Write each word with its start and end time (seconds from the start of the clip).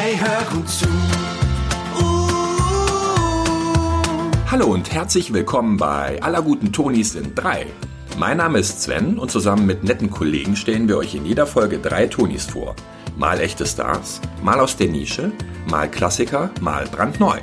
Hey, 0.00 0.16
hör 0.16 0.44
gut 0.54 0.68
zu. 0.68 0.86
Hallo 4.48 4.66
und 4.66 4.92
herzlich 4.92 5.32
willkommen 5.32 5.76
bei 5.76 6.22
Aller 6.22 6.40
guten 6.40 6.70
Tonis 6.72 7.14
sind 7.14 7.34
drei. 7.34 7.66
Mein 8.16 8.36
Name 8.36 8.60
ist 8.60 8.80
Sven 8.80 9.18
und 9.18 9.32
zusammen 9.32 9.66
mit 9.66 9.82
netten 9.82 10.08
Kollegen 10.08 10.54
stellen 10.54 10.86
wir 10.86 10.98
euch 10.98 11.16
in 11.16 11.26
jeder 11.26 11.48
Folge 11.48 11.80
drei 11.80 12.06
Tonis 12.06 12.44
vor. 12.44 12.76
Mal 13.16 13.40
echte 13.40 13.66
Stars, 13.66 14.20
mal 14.40 14.60
aus 14.60 14.76
der 14.76 14.86
Nische, 14.86 15.32
mal 15.68 15.90
Klassiker, 15.90 16.52
mal 16.60 16.86
brandneu. 16.86 17.38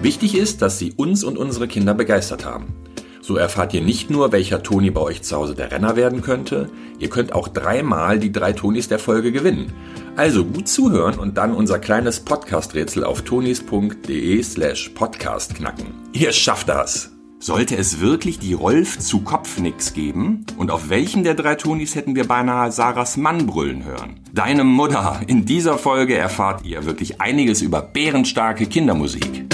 Wichtig 0.00 0.36
ist, 0.36 0.60
dass 0.60 0.80
sie 0.80 0.94
uns 0.96 1.22
und 1.22 1.38
unsere 1.38 1.68
Kinder 1.68 1.94
begeistert 1.94 2.44
haben. 2.44 2.81
So 3.24 3.36
erfahrt 3.36 3.72
ihr 3.72 3.82
nicht 3.82 4.10
nur, 4.10 4.32
welcher 4.32 4.64
Toni 4.64 4.90
bei 4.90 5.00
euch 5.00 5.22
zu 5.22 5.36
Hause 5.36 5.54
der 5.54 5.70
Renner 5.70 5.94
werden 5.94 6.22
könnte, 6.22 6.68
ihr 6.98 7.08
könnt 7.08 7.32
auch 7.32 7.46
dreimal 7.46 8.18
die 8.18 8.32
drei 8.32 8.52
Tonis 8.52 8.88
der 8.88 8.98
Folge 8.98 9.30
gewinnen. 9.30 9.72
Also 10.16 10.44
gut 10.44 10.66
zuhören 10.66 11.20
und 11.20 11.38
dann 11.38 11.54
unser 11.54 11.78
kleines 11.78 12.18
Podcast-Rätsel 12.18 13.04
auf 13.04 13.22
tonis.de 13.22 14.42
slash 14.42 14.88
podcast 14.88 15.54
knacken. 15.54 15.94
Ihr 16.12 16.32
schafft 16.32 16.68
das! 16.68 17.12
Sollte 17.38 17.76
es 17.76 18.00
wirklich 18.00 18.40
die 18.40 18.54
Rolf 18.54 18.98
zu 18.98 19.20
Kopfnix 19.20 19.94
geben? 19.94 20.44
Und 20.56 20.72
auf 20.72 20.90
welchem 20.90 21.22
der 21.22 21.34
drei 21.34 21.54
Tonis 21.54 21.94
hätten 21.94 22.16
wir 22.16 22.26
beinahe 22.26 22.72
Sarahs 22.72 23.16
Mann 23.16 23.46
brüllen 23.46 23.84
hören? 23.84 24.18
Deine 24.32 24.64
Mutter! 24.64 25.20
In 25.28 25.44
dieser 25.44 25.78
Folge 25.78 26.16
erfahrt 26.16 26.64
ihr 26.64 26.86
wirklich 26.86 27.20
einiges 27.20 27.62
über 27.62 27.82
bärenstarke 27.82 28.66
Kindermusik. 28.66 29.44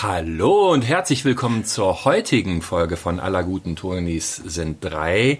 Hallo 0.00 0.72
und 0.72 0.82
herzlich 0.82 1.24
willkommen 1.24 1.64
zur 1.64 2.04
heutigen 2.04 2.62
Folge 2.62 2.96
von 2.96 3.20
Aller 3.20 3.44
guten 3.44 3.76
Tonis 3.76 4.34
sind 4.36 4.82
drei. 4.82 5.38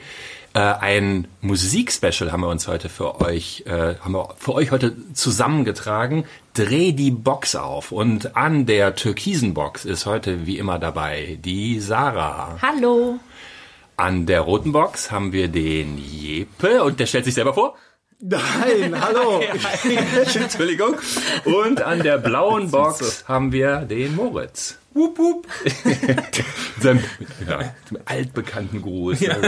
Äh, 0.52 0.58
ein 0.60 1.26
Musikspecial 1.40 2.30
haben 2.30 2.42
wir 2.42 2.48
uns 2.48 2.68
heute 2.68 2.88
für 2.88 3.20
euch, 3.22 3.64
äh, 3.66 3.96
haben 3.96 4.12
wir 4.12 4.34
für 4.36 4.52
euch 4.52 4.70
heute 4.70 4.94
zusammengetragen. 5.14 6.26
Dreh 6.52 6.92
die 6.92 7.10
Box 7.10 7.56
auf 7.56 7.92
und 7.92 8.36
an 8.36 8.66
der 8.66 8.94
türkisen 8.94 9.54
Box 9.54 9.84
ist 9.86 10.04
heute 10.06 10.46
wie 10.46 10.58
immer 10.58 10.78
dabei 10.78 11.38
die 11.42 11.80
Sarah. 11.80 12.58
Hallo. 12.60 13.18
An 13.96 14.26
der 14.26 14.42
roten 14.42 14.72
Box 14.72 15.10
haben 15.10 15.32
wir 15.32 15.48
den 15.48 15.98
Jeppe 15.98 16.84
und 16.84 17.00
der 17.00 17.06
stellt 17.06 17.24
sich 17.24 17.34
selber 17.34 17.54
vor. 17.54 17.74
Nein, 18.24 18.94
hallo. 19.00 19.40
Entschuldigung. 20.34 20.94
Und 21.44 21.82
an 21.82 22.02
der 22.04 22.18
blauen 22.18 22.70
Box 22.70 23.24
haben 23.26 23.50
wir 23.50 23.78
den 23.78 24.14
Moritz. 24.14 24.78
Wup, 24.94 25.18
wup. 25.18 25.48
sein 26.80 27.02
ja, 27.48 27.74
altbekannten 28.04 28.82
Gruß. 28.82 29.20
Ja. 29.20 29.40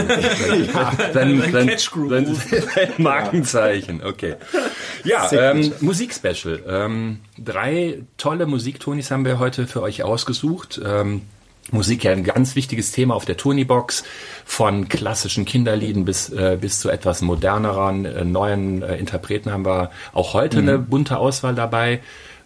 Sein, 1.13 1.39
sein, 1.51 1.77
sein, 1.77 2.35
sein 2.35 2.93
Markenzeichen. 2.97 4.03
Okay. 4.03 4.35
Ja, 5.03 5.31
ähm, 5.31 5.71
Musikspecial. 5.81 6.63
Ähm, 6.67 7.19
drei 7.37 7.99
tolle 8.17 8.47
Musiktonis 8.47 9.11
haben 9.11 9.23
wir 9.23 9.37
heute 9.39 9.67
für 9.67 9.83
euch 9.83 10.03
ausgesucht. 10.03 10.81
Ähm, 10.83 11.21
Musik 11.71 12.03
ja 12.03 12.11
ein 12.11 12.23
ganz 12.23 12.55
wichtiges 12.55 12.91
Thema 12.91 13.15
auf 13.15 13.25
der 13.25 13.37
Tony-Box, 13.37 14.03
von 14.45 14.87
klassischen 14.87 15.45
Kinderlieden 15.45 16.05
bis, 16.05 16.29
äh, 16.29 16.57
bis 16.59 16.79
zu 16.79 16.89
etwas 16.89 17.21
moderneren, 17.21 18.05
äh, 18.05 18.23
neuen 18.23 18.83
äh, 18.83 18.97
Interpreten 18.97 19.51
haben 19.51 19.65
wir 19.65 19.89
auch 20.13 20.33
heute 20.33 20.61
mhm. 20.61 20.69
eine 20.69 20.79
bunte 20.79 21.17
Auswahl 21.17 21.55
dabei. 21.55 22.01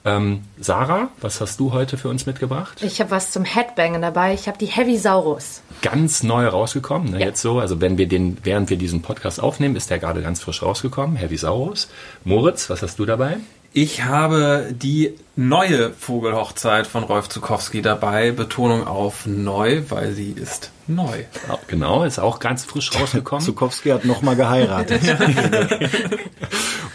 Ähm, 0.05 0.43
Sarah, 0.57 1.09
was 1.19 1.41
hast 1.41 1.59
du 1.59 1.73
heute 1.73 1.97
für 1.97 2.07
uns 2.07 2.25
mitgebracht? 2.25 2.81
Ich 2.81 3.01
habe 3.01 3.11
was 3.11 3.31
zum 3.31 3.43
Headbangen 3.43 4.01
dabei. 4.01 4.33
Ich 4.33 4.47
habe 4.47 4.57
die 4.57 4.67
Heavy 4.67 4.97
Saurus. 4.97 5.61
Ganz 5.81 6.23
neu 6.23 6.47
rausgekommen, 6.47 7.11
ne, 7.11 7.19
ja. 7.19 7.27
jetzt 7.27 7.41
so. 7.41 7.59
Also 7.59 7.81
wenn 7.81 7.97
wir 7.97 8.07
den, 8.07 8.37
während 8.43 8.69
wir 8.69 8.77
diesen 8.77 9.01
Podcast 9.01 9.41
aufnehmen, 9.41 9.75
ist 9.75 9.89
der 9.89 9.99
gerade 9.99 10.21
ganz 10.21 10.41
frisch 10.41 10.63
rausgekommen. 10.63 11.17
Heavy 11.17 11.35
Saurus. 11.35 11.89
Moritz, 12.23 12.69
was 12.69 12.81
hast 12.81 12.97
du 12.97 13.05
dabei? 13.05 13.37
Ich 13.71 14.03
habe 14.03 14.69
die 14.71 15.13
neue 15.35 15.91
Vogelhochzeit 15.91 16.87
von 16.87 17.03
Rolf 17.03 17.29
Zukowski 17.29 17.81
dabei. 17.81 18.31
Betonung 18.31 18.87
auf 18.87 19.25
neu, 19.25 19.83
weil 19.89 20.13
sie 20.13 20.31
ist 20.31 20.71
neu. 20.87 21.23
Genau, 21.67 22.03
ist 22.03 22.19
auch 22.19 22.39
ganz 22.39 22.65
frisch 22.65 22.91
rausgekommen. 22.99 23.45
Zukowski 23.45 23.89
hat 23.89 24.05
nochmal 24.05 24.35
geheiratet. 24.35 25.01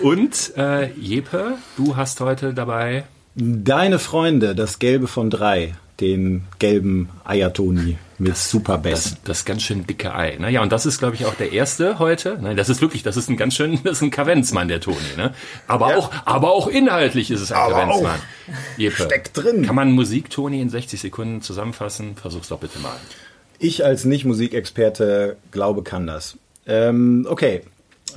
Und 0.01 0.53
äh, 0.57 0.91
Jeppe, 0.99 1.59
du 1.77 1.97
hast 1.97 2.21
heute 2.21 2.53
dabei 2.53 3.05
Deine 3.37 3.99
Freunde, 3.99 4.55
das 4.55 4.79
Gelbe 4.79 5.09
von 5.09 5.29
drei, 5.29 5.75
den 6.01 6.45
gelben 6.59 7.09
Eiertoni 7.25 7.99
mit 8.19 8.33
das, 8.33 8.51
Superbass. 8.51 9.03
Das, 9.03 9.23
das 9.25 9.45
ganz 9.45 9.63
schön 9.63 9.87
dicke 9.87 10.15
Ei. 10.15 10.37
Naja, 10.39 10.63
und 10.63 10.73
das 10.73 10.87
ist, 10.87 10.99
glaube 10.99 11.15
ich, 11.15 11.27
auch 11.27 11.35
der 11.35 11.53
erste 11.53 11.99
heute. 11.99 12.39
Nein, 12.41 12.57
das 12.57 12.69
ist 12.69 12.81
wirklich, 12.81 13.03
das 13.03 13.17
ist 13.17 13.29
ein 13.29 13.37
ganz 13.37 13.55
schön, 13.55 13.81
das 13.85 13.99
ist 13.99 14.03
ein 14.03 14.11
Kavenzmann, 14.11 14.69
der 14.69 14.81
Toni. 14.81 14.99
Ne? 15.17 15.35
Aber 15.67 15.91
ja. 15.91 15.97
auch, 15.97 16.11
aber 16.25 16.53
auch 16.53 16.69
inhaltlich 16.69 17.31
ist 17.31 17.41
es 17.41 17.53
ein 17.53 17.59
aber 17.59 17.75
Kavenzmann. 17.75 18.21
Jeppe. 18.77 19.03
Steckt 19.05 19.37
drin. 19.37 19.65
Kann 19.65 19.75
man 19.77 19.93
Musik, 19.93 20.31
Toni, 20.31 20.61
in 20.61 20.71
60 20.71 21.01
Sekunden 21.01 21.43
zusammenfassen? 21.43 22.17
Versuch's 22.17 22.49
doch 22.49 22.59
bitte 22.59 22.79
mal. 22.79 22.97
Ich 23.59 23.85
als 23.85 24.05
Nicht-Musikexperte 24.05 25.37
glaube, 25.51 25.83
kann 25.83 26.07
das. 26.07 26.37
Ähm, 26.67 27.27
okay, 27.29 27.63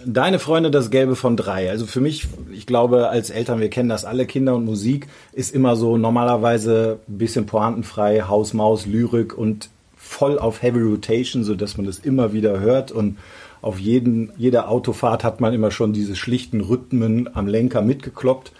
Deine 0.06 0.40
Freunde, 0.40 0.72
das 0.72 0.90
Gelbe 0.90 1.16
von 1.16 1.35
drei. 1.38 1.69
Also 1.69 1.85
für 1.85 2.02
mich, 2.02 2.28
ich 2.52 2.66
glaube, 2.66 3.09
als 3.09 3.30
Eltern, 3.30 3.59
wir 3.59 3.69
kennen 3.69 3.90
das 3.90 4.06
alle, 4.06 4.25
Kinder 4.25 4.56
und 4.56 4.66
Musik 4.66 5.08
ist 5.34 5.53
immer 5.53 5.75
so 5.75 5.97
normalerweise 5.97 7.00
ein 7.08 7.18
bisschen 7.18 7.46
pointenfrei, 7.46 8.22
Haus, 8.22 8.53
Maus, 8.53 8.85
Lyrik 8.85 9.38
und 9.38 9.69
voll 9.96 10.40
auf 10.40 10.62
Heavy 10.62 10.81
Rotation, 10.81 11.44
so 11.44 11.56
dass 11.56 11.78
man 11.78 11.85
das 11.85 12.00
immer 12.00 12.34
wieder 12.34 12.59
hört 12.59 12.91
und 12.91 13.18
auf 13.62 13.80
jeden, 13.80 14.31
jeder 14.38 14.69
Autofahrt 14.69 15.24
hat 15.24 15.41
man 15.41 15.53
immer 15.53 15.72
schon 15.72 15.94
diese 15.94 16.16
schlichten 16.16 16.62
Rhythmen 16.62 17.35
am 17.35 17.47
Lenker 17.47 17.81
mitgekloppt 17.81 18.52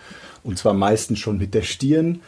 und 0.44 0.58
zwar 0.58 0.74
meistens 0.74 1.20
schon 1.20 1.38
mit 1.38 1.54
der 1.54 1.62
Stirn. 1.62 2.22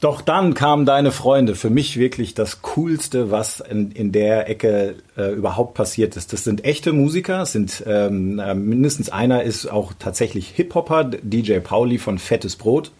Doch 0.00 0.20
dann 0.20 0.54
kamen 0.54 0.86
deine 0.86 1.10
Freunde. 1.10 1.56
Für 1.56 1.70
mich 1.70 1.98
wirklich 1.98 2.34
das 2.34 2.62
Coolste, 2.62 3.32
was 3.32 3.58
in, 3.58 3.90
in 3.90 4.12
der 4.12 4.48
Ecke 4.48 4.94
äh, 5.16 5.32
überhaupt 5.32 5.74
passiert 5.74 6.16
ist. 6.16 6.32
Das 6.32 6.44
sind 6.44 6.64
echte 6.64 6.92
Musiker. 6.92 7.44
sind 7.46 7.82
ähm, 7.84 8.38
äh, 8.38 8.54
mindestens 8.54 9.10
einer 9.10 9.42
ist 9.42 9.66
auch 9.66 9.92
tatsächlich 9.98 10.50
Hip-Hopper, 10.50 11.04
DJ 11.04 11.58
Pauli 11.58 11.98
von 11.98 12.18
Fettes 12.18 12.54
Brot. 12.54 12.92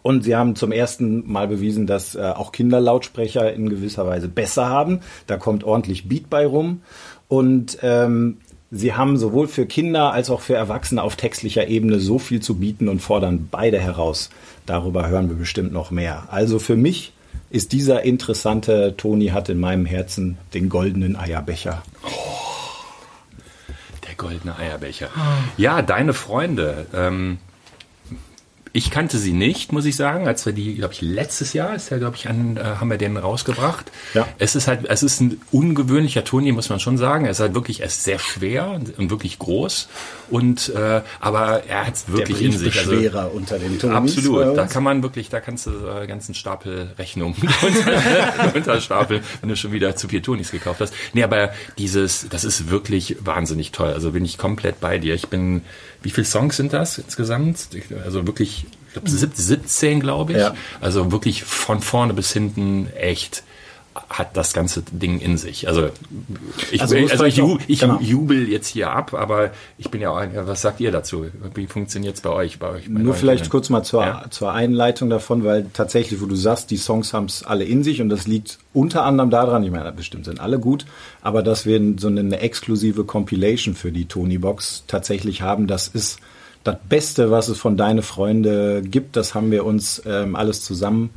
Und 0.00 0.24
sie 0.24 0.34
haben 0.34 0.56
zum 0.56 0.72
ersten 0.72 1.30
Mal 1.30 1.46
bewiesen, 1.46 1.86
dass 1.86 2.14
äh, 2.14 2.22
auch 2.22 2.52
Kinderlautsprecher 2.52 3.52
in 3.52 3.68
gewisser 3.68 4.06
Weise 4.06 4.28
besser 4.28 4.68
haben. 4.68 5.00
Da 5.26 5.36
kommt 5.36 5.62
ordentlich 5.62 6.08
Beat 6.08 6.30
bei 6.30 6.46
rum. 6.46 6.80
Und 7.28 7.78
ähm, 7.82 8.38
sie 8.72 8.94
haben 8.94 9.18
sowohl 9.18 9.46
für 9.46 9.66
Kinder 9.66 10.12
als 10.12 10.30
auch 10.30 10.40
für 10.40 10.54
Erwachsene 10.54 11.02
auf 11.02 11.14
textlicher 11.14 11.68
Ebene 11.68 12.00
so 12.00 12.18
viel 12.18 12.40
zu 12.40 12.56
bieten 12.56 12.88
und 12.88 13.00
fordern 13.00 13.48
beide 13.50 13.78
heraus. 13.78 14.30
Darüber 14.66 15.08
hören 15.08 15.28
wir 15.28 15.36
bestimmt 15.36 15.72
noch 15.72 15.90
mehr. 15.90 16.24
Also 16.30 16.58
für 16.58 16.74
mich 16.74 17.12
ist 17.50 17.72
dieser 17.72 18.02
interessante 18.02 18.94
Toni 18.96 19.28
hat 19.28 19.50
in 19.50 19.60
meinem 19.60 19.84
Herzen 19.84 20.38
den 20.54 20.70
goldenen 20.70 21.16
Eierbecher. 21.16 21.82
Oh, 22.02 22.08
der 24.08 24.14
goldene 24.16 24.56
Eierbecher. 24.56 25.10
Ja, 25.58 25.82
deine 25.82 26.14
Freunde. 26.14 26.86
Ähm, 26.94 27.38
ich 28.74 28.90
kannte 28.90 29.18
sie 29.18 29.32
nicht, 29.32 29.70
muss 29.72 29.84
ich 29.84 29.96
sagen, 29.96 30.26
als 30.26 30.46
wir 30.46 30.54
die, 30.54 30.74
glaube 30.74 30.94
ich, 30.94 31.02
letztes 31.02 31.52
Jahr 31.52 31.74
ist 31.74 31.90
ja, 31.90 31.98
glaube 31.98 32.16
ich, 32.16 32.28
an, 32.28 32.56
äh, 32.56 32.60
haben 32.60 32.88
wir 32.88 32.96
den 32.96 33.18
rausgebracht. 33.18 33.92
Ja. 34.14 34.26
Es 34.38 34.54
ist 34.54 34.66
halt, 34.66 34.86
es 34.88 35.02
ist 35.02 35.20
ein 35.20 35.40
ungewöhnlicher 35.50 36.24
Toni, 36.24 36.52
muss 36.52 36.70
man 36.70 36.80
schon 36.80 36.96
sagen. 36.96 37.26
Er 37.26 37.32
ist 37.32 37.40
halt 37.40 37.54
wirklich, 37.54 37.80
er 37.80 37.86
ist 37.86 38.02
sehr 38.02 38.18
schwer 38.18 38.80
und 38.96 39.10
wirklich 39.10 39.38
groß 39.38 39.88
und 40.30 40.70
äh, 40.70 41.02
aber 41.20 41.64
er 41.68 41.86
hat 41.86 41.94
es 41.94 42.08
wirklich 42.08 42.38
Der 42.38 42.46
in 42.46 42.52
sich. 42.52 42.78
Also, 42.78 42.92
schwerer 42.92 43.34
unter 43.34 43.58
den 43.58 43.78
Tonis. 43.78 44.16
Absolut, 44.16 44.56
da 44.56 44.66
kann 44.66 44.82
man 44.82 45.02
wirklich, 45.02 45.28
da 45.28 45.40
kannst 45.40 45.66
du 45.66 45.70
äh, 45.70 46.06
ganzen 46.06 46.34
Stapel 46.34 46.92
Rechnungen 46.98 47.36
unter, 47.62 48.54
unterstapeln, 48.54 49.22
wenn 49.40 49.50
du 49.50 49.56
schon 49.56 49.72
wieder 49.72 49.96
zu 49.96 50.08
viel 50.08 50.22
Tonis 50.22 50.50
gekauft 50.50 50.80
hast. 50.80 50.94
Nee, 51.12 51.22
aber 51.22 51.50
dieses, 51.76 52.26
das 52.30 52.44
ist 52.44 52.70
wirklich 52.70 53.16
wahnsinnig 53.20 53.72
toll. 53.72 53.92
Also 53.92 54.12
bin 54.12 54.24
ich 54.24 54.38
komplett 54.38 54.80
bei 54.80 54.96
dir. 54.98 55.14
Ich 55.14 55.28
bin 55.28 55.62
wie 56.02 56.10
viele 56.10 56.26
Songs 56.26 56.56
sind 56.56 56.72
das 56.72 56.98
insgesamt? 56.98 57.68
Also 58.04 58.26
wirklich, 58.26 58.66
ich 58.86 58.92
glaube 58.92 59.08
17, 59.08 60.00
glaube 60.00 60.32
ich. 60.32 60.38
Ja. 60.38 60.54
Also 60.80 61.12
wirklich 61.12 61.44
von 61.44 61.80
vorne 61.80 62.14
bis 62.14 62.32
hinten 62.32 62.88
echt 62.96 63.42
hat 64.08 64.36
das 64.36 64.52
ganze 64.52 64.82
Ding 64.82 65.20
in 65.20 65.36
sich. 65.36 65.68
Also 65.68 65.90
ich, 66.70 66.80
also, 66.80 66.96
also 66.96 67.24
ich, 67.24 67.36
ju, 67.36 67.58
ich 67.66 67.80
genau. 67.80 67.98
jubel 68.00 68.48
jetzt 68.48 68.68
hier 68.68 68.90
ab, 68.90 69.14
aber 69.14 69.50
ich 69.76 69.90
bin 69.90 70.00
ja 70.00 70.10
auch, 70.10 70.22
was 70.46 70.62
sagt 70.62 70.80
ihr 70.80 70.90
dazu? 70.90 71.26
Wie 71.54 71.66
funktioniert 71.66 72.16
es 72.16 72.20
bei 72.22 72.30
euch? 72.30 72.58
Bei 72.58 72.70
euch 72.70 72.92
bei 72.92 73.00
Nur 73.00 73.14
vielleicht 73.14 73.50
kurz 73.50 73.68
mal 73.68 73.82
zur, 73.82 74.02
ja? 74.02 74.24
zur 74.30 74.52
Einleitung 74.52 75.10
davon, 75.10 75.44
weil 75.44 75.66
tatsächlich, 75.72 76.20
wo 76.22 76.26
du 76.26 76.36
sagst, 76.36 76.70
die 76.70 76.78
Songs 76.78 77.12
haben 77.12 77.26
es 77.26 77.42
alle 77.42 77.64
in 77.64 77.84
sich 77.84 78.00
und 78.00 78.08
das 78.08 78.26
liegt 78.26 78.58
unter 78.72 79.04
anderem 79.04 79.30
daran, 79.30 79.62
ich 79.62 79.70
meine, 79.70 79.92
bestimmt 79.92 80.24
sind 80.24 80.40
alle 80.40 80.58
gut, 80.58 80.86
aber 81.20 81.42
dass 81.42 81.66
wir 81.66 81.80
so 81.98 82.08
eine 82.08 82.40
exklusive 82.40 83.04
Compilation 83.04 83.74
für 83.74 83.92
die 83.92 84.06
Tony 84.06 84.38
Box 84.38 84.84
tatsächlich 84.86 85.42
haben, 85.42 85.66
das 85.66 85.88
ist 85.88 86.18
das 86.64 86.76
Beste, 86.88 87.30
was 87.30 87.48
es 87.48 87.58
von 87.58 87.76
Deine 87.76 88.02
Freunde 88.02 88.82
gibt. 88.82 89.16
Das 89.16 89.34
haben 89.34 89.50
wir 89.50 89.64
uns 89.64 90.00
ähm, 90.06 90.36
alles 90.36 90.62
zusammen 90.62 91.10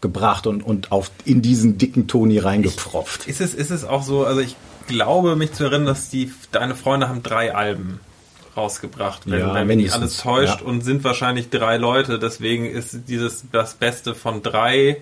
gebracht 0.00 0.46
und, 0.46 0.62
und 0.62 0.92
auf, 0.92 1.10
in 1.24 1.42
diesen 1.42 1.78
dicken 1.78 2.06
Toni 2.06 2.38
reingepfropft. 2.38 3.26
ist, 3.26 3.40
es, 3.40 3.54
ist 3.54 3.70
es 3.70 3.84
auch 3.84 4.02
so, 4.02 4.24
also 4.24 4.40
ich 4.40 4.56
glaube 4.86 5.36
mich 5.36 5.52
zu 5.52 5.64
erinnern, 5.64 5.86
dass 5.86 6.08
die, 6.10 6.32
deine 6.52 6.74
Freunde 6.74 7.08
haben 7.08 7.22
drei 7.22 7.54
Alben 7.54 8.00
rausgebracht, 8.56 9.22
wenn, 9.26 9.40
Ja, 9.40 9.54
wenn 9.54 9.66
mich 9.66 9.92
alles 9.92 10.18
täuscht 10.18 10.60
ja. 10.60 10.66
und 10.66 10.82
sind 10.82 11.04
wahrscheinlich 11.04 11.50
drei 11.50 11.76
Leute, 11.76 12.18
deswegen 12.18 12.66
ist 12.66 13.08
dieses 13.08 13.44
das 13.52 13.74
Beste 13.74 14.14
von 14.14 14.42
drei 14.42 15.00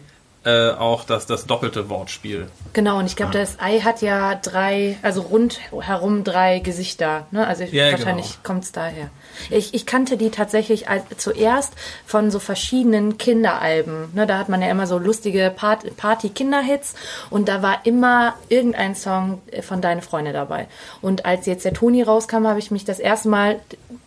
äh, 0.49 0.71
auch 0.71 1.05
das, 1.05 1.27
das 1.27 1.45
doppelte 1.45 1.91
Wortspiel. 1.91 2.49
Genau, 2.73 2.99
und 2.99 3.05
ich 3.07 3.17
glaube, 3.17 3.33
das 3.33 3.61
Ei 3.61 3.81
hat 3.81 4.01
ja 4.01 4.35
drei, 4.35 4.97
also 5.03 5.21
rundherum 5.21 6.25
drei 6.25 6.61
Gesichter. 6.61 7.27
Ne? 7.31 7.47
Also 7.47 7.65
Ja, 7.65 7.91
wahrscheinlich 7.91 8.31
genau. 8.31 8.39
kommt 8.45 8.65
es 8.65 8.73
daher. 8.73 9.11
Ich, 9.51 9.75
ich 9.75 9.85
kannte 9.85 10.17
die 10.17 10.31
tatsächlich 10.31 10.89
als, 10.89 11.05
zuerst 11.19 11.75
von 12.07 12.31
so 12.31 12.39
verschiedenen 12.39 13.19
Kinderalben. 13.19 14.09
Ne? 14.15 14.27
Da 14.27 14.39
hat 14.39 14.49
man 14.49 14.63
ja 14.63 14.71
immer 14.71 14.87
so 14.87 14.97
lustige 14.97 15.53
Part, 15.55 15.97
Party-Kinderhits 15.97 16.95
und 17.29 17.49
da 17.49 17.63
war 17.63 17.81
immer 17.85 18.35
irgendein 18.49 18.95
Song 18.95 19.43
von 19.61 19.83
Deine 19.83 20.01
Freunde 20.01 20.33
dabei. 20.33 20.67
Und 21.03 21.27
als 21.27 21.45
jetzt 21.45 21.67
der 21.67 21.75
Toni 21.75 22.03
rauskam, 22.03 22.47
habe 22.47 22.59
ich 22.59 22.71
mich 22.71 22.87
das 22.87 23.01
erste 23.01 23.29
Mal, 23.29 23.61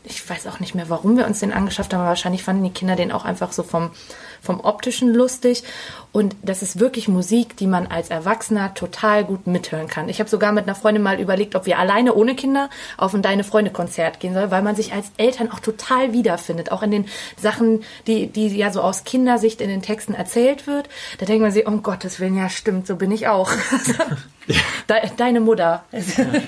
ich 0.04 0.28
weiß 0.28 0.48
auch 0.48 0.60
nicht 0.60 0.74
mehr, 0.74 0.90
warum 0.90 1.18
wir 1.18 1.28
uns 1.28 1.40
den 1.40 1.54
angeschafft 1.54 1.94
haben, 1.94 2.02
aber 2.02 2.10
wahrscheinlich 2.10 2.44
fanden 2.44 2.64
die 2.64 2.72
Kinder 2.72 2.96
den 2.96 3.12
auch 3.12 3.26
einfach 3.26 3.52
so 3.52 3.62
vom, 3.62 3.92
vom 4.42 4.60
optischen 4.60 5.14
lustig. 5.14 5.64
Und 6.12 6.36
das 6.44 6.62
ist 6.62 6.80
wirklich 6.80 7.08
Musik, 7.08 7.56
die 7.56 7.68
man 7.68 7.88
als 7.88 8.10
Erwachsener 8.10 8.74
total 8.74 9.24
gut 9.24 9.48
mithören 9.48 9.88
kann. 9.88 10.10
Ich 10.10 10.20
habe 10.20 10.30
sogar 10.30 10.52
mit 10.52 10.66
einer 10.66 10.76
Freundin 10.76 11.04
mal 11.04 11.22
überlegt, 11.22 11.56
ob 11.56 11.66
wir 11.66 11.80
alleine 11.80 12.16
ohne 12.16 12.36
Kinder 12.36 12.70
auf 12.98 13.14
ein 13.14 13.22
Deine 13.22 13.46
Freunde 13.46 13.72
Konzert 13.72 14.20
gehen 14.20 14.34
sollen, 14.34 14.52
weil 14.52 14.62
man 14.62 14.76
sich 14.76 14.92
als 14.92 15.12
Eltern 15.16 15.52
auch 15.52 15.60
total 15.60 16.12
wiederfindet, 16.12 16.72
auch 16.72 16.84
in 16.84 16.92
den 16.92 17.06
Sachen, 17.38 17.84
die, 18.08 18.28
die 18.28 18.48
ja 18.50 18.72
so 18.72 18.82
aus 18.82 19.06
Kindersicht 19.06 19.62
in 19.62 19.70
den 19.70 19.82
Texten 19.82 20.14
erzählt 20.14 20.68
wird. 20.68 20.90
Da 21.20 21.26
denkt 21.26 21.44
man 21.44 21.52
sich, 21.52 21.66
um 21.66 21.82
Gottes 21.82 22.20
Willen, 22.20 22.36
ja 22.36 22.50
stimmt, 22.50 22.88
so 22.88 22.98
bin 22.98 23.12
ich 23.12 23.28
auch. 23.28 23.52
De, 24.90 24.98
deine 25.18 25.40
Mutter. 25.40 25.84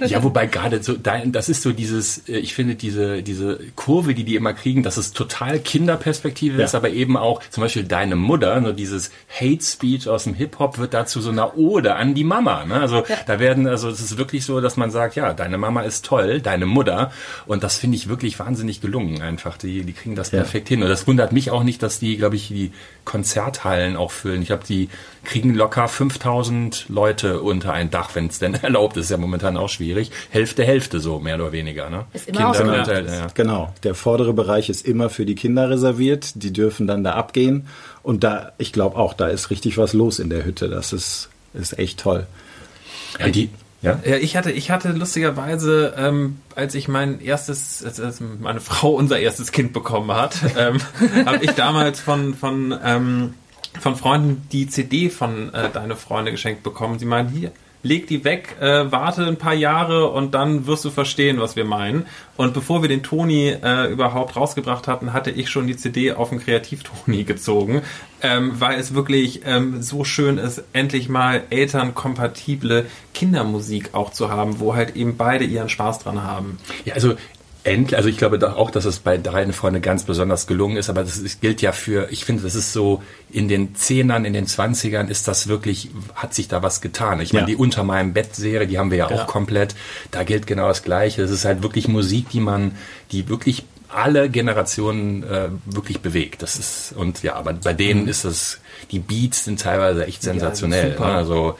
Ja, 0.05 0.23
wobei 0.23 0.47
gerade 0.47 0.81
so, 0.83 0.93
dein- 0.93 1.31
das 1.31 1.49
ist 1.49 1.61
so 1.61 1.71
dieses, 1.71 2.27
äh, 2.29 2.37
ich 2.37 2.53
finde 2.53 2.75
diese, 2.75 3.23
diese 3.23 3.59
Kurve, 3.75 4.13
die 4.13 4.23
die 4.23 4.35
immer 4.35 4.53
kriegen, 4.53 4.83
dass 4.83 4.97
es 4.97 5.11
total 5.13 5.59
Kinderperspektive 5.59 6.59
Ja. 6.59 6.65
ist, 6.65 6.75
aber 6.75 6.89
eben 6.89 7.17
auch 7.17 7.41
zum 7.49 7.61
Beispiel 7.63 7.83
deine 7.83 8.15
Mutter, 8.15 8.59
nur 8.61 8.73
dieses 8.73 9.11
Hate 9.29 9.63
Speech 9.63 10.07
aus 10.09 10.23
dem 10.25 10.33
Hip-Hop 10.33 10.77
wird 10.77 10.93
dazu 10.93 11.21
so 11.21 11.29
einer 11.29 11.57
Ode 11.57 11.95
an 11.95 12.13
die 12.13 12.23
Mama. 12.23 12.65
Ne? 12.65 12.75
Also 12.79 13.03
da 13.27 13.39
werden, 13.39 13.67
also 13.67 13.89
es 13.89 13.99
ist 14.01 14.17
wirklich 14.17 14.45
so, 14.45 14.61
dass 14.61 14.77
man 14.77 14.91
sagt, 14.91 15.15
ja, 15.15 15.33
deine 15.33 15.57
Mama 15.57 15.81
ist 15.81 16.05
toll, 16.05 16.41
deine 16.41 16.65
Mutter. 16.65 17.11
Und 17.45 17.63
das 17.63 17.77
finde 17.77 17.97
ich 17.97 18.09
wirklich 18.09 18.39
wahnsinnig 18.39 18.81
gelungen 18.81 19.21
einfach. 19.21 19.57
Die, 19.57 19.83
die 19.83 19.93
kriegen 19.93 20.15
das 20.15 20.31
Ja. 20.31 20.39
perfekt 20.39 20.67
hin. 20.69 20.81
Und 20.83 20.89
das 20.89 21.07
wundert 21.07 21.31
mich 21.31 21.51
auch 21.51 21.63
nicht, 21.63 21.81
dass 21.83 21.99
die, 21.99 22.17
glaube 22.17 22.35
ich, 22.35 22.47
die 22.49 22.71
Konzerthallen 23.05 23.95
auch 23.95 24.11
füllen. 24.11 24.41
Ich 24.41 24.47
glaube, 24.47 24.63
die 24.67 24.89
kriegen 25.23 25.53
locker 25.53 25.87
5000 25.87 26.85
Leute 26.89 27.41
unter 27.41 27.73
ein 27.73 27.89
Dach, 27.89 28.11
wenn 28.13 28.27
es 28.27 28.39
denn 28.39 28.53
erlaubt 28.61 28.97
ist. 28.97 29.05
Ist 29.05 29.11
ja 29.11 29.17
momentan 29.17 29.57
auch 29.57 29.69
schwierig. 29.69 30.11
Hälfte, 30.29 30.63
Hälfte 30.63 30.99
so, 30.99 31.19
mehr 31.19 31.35
oder 31.35 31.51
weniger. 31.51 31.89
Ne? 31.89 32.05
Ist 32.13 32.27
immer 32.27 32.49
auch 32.49 32.55
so. 32.55 32.63
und, 32.63 32.69
Ja. 32.73 32.83
äh, 32.87 33.05
ja. 33.05 33.27
Genau, 33.33 33.73
der 33.83 33.95
vordere 33.95 34.33
Bereich 34.33 34.69
ist 34.69 34.85
immer 34.85 35.09
für 35.09 35.25
die 35.25 35.35
Kinder 35.35 35.69
reserviert. 35.69 36.31
Die 36.35 36.53
dürfen 36.53 36.87
dann 36.87 37.03
da 37.03 37.13
abgehen. 37.13 37.67
Und 38.01 38.23
da, 38.23 38.51
ich 38.57 38.73
glaube 38.73 38.97
auch, 38.97 39.13
da 39.13 39.27
ist 39.27 39.49
richtig 39.49 39.77
was 39.77 39.93
los 39.93 40.19
in 40.19 40.29
der 40.29 40.45
Hütte. 40.45 40.69
Das 40.69 40.93
ist, 40.93 41.29
ist 41.53 41.77
echt 41.79 41.99
toll. 41.99 42.27
Ja, 43.19 43.29
die, 43.29 43.49
ja? 43.81 43.99
Ja, 44.05 44.15
ich 44.17 44.35
hatte, 44.37 44.51
ich 44.51 44.71
hatte 44.71 44.91
lustigerweise, 44.93 45.93
ähm, 45.97 46.39
als 46.55 46.73
ich 46.73 46.87
mein 46.87 47.19
erstes, 47.21 47.83
als, 47.83 47.99
als 47.99 48.21
meine 48.21 48.61
Frau 48.61 48.91
unser 48.91 49.19
erstes 49.19 49.51
Kind 49.51 49.73
bekommen 49.73 50.11
hat, 50.13 50.35
ähm, 50.57 50.77
habe 51.25 51.43
ich 51.43 51.51
damals 51.51 51.99
von 51.99 52.33
von 52.33 52.73
ähm, 52.83 53.33
von 53.79 53.95
Freunden 53.95 54.47
die 54.51 54.67
CD 54.67 55.09
von 55.09 55.53
äh, 55.53 55.69
deine 55.69 55.95
Freunde 55.95 56.31
geschenkt 56.31 56.63
bekommen. 56.63 56.99
Sie 56.99 57.05
meinen 57.05 57.29
hier. 57.29 57.51
Leg 57.85 58.07
die 58.07 58.23
weg, 58.23 58.55
äh, 58.61 58.89
warte 58.93 59.25
ein 59.25 59.35
paar 59.35 59.53
Jahre 59.53 60.07
und 60.07 60.33
dann 60.33 60.67
wirst 60.67 60.85
du 60.85 60.89
verstehen, 60.89 61.41
was 61.41 61.57
wir 61.57 61.65
meinen. 61.65 62.05
Und 62.37 62.53
bevor 62.53 62.81
wir 62.81 62.87
den 62.87 63.03
Toni 63.03 63.49
äh, 63.49 63.91
überhaupt 63.91 64.37
rausgebracht 64.37 64.87
hatten, 64.87 65.11
hatte 65.11 65.31
ich 65.31 65.49
schon 65.49 65.67
die 65.67 65.75
CD 65.75 66.13
auf 66.13 66.29
den 66.29 66.39
Kreativ-Toni 66.39 67.25
gezogen, 67.25 67.81
ähm, 68.21 68.53
weil 68.57 68.79
es 68.79 68.95
wirklich 68.95 69.41
ähm, 69.45 69.81
so 69.81 70.05
schön 70.05 70.37
ist, 70.37 70.63
endlich 70.71 71.09
mal 71.09 71.43
elternkompatible 71.49 72.85
Kindermusik 73.13 73.89
auch 73.93 74.11
zu 74.11 74.29
haben, 74.29 74.61
wo 74.61 74.75
halt 74.75 74.95
eben 74.95 75.17
beide 75.17 75.43
ihren 75.43 75.67
Spaß 75.67 75.99
dran 75.99 76.23
haben. 76.23 76.59
Ja, 76.85 76.93
also 76.93 77.15
endlich, 77.63 77.95
also 77.97 78.09
ich 78.09 78.17
glaube 78.17 78.39
doch 78.39 78.55
auch, 78.57 78.71
dass 78.71 78.85
es 78.85 78.99
bei 78.99 79.17
Deine 79.17 79.53
Freunde 79.53 79.79
ganz 79.81 80.03
besonders 80.03 80.47
gelungen 80.47 80.77
ist, 80.77 80.89
aber 80.89 81.03
das 81.03 81.17
ist, 81.17 81.41
gilt 81.41 81.61
ja 81.61 81.71
für, 81.71 82.11
ich 82.11 82.25
finde, 82.25 82.43
das 82.43 82.55
ist 82.55 82.73
so, 82.73 83.01
in 83.31 83.47
den 83.47 83.75
Zehnern, 83.75 84.25
in 84.25 84.33
den 84.33 84.47
Zwanzigern 84.47 85.07
ist 85.07 85.27
das 85.27 85.47
wirklich, 85.47 85.89
hat 86.15 86.33
sich 86.33 86.47
da 86.47 86.61
was 86.61 86.81
getan. 86.81 87.21
Ich 87.21 87.33
meine, 87.33 87.43
Ja. 87.43 87.47
die 87.47 87.55
Unter 87.55 87.83
meinem 87.83 88.13
Bett 88.13 88.35
Serie, 88.35 88.67
die 88.67 88.77
haben 88.77 88.91
wir 88.91 88.97
ja, 88.97 89.09
Ja. 89.09 89.15
auch 89.23 89.27
komplett, 89.27 89.75
da 90.11 90.23
gilt 90.23 90.45
genau 90.47 90.67
das 90.67 90.83
Gleiche. 90.83 91.21
Es 91.23 91.31
ist 91.31 91.45
halt 91.45 91.63
wirklich 91.63 91.87
Musik, 91.87 92.29
die 92.29 92.39
man, 92.41 92.75
die 93.11 93.29
wirklich 93.29 93.63
alle 93.89 94.29
Generationen 94.29 95.23
äh, 95.23 95.49
wirklich 95.65 95.99
bewegt. 96.01 96.41
Das 96.41 96.57
ist, 96.57 96.93
und 96.97 97.21
ja, 97.23 97.35
aber 97.35 97.53
bei 97.53 97.73
denen 97.73 98.07
ist 98.07 98.23
es, 98.23 98.59
die 98.91 98.99
Beats 98.99 99.45
sind 99.45 99.61
teilweise 99.61 100.05
echt 100.07 100.23
sensationell. 100.23 100.93
super. 100.93 101.07
ne? 101.07 101.13
Also, 101.13 101.57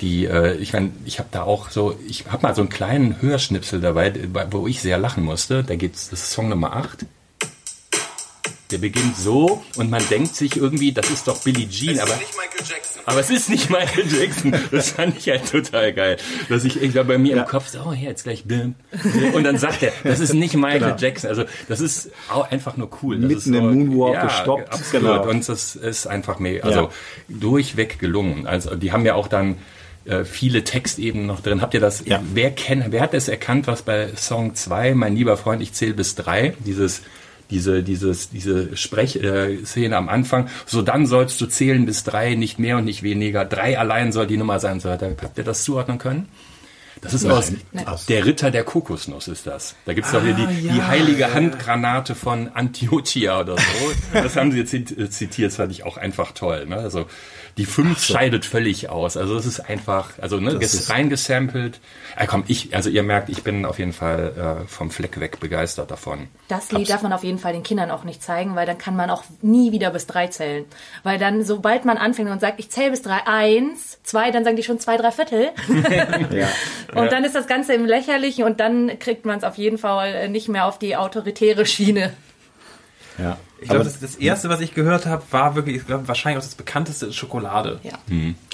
die, 0.00 0.26
äh, 0.26 0.54
ich 0.56 0.72
meine, 0.72 0.92
ich 1.04 1.18
habe 1.18 1.28
da 1.32 1.42
auch 1.42 1.70
so, 1.70 1.98
ich 2.06 2.24
habe 2.30 2.42
mal 2.46 2.54
so 2.54 2.62
einen 2.62 2.68
kleinen 2.70 3.20
Hörschnipsel 3.20 3.80
dabei, 3.80 4.12
wo 4.50 4.66
ich 4.68 4.80
sehr 4.80 4.98
lachen 4.98 5.24
musste. 5.24 5.64
Da 5.64 5.74
geht's, 5.76 6.10
das 6.10 6.20
ist 6.22 6.30
Song 6.32 6.48
Nummer 6.48 6.74
8. 6.76 7.06
Der 8.70 8.76
beginnt 8.78 9.16
so 9.16 9.64
und 9.76 9.88
man 9.90 10.06
denkt 10.10 10.36
sich 10.36 10.54
irgendwie, 10.58 10.92
das 10.92 11.08
ist 11.08 11.26
doch 11.26 11.38
Billie 11.42 11.66
Jean, 11.70 11.98
aber, 12.00 12.12
aber 13.06 13.18
es 13.20 13.30
ist 13.30 13.48
nicht 13.48 13.70
Michael 13.70 14.04
Jackson. 14.06 14.54
Das 14.70 14.90
fand 14.90 15.16
ich 15.16 15.26
halt 15.30 15.50
total 15.50 15.94
geil. 15.94 16.18
Dass 16.50 16.64
ich 16.64 16.76
irgendwann 16.76 17.06
bei 17.06 17.16
mir 17.16 17.34
Ja. 17.36 17.42
im 17.44 17.48
Kopf 17.48 17.68
so, 17.68 17.80
oh, 17.80 17.92
hier 17.94 18.10
jetzt 18.10 18.24
gleich 18.24 18.44
bim. 18.44 18.74
Und 19.32 19.44
dann 19.44 19.56
sagt 19.56 19.82
er, 19.82 19.92
das 20.04 20.20
ist 20.20 20.34
nicht 20.34 20.52
Michael 20.54 20.80
Genau. 20.80 20.96
Jackson. 20.98 21.30
Also 21.30 21.44
das 21.66 21.80
ist 21.80 22.10
auch 22.30 22.50
einfach 22.50 22.76
nur 22.76 22.90
cool. 23.02 23.16
Das 23.16 23.22
Mitten 23.28 23.38
ist 23.38 23.44
so, 23.46 23.54
im 23.70 23.88
Moonwalk 23.88 24.22
gestoppt. 24.28 24.70
Absolut. 24.70 25.02
Genau. 25.22 25.28
Und 25.30 25.48
das 25.48 25.74
ist 25.74 26.06
einfach 26.06 26.38
mega, 26.38 26.66
also 26.66 26.80
Ja. 26.80 26.88
durchweg 27.30 27.98
gelungen. 27.98 28.46
Also 28.46 28.74
die 28.74 28.92
haben 28.92 29.06
ja 29.06 29.14
auch 29.14 29.28
dann 29.28 29.56
äh, 30.08 30.24
viele 30.24 30.64
Textebenen 30.64 31.26
noch 31.26 31.40
drin. 31.40 31.60
Habt 31.60 31.74
ihr 31.74 31.80
das, 31.80 32.04
Ja. 32.06 32.20
wer 32.34 32.50
kennt, 32.50 32.90
wer 32.92 33.02
hat 33.02 33.14
es 33.14 33.28
erkannt, 33.28 33.66
was 33.66 33.82
bei 33.82 34.08
Song 34.16 34.54
2, 34.54 34.94
mein 34.94 35.14
lieber 35.14 35.36
Freund, 35.36 35.62
ich 35.62 35.72
zähle 35.72 35.94
bis 35.94 36.14
drei, 36.14 36.54
dieses 36.64 37.02
diese, 37.50 37.82
dieses, 37.82 38.28
diese 38.28 38.76
Sprechszene 38.76 39.26
äh, 39.48 39.64
Szene 39.64 39.96
am 39.96 40.10
Anfang. 40.10 40.48
So, 40.66 40.82
dann 40.82 41.06
sollst 41.06 41.40
du 41.40 41.46
zählen 41.46 41.86
bis 41.86 42.04
drei, 42.04 42.34
nicht 42.34 42.58
mehr 42.58 42.76
und 42.76 42.84
nicht 42.84 43.02
weniger. 43.02 43.46
Drei 43.46 43.78
allein 43.78 44.12
soll 44.12 44.26
die 44.26 44.36
Nummer 44.36 44.60
sein. 44.60 44.80
So, 44.80 44.90
weiter. 44.90 45.10
habt 45.22 45.38
ihr 45.38 45.44
das 45.44 45.64
zuordnen 45.64 45.96
können? 45.96 46.28
Das 47.00 47.14
ist 47.14 47.24
aus, 47.24 47.52
Aus- 47.86 48.04
der 48.06 48.26
Ritter 48.26 48.50
der 48.50 48.64
Kokosnuss 48.64 49.28
ist 49.28 49.46
das. 49.46 49.76
Da 49.86 49.94
gibt's 49.94 50.12
doch 50.12 50.22
hier 50.22 50.34
die, 50.34 50.46
die 50.68 50.82
heilige 50.82 51.32
Handgranate 51.32 52.14
von 52.14 52.48
Antiochia 52.48 53.40
oder 53.40 53.56
so. 53.56 53.62
Das 54.12 54.36
haben 54.36 54.52
sie 54.52 54.58
jetzt 54.58 54.74
äh, 54.74 55.08
zitiert, 55.08 55.52
das 55.52 55.56
fand 55.56 55.72
ich 55.72 55.84
auch 55.84 55.96
einfach 55.96 56.32
toll. 56.32 56.66
Ne? 56.66 56.76
Also 56.76 57.06
die 57.58 57.66
fünf 57.66 58.02
scheidet 58.02 58.46
völlig 58.46 58.88
aus. 58.88 59.16
Also 59.18 59.36
es 59.36 59.44
ist 59.44 59.60
einfach, 59.60 60.12
also 60.20 60.38
ne, 60.40 60.52
ist- 60.52 60.88
reingesampelt. 60.88 61.80
Ja, 62.18 62.26
komm, 62.26 62.44
ich, 62.46 62.74
also 62.74 62.88
ihr 62.88 63.02
merkt, 63.02 63.28
ich 63.28 63.42
bin 63.42 63.64
auf 63.66 63.78
jeden 63.78 63.92
Fall 63.92 64.62
äh, 64.64 64.68
vom 64.68 64.90
Fleck 64.90 65.20
weg 65.20 65.38
begeistert 65.40 65.90
davon. 65.90 66.28
Das 66.48 66.72
Lied 66.72 66.88
darf 66.88 67.02
man 67.02 67.12
auf 67.12 67.22
jeden 67.24 67.38
Fall 67.38 67.52
den 67.52 67.62
Kindern 67.62 67.90
auch 67.90 68.04
nicht 68.04 68.22
zeigen, 68.22 68.56
weil 68.56 68.64
dann 68.66 68.78
kann 68.78 68.96
man 68.96 69.10
auch 69.10 69.24
nie 69.42 69.72
wieder 69.72 69.90
bis 69.90 70.06
drei 70.06 70.28
zählen. 70.28 70.64
Weil 71.02 71.18
dann, 71.18 71.44
sobald 71.44 71.84
man 71.84 71.98
anfängt 71.98 72.30
und 72.30 72.40
sagt, 72.40 72.58
ich 72.60 72.70
zähle 72.70 72.90
bis 72.92 73.02
drei, 73.02 73.26
eins, 73.26 73.98
zwei, 74.04 74.30
dann 74.30 74.44
sagen 74.44 74.56
die 74.56 74.62
schon 74.62 74.78
zwei, 74.80 74.96
drei 74.96 75.10
Viertel. 75.10 75.50
Ja. 76.32 76.48
Und 76.94 77.12
dann 77.12 77.24
ist 77.24 77.34
das 77.34 77.46
Ganze 77.46 77.74
im 77.74 77.84
Lächerlichen 77.84 78.44
und 78.44 78.60
dann 78.60 78.98
kriegt 78.98 79.26
man 79.26 79.38
es 79.38 79.44
auf 79.44 79.56
jeden 79.56 79.78
Fall 79.78 80.28
nicht 80.28 80.48
mehr 80.48 80.64
auf 80.66 80.78
die 80.78 80.96
autoritäre 80.96 81.66
Schiene. 81.66 82.12
Ja. 83.18 83.36
Ich 83.60 83.68
glaube, 83.68 83.84
das, 83.84 83.98
das 83.98 84.14
erste, 84.16 84.48
was 84.48 84.60
ich 84.60 84.74
gehört 84.74 85.06
habe, 85.06 85.22
war 85.30 85.54
wirklich, 85.54 85.76
ich 85.76 85.86
glaube, 85.86 86.06
wahrscheinlich 86.06 86.38
auch 86.38 86.46
das 86.46 86.54
bekannteste 86.54 87.06
ist 87.06 87.16
Schokolade. 87.16 87.80
Ja. 87.82 87.98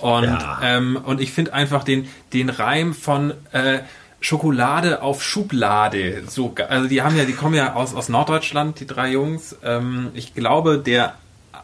Und, 0.00 0.24
Ja. 0.24 0.60
ähm, 0.62 0.98
und 1.04 1.20
ich 1.20 1.32
finde 1.32 1.52
einfach 1.52 1.84
den, 1.84 2.08
den 2.32 2.48
Reim 2.48 2.94
von 2.94 3.34
äh, 3.52 3.80
Schokolade 4.20 5.02
auf 5.02 5.22
Schublade 5.22 6.22
so 6.26 6.54
Also 6.68 6.88
die 6.88 7.02
haben 7.02 7.16
ja, 7.16 7.24
die 7.26 7.34
kommen 7.34 7.54
ja 7.54 7.74
aus, 7.74 7.94
aus 7.94 8.08
Norddeutschland, 8.08 8.80
die 8.80 8.86
drei 8.86 9.10
Jungs. 9.10 9.56
Ähm, 9.62 10.08
ich 10.14 10.34
glaube, 10.34 10.78
der 10.78 11.14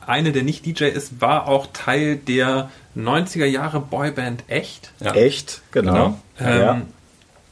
eine, 0.06 0.32
der 0.32 0.42
nicht 0.42 0.66
DJ 0.66 0.84
ist, 0.84 1.20
war 1.22 1.48
auch 1.48 1.68
Teil 1.72 2.16
der 2.16 2.70
90er 2.96 3.46
Jahre 3.46 3.80
Boyband 3.80 4.44
Echt. 4.48 4.92
Ja. 5.00 5.14
Echt, 5.14 5.62
genau. 5.72 6.20
Ähm, 6.38 6.60
ja. 6.60 6.82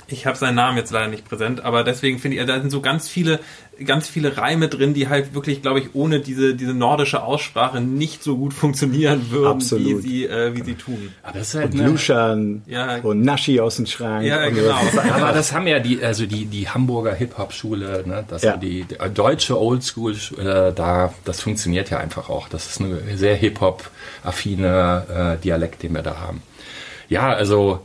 Ich 0.08 0.26
habe 0.26 0.36
seinen 0.36 0.54
Namen 0.54 0.76
jetzt 0.78 0.90
leider 0.90 1.08
nicht 1.08 1.28
präsent, 1.28 1.60
aber 1.62 1.84
deswegen 1.84 2.18
finde 2.18 2.38
ich, 2.38 2.46
da 2.46 2.60
sind 2.60 2.70
so 2.70 2.80
ganz 2.80 3.08
viele, 3.08 3.40
ganz 3.84 4.08
viele 4.08 4.36
Reime 4.36 4.68
drin, 4.68 4.94
die 4.94 5.08
halt 5.08 5.34
wirklich, 5.34 5.62
glaube 5.62 5.80
ich, 5.80 5.94
ohne 5.94 6.20
diese, 6.20 6.54
diese 6.54 6.74
nordische 6.74 7.22
Aussprache 7.22 7.80
nicht 7.80 8.22
so 8.22 8.36
gut 8.36 8.54
funktionieren 8.54 9.30
würden, 9.30 9.52
Absolut. 9.52 10.02
wie 10.04 10.08
sie, 10.08 10.24
äh, 10.26 10.54
wie 10.56 10.62
sie 10.62 10.74
tun. 10.74 11.12
Aber 11.22 11.38
das 11.38 11.48
ist 11.48 11.54
halt 11.60 11.74
Und 11.74 11.80
eine- 11.80 11.90
Luschan 11.90 12.62
Ja. 12.66 12.96
und 13.02 13.22
Naschi 13.22 13.60
aus 13.60 13.76
dem 13.76 13.86
Schrank. 13.86 14.24
Ja, 14.26 14.48
genau. 14.48 14.74
so. 14.92 15.00
Aber 15.00 15.32
das 15.32 15.52
haben 15.52 15.66
ja 15.66 15.78
die, 15.78 16.02
also 16.02 16.26
die, 16.26 16.46
die 16.46 16.68
Hamburger 16.68 17.14
Hip-Hop-Schule, 17.14 18.04
ne, 18.06 18.24
das 18.28 18.42
Ja. 18.42 18.56
die, 18.56 18.84
die 18.84 18.96
deutsche 19.14 19.58
Oldschool, 19.60 20.14
äh, 20.38 20.72
da, 20.72 21.12
das 21.24 21.40
funktioniert 21.40 21.90
ja 21.90 21.98
einfach 21.98 22.28
auch. 22.28 22.48
Das 22.48 22.66
ist 22.68 22.80
eine 22.80 22.98
sehr 23.16 23.36
Hip-Hop-affine 23.36 25.36
äh, 25.38 25.42
Dialekt, 25.42 25.82
den 25.82 25.94
wir 25.94 26.02
da 26.02 26.16
haben. 26.18 26.42
Ja, 27.08 27.32
also 27.32 27.80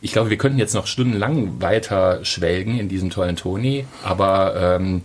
ich 0.00 0.12
glaube, 0.12 0.30
wir 0.30 0.38
könnten 0.38 0.58
jetzt 0.58 0.74
noch 0.74 0.86
stundenlang 0.86 1.60
weiter 1.60 2.24
schwelgen 2.24 2.78
in 2.78 2.88
diesem 2.88 3.10
tollen 3.10 3.36
Toni, 3.36 3.86
aber 4.04 4.76
ähm, 4.78 5.02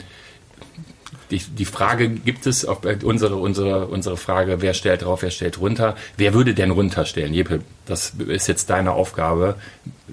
die, 1.31 1.39
die 1.39 1.65
Frage 1.65 2.09
gibt 2.09 2.45
es, 2.45 2.67
ob 2.67 2.85
äh, 2.85 2.97
unsere, 3.03 3.37
unsere, 3.37 3.87
unsere 3.87 4.17
Frage, 4.17 4.61
wer 4.61 4.73
stellt 4.73 5.03
drauf, 5.03 5.21
wer 5.23 5.31
stellt 5.31 5.59
runter, 5.59 5.95
wer 6.17 6.33
würde 6.33 6.53
denn 6.53 6.71
runterstellen? 6.71 7.33
Jeppe, 7.33 7.61
das 7.85 8.13
ist 8.27 8.47
jetzt 8.47 8.69
deine 8.69 8.91
Aufgabe, 8.91 9.55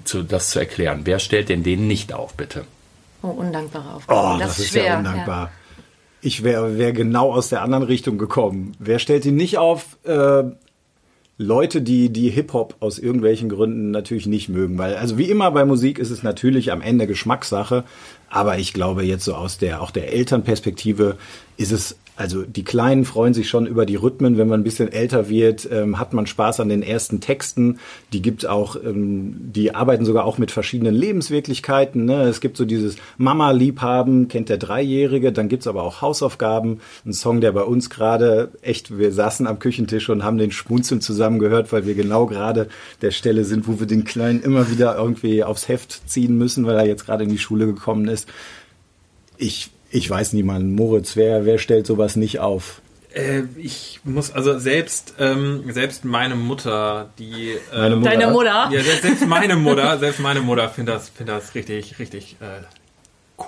zu, 0.05 0.23
das 0.23 0.49
zu 0.49 0.59
erklären. 0.59 1.01
Wer 1.03 1.19
stellt 1.19 1.49
denn 1.49 1.63
den 1.63 1.87
nicht 1.87 2.13
auf, 2.13 2.33
bitte? 2.33 2.63
Oh, 3.21 3.27
undankbare 3.27 3.95
Aufgabe. 3.95 4.35
Oh, 4.35 4.39
das, 4.39 4.49
das 4.49 4.59
ist 4.59 4.69
schwer. 4.69 4.85
ja 4.85 4.97
undankbar. 4.97 5.45
Ja. 5.45 5.51
Ich 6.21 6.43
wäre 6.43 6.77
wär 6.77 6.93
genau 6.93 7.33
aus 7.33 7.49
der 7.49 7.61
anderen 7.61 7.83
Richtung 7.83 8.17
gekommen. 8.17 8.75
Wer 8.79 8.99
stellt 8.99 9.25
ihn 9.25 9.35
nicht 9.35 9.57
auf? 9.57 9.97
Äh, 10.03 10.43
Leute, 11.41 11.81
die, 11.81 12.09
die 12.09 12.29
Hip-Hop 12.29 12.75
aus 12.81 12.99
irgendwelchen 12.99 13.47
Gründen 13.47 13.91
natürlich 13.91 14.27
nicht 14.27 14.49
mögen. 14.49 14.77
Weil, 14.77 14.97
also 14.97 15.17
wie 15.17 15.29
immer 15.29 15.49
bei 15.51 15.63
Musik 15.63 15.97
ist 15.97 16.09
es 16.09 16.21
natürlich 16.21 16.73
am 16.73 16.81
Ende 16.81 17.07
Geschmackssache. 17.07 17.85
Aber 18.29 18.57
ich 18.57 18.73
glaube 18.73 19.03
jetzt 19.03 19.23
so 19.23 19.35
aus 19.35 19.57
der, 19.57 19.81
auch 19.81 19.91
der 19.91 20.11
Elternperspektive 20.11 21.17
ist 21.55 21.71
es 21.71 21.95
also 22.19 22.43
die 22.43 22.65
Kleinen 22.65 23.05
freuen 23.05 23.33
sich 23.33 23.47
schon 23.47 23.65
über 23.65 23.85
die 23.85 23.95
Rhythmen. 23.95 24.37
Wenn 24.37 24.49
man 24.49 24.59
ein 24.59 24.65
bisschen 24.65 24.91
älter 24.91 25.29
wird, 25.29 25.69
ähm, 25.71 25.99
hat 25.99 26.11
man 26.11 26.27
Spaß 26.27 26.59
an 26.59 26.67
den 26.67 26.83
ersten 26.83 27.21
Texten. 27.21 27.79
Die 28.11 28.21
gibt 28.21 28.45
auch, 28.45 28.75
ähm, 28.75 29.37
die 29.39 29.73
arbeiten 29.73 30.03
sogar 30.03 30.25
auch 30.25 30.37
mit 30.37 30.51
verschiedenen 30.51 30.93
Lebenswirklichkeiten. 30.95 32.03
Ne? 32.03 32.23
Es 32.23 32.41
gibt 32.41 32.57
so 32.57 32.65
dieses 32.65 32.97
Mama-Liebhaben, 33.17 34.27
kennt 34.27 34.49
der 34.49 34.57
Dreijährige. 34.57 35.31
Dann 35.31 35.47
gibt's 35.47 35.65
aber 35.65 35.81
auch 35.81 36.01
Hausaufgaben. 36.01 36.81
Ein 37.05 37.13
Song, 37.13 37.39
der 37.39 37.53
bei 37.53 37.63
uns 37.63 37.89
gerade 37.89 38.51
echt, 38.61 38.97
wir 38.97 39.13
saßen 39.13 39.47
am 39.47 39.59
Küchentisch 39.59 40.09
und 40.09 40.25
haben 40.25 40.37
den 40.37 40.51
Schmunzeln 40.51 40.99
zusammen 40.99 41.39
gehört, 41.39 41.71
weil 41.71 41.85
wir 41.85 41.95
genau 41.95 42.25
gerade 42.25 42.67
der 43.01 43.11
Stelle 43.11 43.45
sind, 43.45 43.65
wo 43.65 43.79
wir 43.79 43.87
den 43.87 44.03
Kleinen 44.03 44.41
immer 44.41 44.69
wieder 44.69 44.97
irgendwie 44.97 45.45
aufs 45.45 45.69
Heft 45.69 46.09
ziehen 46.09 46.37
müssen, 46.37 46.65
weil 46.65 46.75
er 46.75 46.85
jetzt 46.85 47.05
gerade 47.05 47.23
in 47.23 47.29
die 47.29 47.37
Schule 47.37 47.65
gekommen 47.65 48.09
ist. 48.09 48.27
Ich 49.37 49.71
ich 49.91 50.09
weiß 50.09 50.33
niemanden. 50.33 50.73
Moritz, 50.75 51.15
wer, 51.15 51.45
wer 51.45 51.57
stellt 51.57 51.87
sowas 51.87 52.15
nicht 52.15 52.39
auf? 52.39 52.81
Äh, 53.13 53.43
ich 53.57 54.01
muss 54.03 54.31
also 54.31 54.59
selbst 54.59 55.15
ähm, 55.19 55.63
selbst 55.69 56.05
meine 56.05 56.35
Mutter, 56.35 57.09
die 57.17 57.55
äh, 57.73 57.77
meine 57.77 57.95
Mutter. 57.95 58.09
deine 58.11 58.31
Mutter, 58.31 58.69
ja 58.71 58.83
selbst, 58.83 59.01
selbst 59.01 59.27
meine 59.27 59.55
Mutter, 59.55 59.97
selbst 59.97 60.19
meine 60.19 60.41
Mutter 60.41 60.69
findet 60.69 60.95
das 60.95 61.09
findet 61.09 61.35
das 61.35 61.55
richtig 61.55 61.97
richtig 61.97 62.37
äh, 62.39 62.61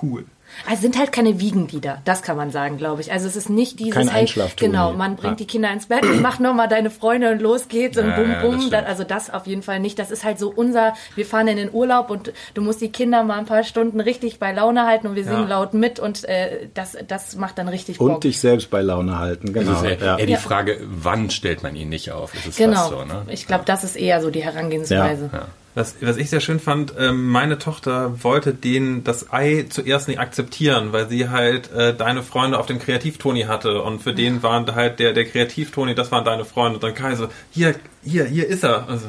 cool. 0.02 0.24
Also 0.68 0.82
sind 0.82 0.98
halt 0.98 1.12
keine 1.12 1.40
Wiegenlieder, 1.40 2.02
das 2.04 2.22
kann 2.22 2.36
man 2.36 2.50
sagen, 2.50 2.76
glaube 2.76 3.00
ich. 3.00 3.10
Also 3.10 3.26
es 3.26 3.36
ist 3.36 3.50
nicht 3.50 3.80
dieses, 3.80 3.94
Kein 3.94 4.08
hey, 4.08 4.28
genau, 4.56 4.92
man 4.92 5.16
bringt 5.16 5.40
ja. 5.40 5.44
die 5.44 5.46
Kinder 5.46 5.72
ins 5.72 5.86
Bett 5.86 6.04
und 6.04 6.20
macht 6.22 6.40
nochmal 6.40 6.68
deine 6.68 6.90
Freunde 6.90 7.32
und 7.32 7.40
los 7.40 7.68
geht's 7.68 7.98
und 7.98 8.06
ja, 8.06 8.16
bum 8.16 8.34
bum. 8.42 8.70
Ja, 8.70 8.80
also 8.80 9.02
das 9.02 9.30
auf 9.30 9.46
jeden 9.46 9.62
Fall 9.62 9.80
nicht. 9.80 9.98
Das 9.98 10.10
ist 10.10 10.24
halt 10.24 10.38
so 10.38 10.52
unser, 10.54 10.94
wir 11.16 11.26
fahren 11.26 11.48
in 11.48 11.56
den 11.56 11.72
Urlaub 11.72 12.10
und 12.10 12.32
du 12.54 12.62
musst 12.62 12.80
die 12.80 12.90
Kinder 12.90 13.24
mal 13.24 13.38
ein 13.38 13.46
paar 13.46 13.64
Stunden 13.64 14.00
richtig 14.00 14.38
bei 14.38 14.52
Laune 14.52 14.86
halten 14.86 15.08
und 15.08 15.16
wir 15.16 15.24
singen 15.24 15.48
laut 15.48 15.74
mit 15.74 15.98
und 15.98 16.24
äh, 16.28 16.68
das, 16.74 16.96
das 17.08 17.36
macht 17.36 17.58
dann 17.58 17.68
richtig 17.68 17.98
Bock. 17.98 18.08
Und 18.08 18.24
dich 18.24 18.38
selbst 18.38 18.70
bei 18.70 18.82
Laune 18.82 19.18
halten, 19.18 19.52
genau. 19.52 19.72
Also 19.72 19.86
eher, 19.86 20.18
eher 20.18 20.26
die 20.26 20.36
Frage, 20.36 20.78
wann 20.82 21.30
stellt 21.30 21.62
man 21.62 21.74
ihn 21.76 21.88
nicht 21.88 22.12
auf? 22.12 22.32
genau. 22.56 22.88
So, 22.88 23.04
ne? 23.04 23.22
Ich 23.28 23.46
glaube, 23.46 23.64
das 23.64 23.84
ist 23.84 23.96
eher 23.96 24.20
so 24.20 24.30
die 24.30 24.42
Herangehensweise. 24.42 25.30
Ja. 25.32 25.46
Was, 25.74 25.96
was 26.02 26.18
ich 26.18 26.28
sehr 26.28 26.40
schön 26.40 26.60
fand, 26.60 26.92
ähm, 26.98 27.28
meine 27.30 27.58
Tochter 27.58 28.22
wollte 28.22 28.52
den 28.52 29.04
das 29.04 29.32
Ei 29.32 29.64
zuerst 29.70 30.06
nicht 30.06 30.20
akzeptieren, 30.20 30.92
weil 30.92 31.08
sie 31.08 31.30
halt 31.30 31.72
äh, 31.72 31.94
deine 31.94 32.22
Freunde 32.22 32.58
auf 32.58 32.66
dem 32.66 32.78
Kreativtoni 32.78 33.42
hatte 33.42 33.80
und 33.82 34.02
für 34.02 34.12
den 34.12 34.42
waren 34.42 34.66
halt 34.74 34.98
der 34.98 35.14
der 35.14 35.24
Kreativtoni, 35.24 35.94
das 35.94 36.12
waren 36.12 36.24
deine 36.24 36.44
Freunde. 36.44 36.74
Und 36.74 36.84
dann 36.84 36.94
Kai 36.94 37.14
so, 37.14 37.28
hier 37.50 37.74
hier 38.04 38.26
hier 38.26 38.46
ist 38.46 38.64
er. 38.64 38.86
Also, 38.88 39.06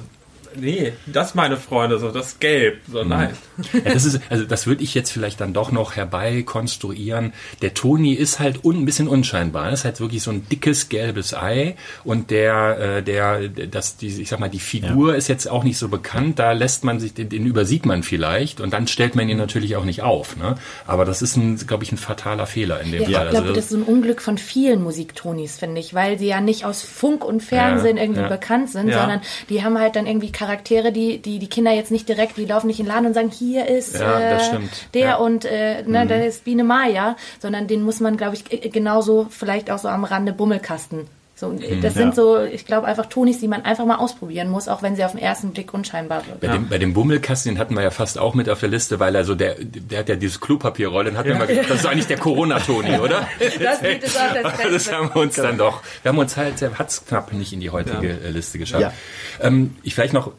nee, 0.56 0.94
das 1.06 1.36
meine 1.36 1.58
Freunde, 1.58 2.00
so 2.00 2.12
das 2.12 2.40
Gelb, 2.40 2.82
so 2.92 3.04
mhm. 3.04 3.10
nein. 3.10 3.38
Ja, 3.74 3.92
das 3.94 4.06
ist, 4.06 4.20
also 4.30 4.46
das 4.46 4.68
würde 4.68 4.84
ich 4.84 4.94
jetzt 4.94 5.12
vielleicht 5.12 5.42
dann 5.42 5.54
doch 5.54 5.72
noch 5.72 5.96
herbeikonstruieren. 5.96 7.34
Der 7.62 7.74
Toni 7.74 8.14
ist 8.14 8.40
halt 8.40 8.64
un, 8.64 8.82
ein 8.82 8.86
bisschen 8.86 9.08
unscheinbar. 9.08 9.70
Das 9.70 9.82
ist 9.82 9.86
halt 9.86 10.00
wirklich 10.00 10.24
so 10.24 10.32
ein 10.32 10.48
dickes 10.50 10.90
gelbes 10.90 11.34
Ei 11.34 11.76
und 12.04 12.32
der, 12.32 12.80
äh, 12.80 13.04
der, 13.04 13.50
das, 13.50 13.98
die, 13.98 14.08
ich 14.08 14.30
sag 14.30 14.40
mal, 14.40 14.50
die 14.50 14.60
Figur 14.60 15.12
ja. 15.12 15.18
ist 15.18 15.28
jetzt 15.28 15.50
auch 15.50 15.64
nicht 15.64 15.78
so 15.78 15.88
bekannt. 15.90 16.40
Da 16.40 16.52
lässt 16.52 16.84
man 16.84 17.00
sich, 17.00 17.14
den, 17.14 17.30
den 17.30 17.46
übersieht 17.46 17.86
man 17.86 18.04
vielleicht 18.04 18.62
und 18.62 18.72
dann 18.74 18.88
stellt 18.88 19.16
man 19.16 19.30
ihn 19.30 19.38
natürlich 19.38 19.76
auch 19.76 19.86
nicht 19.86 20.02
auf. 20.02 20.38
Ne? 20.38 20.56
Aber 20.88 21.06
das 21.06 21.22
ist 21.22 21.36
ein, 21.36 21.58
glaube 21.58 21.84
ich, 21.84 21.92
ein 21.92 21.98
fataler 21.98 22.48
Fehler 22.48 22.82
in 22.82 22.92
dem 22.92 23.10
ja, 23.10 23.20
Fall. 23.20 23.26
Ich 23.26 23.32
glaube, 23.32 23.48
also, 23.48 23.54
das 23.54 23.66
ist 23.66 23.72
so 23.72 23.78
ein 23.78 23.84
Unglück 23.84 24.22
von 24.22 24.38
vielen 24.38 24.82
Musiktonis, 24.82 25.58
finde 25.58 25.80
ich, 25.80 25.94
weil 25.94 26.18
sie 26.20 26.28
ja 26.28 26.42
nicht 26.42 26.66
aus 26.66 26.82
Funk 26.82 27.24
und 27.24 27.42
Fernsehen 27.42 27.98
irgendwie 27.98 28.28
bekannt 28.28 28.70
sind, 28.70 28.92
sondern 28.92 29.22
die 29.50 29.64
haben 29.64 29.78
halt 29.80 29.96
dann 29.96 30.08
irgendwie 30.08 30.32
Charaktere, 30.44 30.92
die, 30.92 31.22
die 31.22 31.40
die 31.40 31.48
Kinder 31.48 31.72
jetzt 31.72 31.92
nicht 31.92 32.10
direkt, 32.10 32.38
die 32.38 32.46
laufen 32.46 32.68
nicht 32.68 32.80
in 32.80 32.86
den 32.86 32.94
Laden 32.94 33.06
und 33.08 33.14
sagen, 33.14 33.32
hier 33.32 33.68
ist 33.68 33.96
ja, 33.96 34.20
äh, 34.20 34.60
der 34.94 35.02
ja. 35.02 35.16
und 35.16 35.46
äh, 35.46 35.84
ne, 35.84 36.04
mhm. 36.04 36.08
der 36.10 36.28
ist 36.28 36.44
Biene 36.44 36.64
Maya, 36.64 37.16
sondern 37.40 37.68
den 37.68 37.84
muss 37.84 38.00
man, 38.00 38.18
glaube 38.18 38.36
ich, 38.36 38.72
genauso 38.72 39.28
vielleicht 39.30 39.72
auch 39.72 39.80
so 39.80 39.88
am 39.88 40.04
Rande 40.04 40.34
Bummelkasten 40.34 41.08
so, 41.36 41.50
mhm, 41.50 41.82
das 41.82 41.96
sind 41.96 42.14
so, 42.14 42.40
ich 42.42 42.66
glaube, 42.66 42.86
einfach 42.86 43.08
Tonis, 43.08 43.40
die 43.40 43.48
man 43.48 43.64
einfach 43.64 43.86
mal 43.86 43.96
ausprobieren 43.96 44.50
muss, 44.50 44.68
auch 44.68 44.84
wenn 44.84 44.96
sie 44.96 45.04
auf 45.04 45.14
den 45.14 45.20
ersten 45.20 45.52
Blick 45.52 45.74
unscheinbar 45.74 46.26
wirken. 46.28 46.40
Bei, 46.42 46.48
ja. 46.48 46.54
dem, 46.54 46.70
bei 46.70 46.78
dem 46.78 46.94
Bummelkasten, 46.94 47.54
den 47.54 47.60
hatten 47.60 47.74
wir 47.74 47.82
ja 47.82 47.90
fast 47.90 48.20
auch 48.20 48.36
mit 48.36 48.50
auf 48.50 48.60
der 48.60 48.70
Liste, 48.70 49.00
weil 49.00 49.16
er 49.16 49.26
so, 49.26 49.34
der, 49.34 49.56
der 49.60 50.00
hat 50.00 50.10
ja 50.10 50.16
dieses 50.16 50.40
Klopapierroll, 50.40 51.06
den 51.06 51.18
hatten 51.18 51.30
ja. 51.30 51.36
wir 51.36 51.40
mal 51.40 51.48
gesagt, 51.48 51.72
das 51.72 51.80
ist 51.80 51.86
eigentlich 51.88 52.08
der 52.08 52.20
Corona-Toni, 52.20 52.98
oder? 53.00 53.28
das, 53.40 53.58
das, 53.58 53.78
auch 54.18 54.44
das, 54.44 54.72
das 54.72 54.92
haben 54.92 55.10
wir 55.12 55.22
uns 55.22 55.36
dann 55.36 55.58
doch, 55.58 55.82
wir 56.04 56.10
haben 56.10 56.20
uns 56.20 56.38
halt, 56.38 56.62
hat 56.62 56.90
es 56.90 57.04
knapp 57.04 57.34
nicht 57.34 57.52
in 57.52 57.62
die 57.62 57.72
heutige 57.72 58.20
ja. 58.24 58.30
Liste 58.30 58.60
geschafft. 58.60 58.96
Ähm, 59.42 59.76
ich 59.82 59.96
vielleicht 59.96 60.14
noch 60.14 60.34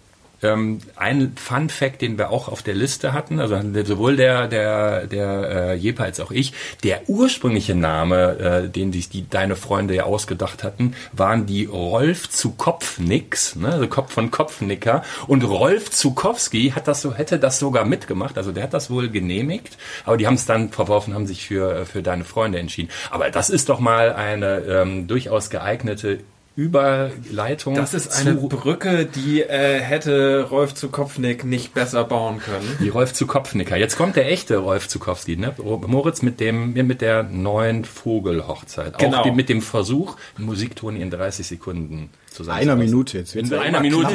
ähm, 0.45 0.79
ein 0.97 1.33
Fun 1.37 1.69
Fact, 1.69 2.03
den 2.03 2.19
wir 2.19 2.31
auch 2.31 2.49
auf 2.49 2.63
der 2.63 2.75
Liste 2.75 3.13
hatten, 3.13 3.41
also 3.41 3.59
sowohl 3.85 4.17
der 4.17 4.47
der 4.49 5.07
der 5.07 5.73
äh, 5.73 5.75
Jepa 5.75 6.05
als 6.05 6.21
auch 6.21 6.31
ich, 6.31 6.53
der 6.83 7.09
ursprüngliche 7.09 7.75
Name, 7.75 8.39
äh, 8.39 8.69
den 8.69 8.93
sich 8.93 9.09
die 9.09 9.29
deine 9.29 9.57
Freunde 9.57 9.95
ja 9.95 10.05
ausgedacht 10.05 10.63
hatten, 10.63 10.95
waren 11.13 11.47
die 11.47 11.65
Rolf 11.65 12.29
zu 12.31 12.53
Kopfnicks, 12.53 13.57
ne, 13.57 13.73
also 13.73 13.89
Kopf 13.89 14.13
von 14.13 14.31
Kopfnicker 14.31 15.03
und 15.27 15.43
Rolf 15.45 15.91
Zukowski 15.91 16.71
hat 16.71 16.89
das 16.89 17.03
so 17.03 17.15
hätte 17.15 17.39
das 17.39 17.59
sogar 17.59 17.85
mitgemacht, 17.85 18.37
also 18.37 18.53
der 18.53 18.65
hat 18.65 18.75
das 18.75 18.91
wohl 18.91 19.09
genehmigt, 19.09 19.77
aber 20.05 20.17
die 20.17 20.27
haben 20.27 20.35
es 20.35 20.47
dann 20.47 20.71
verworfen, 20.71 21.15
haben 21.15 21.27
sich 21.27 21.47
für 21.47 21.87
für 21.87 22.03
deine 22.03 22.25
Freunde 22.25 22.59
entschieden. 22.59 22.91
Aber 23.11 23.31
das 23.31 23.51
ist 23.51 23.69
doch 23.69 23.81
mal 23.81 24.13
eine 24.13 24.59
ähm, 24.69 25.07
durchaus 25.07 25.51
geeignete 25.51 26.21
Überleitung. 26.57 27.75
Das 27.75 27.95
ist 27.95 28.15
eine 28.15 28.35
Brücke, 28.35 29.07
die 29.07 29.43
äh, 29.43 29.81
hätte 29.81 30.47
Rolf 30.49 30.75
zu 30.75 30.89
Kopfnick 30.89 31.45
nicht 31.45 31.75
besser 31.75 32.05
bauen 32.05 32.39
können. 32.39 32.77
Die 32.81 32.91
Rolf 32.91 33.13
zu 33.13 33.27
Kopfnicker. 33.27 33.77
Jetzt 33.77 33.97
kommt 33.97 34.15
der 34.15 34.31
echte 34.31 34.59
Rolf 34.59 34.87
zu 34.87 35.01
Kopfnick, 35.01 35.41
ne? 35.41 35.53
Moritz 35.59 36.23
mit 36.23 36.39
dem 36.39 36.75
mit 36.75 37.01
der 37.01 37.25
neuen 37.25 37.85
Vogelhochzeit. 37.85 38.99
Genau. 38.99 39.19
Auch 39.19 39.23
die, 39.25 39.33
mit 39.33 39.49
dem 39.49 39.63
Versuch, 39.63 40.17
Musikton 40.39 40.95
in 40.95 41.11
30 41.11 41.45
Sekunden 41.45 42.11
zu 42.31 42.45
sagen. 42.45 42.61
Einer 42.61 42.77
Minute 42.77 43.19
jetzt. 43.19 43.35
In 43.35 43.53
einer 43.53 43.81
Minute. 43.81 44.13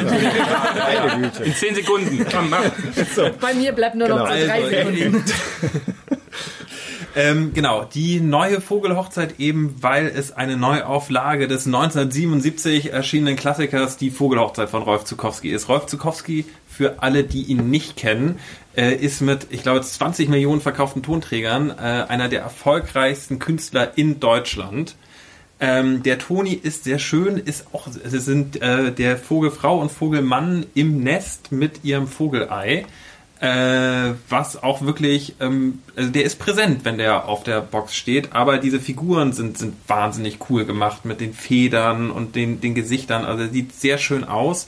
in 1.43 1.53
10 1.53 1.75
Sekunden. 1.75 2.25
Komm, 2.31 2.50
mach. 2.50 2.63
So. 3.15 3.29
Bei 3.41 3.53
mir 3.53 3.74
bleibt 3.74 3.96
nur 3.96 4.08
noch 4.08 4.29
genau. 4.29 4.46
drei 4.46 4.63
also, 4.63 4.69
Sekunden. 4.69 5.25
Ähm, 7.15 7.53
genau, 7.53 7.85
die 7.85 8.19
neue 8.21 8.61
Vogelhochzeit 8.61 9.39
eben, 9.39 9.75
weil 9.81 10.07
es 10.07 10.31
eine 10.31 10.57
Neuauflage 10.57 11.47
des 11.47 11.65
1977 11.65 12.93
erschienenen 12.93 13.35
Klassikers 13.35 13.97
Die 13.97 14.11
Vogelhochzeit 14.11 14.69
von 14.69 14.83
Rolf 14.83 15.05
Zukowski 15.05 15.49
ist. 15.49 15.69
Rolf 15.69 15.87
Zukowski, 15.87 16.45
für 16.67 17.01
alle, 17.01 17.23
die 17.23 17.43
ihn 17.43 17.69
nicht 17.69 17.97
kennen, 17.97 18.39
äh, 18.77 18.93
ist 18.93 19.21
mit, 19.21 19.47
ich 19.49 19.63
glaube, 19.63 19.81
20 19.81 20.29
Millionen 20.29 20.61
verkauften 20.61 21.01
Tonträgern 21.01 21.71
äh, 21.71 21.73
einer 21.73 22.29
der 22.29 22.41
erfolgreichsten 22.41 23.39
Künstler 23.39 23.97
in 23.97 24.19
Deutschland. 24.19 24.95
Ähm, 25.59 26.03
der 26.03 26.19
Toni 26.19 26.53
ist 26.53 26.85
sehr 26.85 26.99
schön, 26.99 27.37
ist 27.37 27.65
auch, 27.73 27.87
sie 27.87 28.19
sind 28.19 28.61
äh, 28.61 28.93
der 28.93 29.17
Vogelfrau 29.17 29.81
und 29.81 29.91
Vogelmann 29.91 30.65
im 30.73 31.03
Nest 31.03 31.51
mit 31.51 31.83
ihrem 31.83 32.07
Vogelei 32.07 32.85
äh, 33.39 34.13
was 34.27 34.62
auch 34.62 34.81
wirklich, 34.81 35.36
ähm, 35.39 35.79
also 35.96 36.10
der 36.10 36.24
ist 36.24 36.39
präsent, 36.39 36.84
wenn 36.84 36.98
der 36.98 37.25
auf 37.25 37.43
der 37.43 37.62
Box 37.62 37.96
steht, 37.96 38.34
aber 38.34 38.58
diese 38.58 38.79
Figuren 38.79 39.31
sind, 39.31 39.58
sind 39.58 39.75
wahnsinnig 39.88 40.39
cool 40.50 40.65
gemacht 40.65 41.05
mit 41.05 41.22
den 41.22 41.34
Federn 41.34 42.12
und 42.12 42.36
den, 42.36 42.60
den 42.60 42.75
Gesichtern, 42.75 43.24
also 43.24 43.48
sieht 43.48 43.74
sehr 43.74 43.98
schön 43.98 44.25
aus. 44.25 44.67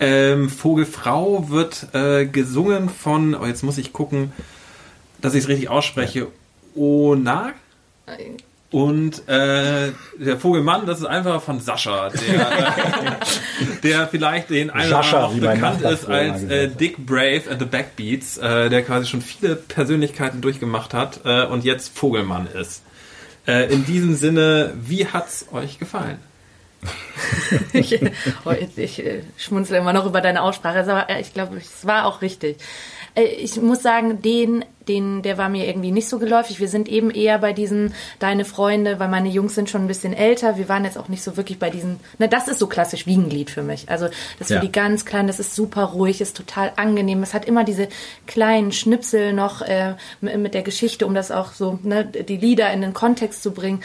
Ähm, 0.00 0.48
Vogelfrau 0.48 1.50
wird 1.50 1.94
äh, 1.94 2.26
gesungen 2.26 2.88
von, 2.88 3.34
oh, 3.34 3.46
jetzt 3.46 3.62
muss 3.62 3.78
ich 3.78 3.92
gucken, 3.92 4.32
dass 5.20 5.34
ich 5.34 5.44
es 5.44 5.48
richtig 5.48 5.68
ausspreche, 5.68 6.28
Ona? 6.74 7.52
Und 8.70 9.28
äh, 9.28 9.90
der 10.16 10.38
Vogelmann, 10.38 10.86
das 10.86 11.00
ist 11.00 11.04
einfach 11.04 11.42
von 11.42 11.58
Sascha, 11.58 12.10
der, 12.10 13.16
der 13.82 14.06
vielleicht 14.06 14.50
den 14.50 14.70
einen 14.70 14.92
oder 14.92 15.02
anderen 15.02 15.24
auch 15.24 15.54
bekannt 15.54 15.82
ist 15.82 16.08
als 16.08 16.44
äh, 16.44 16.68
Dick 16.68 17.04
Brave 17.04 17.42
and 17.50 17.58
the 17.58 17.66
Backbeats, 17.66 18.38
äh, 18.38 18.70
der 18.70 18.82
quasi 18.82 19.08
schon 19.08 19.22
viele 19.22 19.56
Persönlichkeiten 19.56 20.40
durchgemacht 20.40 20.94
hat 20.94 21.20
äh, 21.24 21.46
und 21.46 21.64
jetzt 21.64 21.98
Vogelmann 21.98 22.46
ist. 22.46 22.82
Äh, 23.44 23.72
in 23.72 23.84
diesem 23.86 24.14
Sinne, 24.14 24.72
wie 24.80 25.04
hat's 25.04 25.46
euch 25.52 25.80
gefallen? 25.80 26.18
ich, 27.72 27.92
ich, 28.00 28.78
ich 28.78 29.04
äh, 29.04 29.22
schmunzle 29.36 29.78
immer 29.78 29.92
noch 29.92 30.06
über 30.06 30.20
deine 30.20 30.42
Aussprache, 30.42 30.80
aber 30.80 31.18
ich 31.18 31.34
glaube, 31.34 31.56
es 31.56 31.86
war 31.86 32.06
auch 32.06 32.22
richtig. 32.22 32.58
Äh, 33.14 33.24
ich 33.24 33.60
muss 33.60 33.82
sagen, 33.82 34.22
den, 34.22 34.64
den, 34.88 35.22
der 35.22 35.38
war 35.38 35.48
mir 35.48 35.66
irgendwie 35.66 35.92
nicht 35.92 36.08
so 36.08 36.18
geläufig. 36.18 36.60
Wir 36.60 36.68
sind 36.68 36.88
eben 36.88 37.10
eher 37.10 37.38
bei 37.38 37.52
diesen 37.52 37.94
Deine 38.18 38.44
Freunde, 38.44 38.98
weil 38.98 39.08
meine 39.08 39.28
Jungs 39.28 39.54
sind 39.54 39.70
schon 39.70 39.82
ein 39.82 39.88
bisschen 39.88 40.12
älter. 40.12 40.56
Wir 40.56 40.68
waren 40.68 40.84
jetzt 40.84 40.98
auch 40.98 41.08
nicht 41.08 41.22
so 41.22 41.36
wirklich 41.36 41.58
bei 41.58 41.70
diesen. 41.70 42.00
Na, 42.18 42.26
das 42.26 42.48
ist 42.48 42.58
so 42.58 42.66
klassisch 42.66 43.06
Wiegenlied 43.06 43.50
für 43.50 43.62
mich. 43.62 43.88
Also 43.88 44.08
das 44.38 44.48
für 44.48 44.54
ja. 44.54 44.60
die 44.60 44.72
ganz 44.72 45.04
kleinen, 45.04 45.28
das 45.28 45.40
ist 45.40 45.54
super 45.54 45.84
ruhig, 45.84 46.20
ist 46.20 46.36
total 46.36 46.72
angenehm. 46.76 47.22
Es 47.22 47.34
hat 47.34 47.44
immer 47.44 47.64
diese 47.64 47.88
kleinen 48.26 48.72
Schnipsel 48.72 49.32
noch 49.32 49.62
äh, 49.62 49.94
mit 50.20 50.54
der 50.54 50.62
Geschichte, 50.62 51.06
um 51.06 51.14
das 51.14 51.30
auch 51.30 51.52
so, 51.52 51.78
ne, 51.82 52.04
die 52.04 52.36
Lieder 52.36 52.72
in 52.72 52.80
den 52.80 52.94
Kontext 52.94 53.42
zu 53.42 53.52
bringen. 53.52 53.80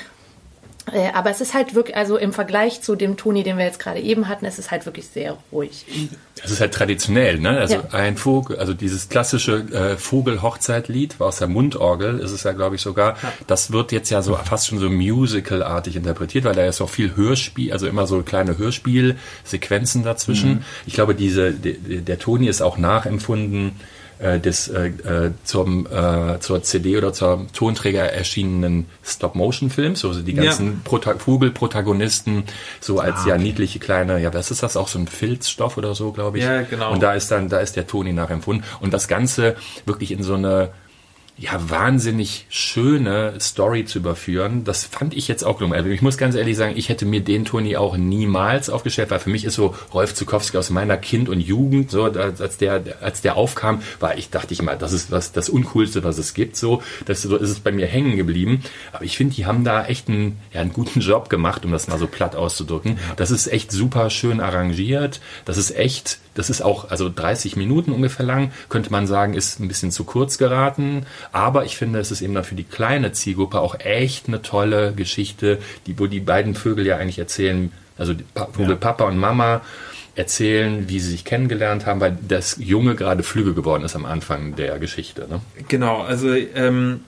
Äh, 0.91 1.09
aber 1.13 1.31
es 1.31 1.41
ist 1.41 1.53
halt 1.53 1.73
wirklich, 1.73 1.97
also 1.97 2.17
im 2.17 2.31
Vergleich 2.31 2.81
zu 2.81 2.95
dem 2.95 3.17
Toni, 3.17 3.43
den 3.43 3.57
wir 3.57 3.65
jetzt 3.65 3.79
gerade 3.79 3.99
eben 3.99 4.27
hatten, 4.27 4.45
es 4.45 4.59
ist 4.59 4.69
halt 4.69 4.85
wirklich 4.85 5.07
sehr 5.07 5.37
ruhig. 5.51 5.85
Es 6.43 6.51
ist 6.51 6.61
halt 6.61 6.73
traditionell, 6.73 7.39
ne? 7.39 7.57
Also 7.57 7.75
ja. 7.75 7.83
ein 7.91 8.17
Vogel, 8.17 8.57
also 8.57 8.73
dieses 8.73 9.09
klassische 9.09 9.65
äh, 9.71 9.97
Vogelhochzeitlied 9.97 11.15
aus 11.19 11.37
der 11.37 11.47
Mundorgel 11.47 12.19
ist 12.19 12.31
es 12.31 12.43
ja, 12.43 12.51
glaube 12.51 12.75
ich, 12.75 12.81
sogar. 12.81 13.17
Ja. 13.21 13.33
Das 13.47 13.71
wird 13.71 13.91
jetzt 13.91 14.11
ja 14.11 14.21
so 14.21 14.35
fast 14.35 14.67
schon 14.67 14.77
so 14.77 14.89
musicalartig 14.89 15.95
interpretiert, 15.95 16.43
weil 16.43 16.55
da 16.55 16.65
ist 16.65 16.81
auch 16.81 16.89
viel 16.89 17.15
Hörspiel, 17.15 17.73
also 17.73 17.87
immer 17.87 18.05
so 18.05 18.21
kleine 18.21 18.57
Hörspielsequenzen 18.57 20.03
dazwischen. 20.03 20.49
Mhm. 20.49 20.65
Ich 20.85 20.93
glaube, 20.93 21.15
diese, 21.15 21.51
der, 21.51 21.73
der 21.73 22.19
Toni 22.19 22.47
ist 22.47 22.61
auch 22.61 22.77
nachempfunden 22.77 23.79
äh, 24.19 24.39
des 24.39 24.67
äh, 24.67 24.88
äh, 24.88 25.31
zum, 25.43 25.88
äh, 25.88 26.39
zur 26.39 26.63
CD 26.63 26.98
oder 26.98 27.13
zur 27.13 27.48
Tonträger 27.53 28.12
erschienenen 28.12 28.86
Stop-Motion-Films, 29.03 30.00
so 30.00 30.13
die 30.13 30.34
ganzen 30.34 30.65
ja. 30.67 30.74
Prota 30.84 31.15
Vogelprotagonisten, 31.15 32.43
so 32.79 33.00
als 33.00 33.22
ah, 33.25 33.29
ja 33.29 33.38
niedliche 33.38 33.79
kleine, 33.79 34.19
ja, 34.19 34.34
was 34.34 34.51
ist 34.51 34.63
das 34.63 34.77
auch 34.77 34.88
so 34.88 35.00
ein 35.00 35.07
Filzstoff 35.07 35.77
oder 35.77 35.95
so, 35.95 36.12
glaube 36.12 36.38
ich. 36.38 36.43
Ja, 36.43 36.62
genau. 36.62 36.91
Und 36.93 37.03
da 37.03 37.13
ist 37.13 37.31
dann, 37.31 37.50
da 37.50 37.60
ist 37.60 37.75
der 37.75 37.88
Toni 37.88 38.13
nachempfunden. 38.13 38.65
Und 38.79 38.93
das 38.93 39.07
Ganze 39.07 39.55
wirklich 39.86 40.12
in 40.12 40.24
so 40.24 40.36
eine 40.36 40.72
ja, 41.37 41.69
wahnsinnig 41.69 42.45
schöne 42.49 43.33
Story 43.41 43.83
zu 43.83 43.99
überführen. 43.99 44.63
Das 44.63 44.85
fand 44.85 45.13
ich 45.13 45.27
jetzt 45.27 45.43
auch 45.43 45.57
gelungen. 45.57 45.75
Also 45.75 45.89
ich 45.89 46.01
muss 46.01 46.17
ganz 46.17 46.33
ehrlich 46.35 46.55
sagen, 46.55 46.75
ich 46.77 46.87
hätte 46.87 47.05
mir 47.05 47.19
den 47.19 47.43
Toni 47.43 47.75
auch 47.75 47.97
niemals 47.97 48.69
aufgestellt, 48.69 49.11
weil 49.11 49.19
für 49.19 49.29
mich 49.29 49.43
ist 49.43 49.55
so 49.55 49.75
Rolf 49.93 50.13
Zukowski 50.13 50.57
aus 50.57 50.69
meiner 50.69 50.95
Kind 50.95 51.27
und 51.27 51.41
Jugend, 51.41 51.91
so, 51.91 52.03
als 52.05 52.57
der, 52.57 52.81
als 53.01 53.21
der 53.21 53.35
aufkam, 53.35 53.81
war 53.99 54.17
ich, 54.17 54.29
dachte 54.29 54.53
ich 54.53 54.61
mal, 54.61 54.77
das 54.77 54.93
ist 54.93 55.11
was, 55.11 55.33
das 55.33 55.49
Uncoolste, 55.49 56.05
was 56.05 56.17
es 56.17 56.33
gibt, 56.33 56.55
so. 56.55 56.81
Das, 57.05 57.21
so 57.21 57.35
ist 57.35 57.49
es 57.49 57.59
bei 57.59 57.73
mir 57.73 57.85
hängen 57.85 58.15
geblieben. 58.15 58.63
Aber 58.93 59.03
ich 59.03 59.17
finde, 59.17 59.35
die 59.35 59.45
haben 59.45 59.65
da 59.65 59.85
echt 59.85 60.07
einen, 60.07 60.39
ja, 60.53 60.61
einen 60.61 60.71
guten 60.71 61.01
Job 61.01 61.29
gemacht, 61.29 61.65
um 61.65 61.71
das 61.71 61.89
mal 61.89 61.99
so 61.99 62.07
platt 62.07 62.37
auszudrücken. 62.37 62.97
Das 63.17 63.29
ist 63.29 63.47
echt 63.47 63.73
super 63.73 64.09
schön 64.09 64.39
arrangiert. 64.39 65.19
Das 65.43 65.57
ist 65.57 65.75
echt, 65.75 66.19
das 66.33 66.49
ist 66.49 66.61
auch, 66.61 66.91
also 66.91 67.09
30 67.13 67.57
Minuten 67.57 67.91
ungefähr 67.91 68.25
lang, 68.25 68.51
könnte 68.69 68.91
man 68.91 69.05
sagen, 69.05 69.33
ist 69.33 69.59
ein 69.59 69.67
bisschen 69.67 69.91
zu 69.91 70.05
kurz 70.05 70.37
geraten. 70.37 71.05
Aber 71.32 71.65
ich 71.65 71.77
finde, 71.77 72.00
es 72.00 72.12
ist 72.12 72.22
eben 72.22 72.34
dann 72.34 72.44
für 72.44 72.55
die 72.55 72.63
kleine 72.63 73.12
Zielgruppe 73.12 73.60
auch 73.60 73.79
echt 73.79 74.27
eine 74.27 74.41
tolle 74.41 74.94
Geschichte, 74.94 75.60
die, 75.88 75.98
wo 76.00 76.08
die 76.08 76.20
beiden 76.20 76.55
Vögel 76.55 76.86
ja 76.86 76.98
eigentlich 76.98 77.20
erzählen, 77.20 77.72
also 77.98 78.13
Vogel 78.53 78.72
ja. 78.72 78.75
Papa 78.75 79.05
und 79.05 79.17
Mama 79.17 79.62
erzählen, 80.15 80.88
wie 80.88 81.00
sie 81.00 81.12
sich 81.12 81.25
kennengelernt 81.25 81.86
haben, 81.86 82.00
weil 82.00 82.17
das 82.27 82.58
Junge 82.60 82.96
gerade 82.96 83.22
Flüge 83.24 83.53
geworden 83.53 83.84
ist 83.84 83.96
am 83.96 84.05
Anfang 84.05 84.55
der 84.55 84.79
Geschichte. 84.79 85.27
Ne? 85.29 85.41
Genau, 85.67 86.01
also 86.01 86.34
ähm, 86.34 87.01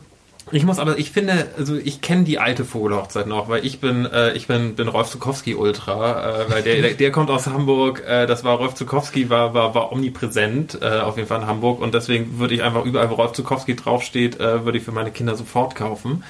ich 0.52 0.64
muss 0.64 0.80
aber, 0.80 0.98
ich 0.98 1.12
finde, 1.12 1.50
also 1.58 1.76
ich 1.76 2.02
kenne 2.02 2.24
die 2.24 2.40
alte 2.40 2.64
Vogelhochzeit 2.64 3.28
noch, 3.28 3.50
weil 3.50 3.66
ich 3.66 3.80
bin, 3.80 4.06
äh, 4.06 4.34
ich 4.34 4.48
bin, 4.48 4.76
bin 4.76 4.88
Rolf 4.88 5.10
Zukowski 5.10 5.56
Ultra, 5.56 6.44
äh, 6.44 6.50
weil 6.50 6.64
der, 6.64 6.82
der, 6.82 6.94
der 6.94 7.12
kommt 7.12 7.30
aus 7.30 7.48
Hamburg, 7.48 8.04
äh, 8.08 8.28
das 8.28 8.44
war 8.44 8.58
Rolf 8.58 8.76
Zukowski, 8.76 9.30
war, 9.30 9.54
war, 9.54 9.76
war 9.76 9.92
omnipräsent, 9.92 10.80
äh, 10.82 11.00
auf 11.00 11.18
jeden 11.18 11.28
Fall 11.28 11.42
in 11.42 11.48
Hamburg 11.48 11.82
und 11.82 11.94
deswegen 11.94 12.40
würde 12.40 12.56
ich 12.56 12.64
einfach 12.64 12.86
überall, 12.86 13.10
wo 13.10 13.16
Rolf 13.16 13.34
Zukowski 13.34 13.76
draufsteht, 13.76 14.40
äh, 14.40 14.64
würde 14.64 14.78
ich 14.78 14.84
für 14.84 14.92
meine 14.92 15.12
Kinder 15.12 15.36
sofort 15.36 15.76
kaufen. 15.76 16.24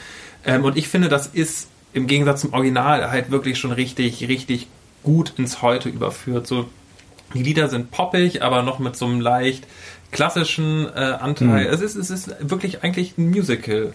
Ähm, 0.45 0.63
und 0.63 0.77
ich 0.77 0.88
finde, 0.88 1.09
das 1.09 1.27
ist 1.27 1.67
im 1.93 2.07
Gegensatz 2.07 2.41
zum 2.41 2.53
Original 2.53 3.12
halt 3.12 3.31
wirklich 3.31 3.57
schon 3.59 3.71
richtig, 3.71 4.27
richtig 4.27 4.67
gut 5.03 5.33
ins 5.38 5.62
Heute 5.62 5.89
überführt. 5.89 6.47
So, 6.47 6.65
die 7.34 7.43
Lieder 7.43 7.69
sind 7.69 7.91
poppig, 7.91 8.41
aber 8.41 8.62
noch 8.62 8.80
mit 8.80 8.95
so 8.95 9.06
einem 9.06 9.21
leicht 9.21 9.67
klassischen 10.12 10.86
äh, 10.86 10.99
Anteil. 10.99 11.65
Mhm. 11.65 11.73
Es, 11.73 11.82
ist, 11.82 11.95
es 11.95 12.10
ist 12.10 12.36
wirklich 12.39 12.84
eigentlich 12.84 13.17
ein 13.17 13.30
Musical. 13.30 13.93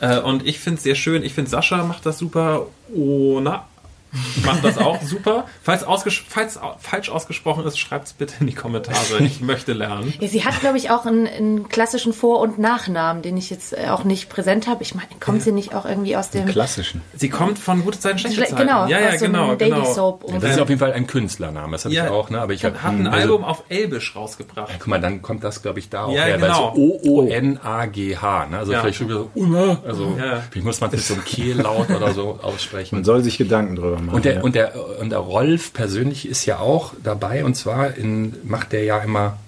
Äh, 0.00 0.20
und 0.20 0.46
ich 0.46 0.58
finde 0.58 0.78
es 0.78 0.82
sehr 0.82 0.94
schön. 0.94 1.22
Ich 1.22 1.34
finde, 1.34 1.50
Sascha 1.50 1.84
macht 1.84 2.06
das 2.06 2.18
super. 2.18 2.66
Ona 2.94 3.66
macht 4.44 4.64
das 4.64 4.78
auch 4.78 5.00
super. 5.02 5.46
Falls, 5.62 5.84
falls 6.28 6.58
falsch 6.78 7.10
ausgesprochen 7.10 7.64
ist, 7.64 7.78
schreibt 7.78 8.06
es 8.06 8.12
bitte 8.12 8.34
in 8.40 8.46
die 8.46 8.54
Kommentare. 8.54 8.98
Ich 9.20 9.40
möchte 9.40 9.72
lernen. 9.72 10.12
Ja, 10.20 10.28
sie 10.28 10.44
hat, 10.44 10.60
glaube 10.60 10.78
ich, 10.78 10.90
auch 10.90 11.06
einen, 11.06 11.26
einen, 11.26 11.68
klassischen 11.68 12.12
Vor- 12.12 12.40
und 12.40 12.58
Nachnamen, 12.58 13.22
den 13.22 13.36
ich 13.36 13.50
jetzt 13.50 13.72
äh, 13.72 13.88
auch 13.88 14.04
nicht 14.04 14.28
präsent 14.28 14.66
habe. 14.66 14.82
Ich 14.82 14.94
meine, 14.94 15.08
kommt 15.20 15.38
ja. 15.38 15.44
sie 15.44 15.52
nicht 15.52 15.74
auch 15.74 15.84
irgendwie 15.84 16.16
aus 16.16 16.30
dem... 16.30 16.46
klassischen. 16.46 17.02
Sie 17.14 17.28
kommt 17.28 17.58
von 17.58 17.84
Gute 17.84 18.00
Zeiten, 18.00 18.18
schlechte 18.18 18.42
Zeiten. 18.42 18.56
Genau, 18.56 18.86
ja, 18.86 19.00
ja, 19.00 19.18
so 19.18 19.26
genau. 19.26 19.54
Daily 19.54 19.72
genau. 19.72 19.92
Soap. 19.92 20.24
Ja, 20.28 20.38
das 20.38 20.52
ist 20.52 20.60
auf 20.60 20.68
jeden 20.68 20.80
Fall 20.80 20.92
ein 20.92 21.06
Künstlername. 21.06 21.72
Das 21.72 21.84
habe 21.84 21.94
ja, 21.94 22.06
ich 22.06 22.10
auch. 22.10 22.30
Ne? 22.30 22.40
Aber 22.40 22.52
ich 22.52 22.64
habe 22.64 22.82
hat 22.82 22.92
ein 22.92 23.06
also, 23.06 23.34
Album 23.34 23.44
auf 23.44 23.64
Elbisch 23.68 24.16
rausgebracht. 24.16 24.72
guck 24.78 24.86
mal, 24.88 25.00
dann 25.00 25.22
kommt 25.22 25.44
das, 25.44 25.62
glaube 25.62 25.78
ich, 25.78 25.88
da 25.88 26.04
auch 26.04 26.12
ja, 26.12 26.24
her. 26.24 26.38
Genau. 26.38 26.74
O-O-N-A-G-H. 26.74 28.46
Ne? 28.46 28.58
Also 28.58 28.72
vielleicht 28.72 28.98
schon 28.98 29.08
wieder 29.08 29.26
so, 29.34 29.78
also 29.86 30.16
vielleicht 30.50 30.64
muss 30.64 30.80
man 30.80 30.90
so 30.98 31.14
einem 31.14 31.24
Kehllaut 31.24 31.90
oder 31.90 32.12
so 32.12 32.38
aussprechen. 32.42 32.96
Man 32.96 33.04
soll 33.04 33.22
sich 33.22 33.38
Gedanken 33.38 33.76
drüber 33.76 33.99
machen. 34.00 34.16
Und 34.16 34.24
der, 34.24 34.44
und 34.44 34.54
der 34.54 35.00
und 35.00 35.10
der 35.10 35.18
Rolf 35.18 35.72
persönlich 35.72 36.28
ist 36.28 36.46
ja 36.46 36.58
auch 36.58 36.94
dabei 37.02 37.44
und 37.44 37.54
zwar 37.54 37.96
in, 37.96 38.34
macht 38.44 38.72
der 38.72 38.84
ja 38.84 38.98
immer 38.98 39.38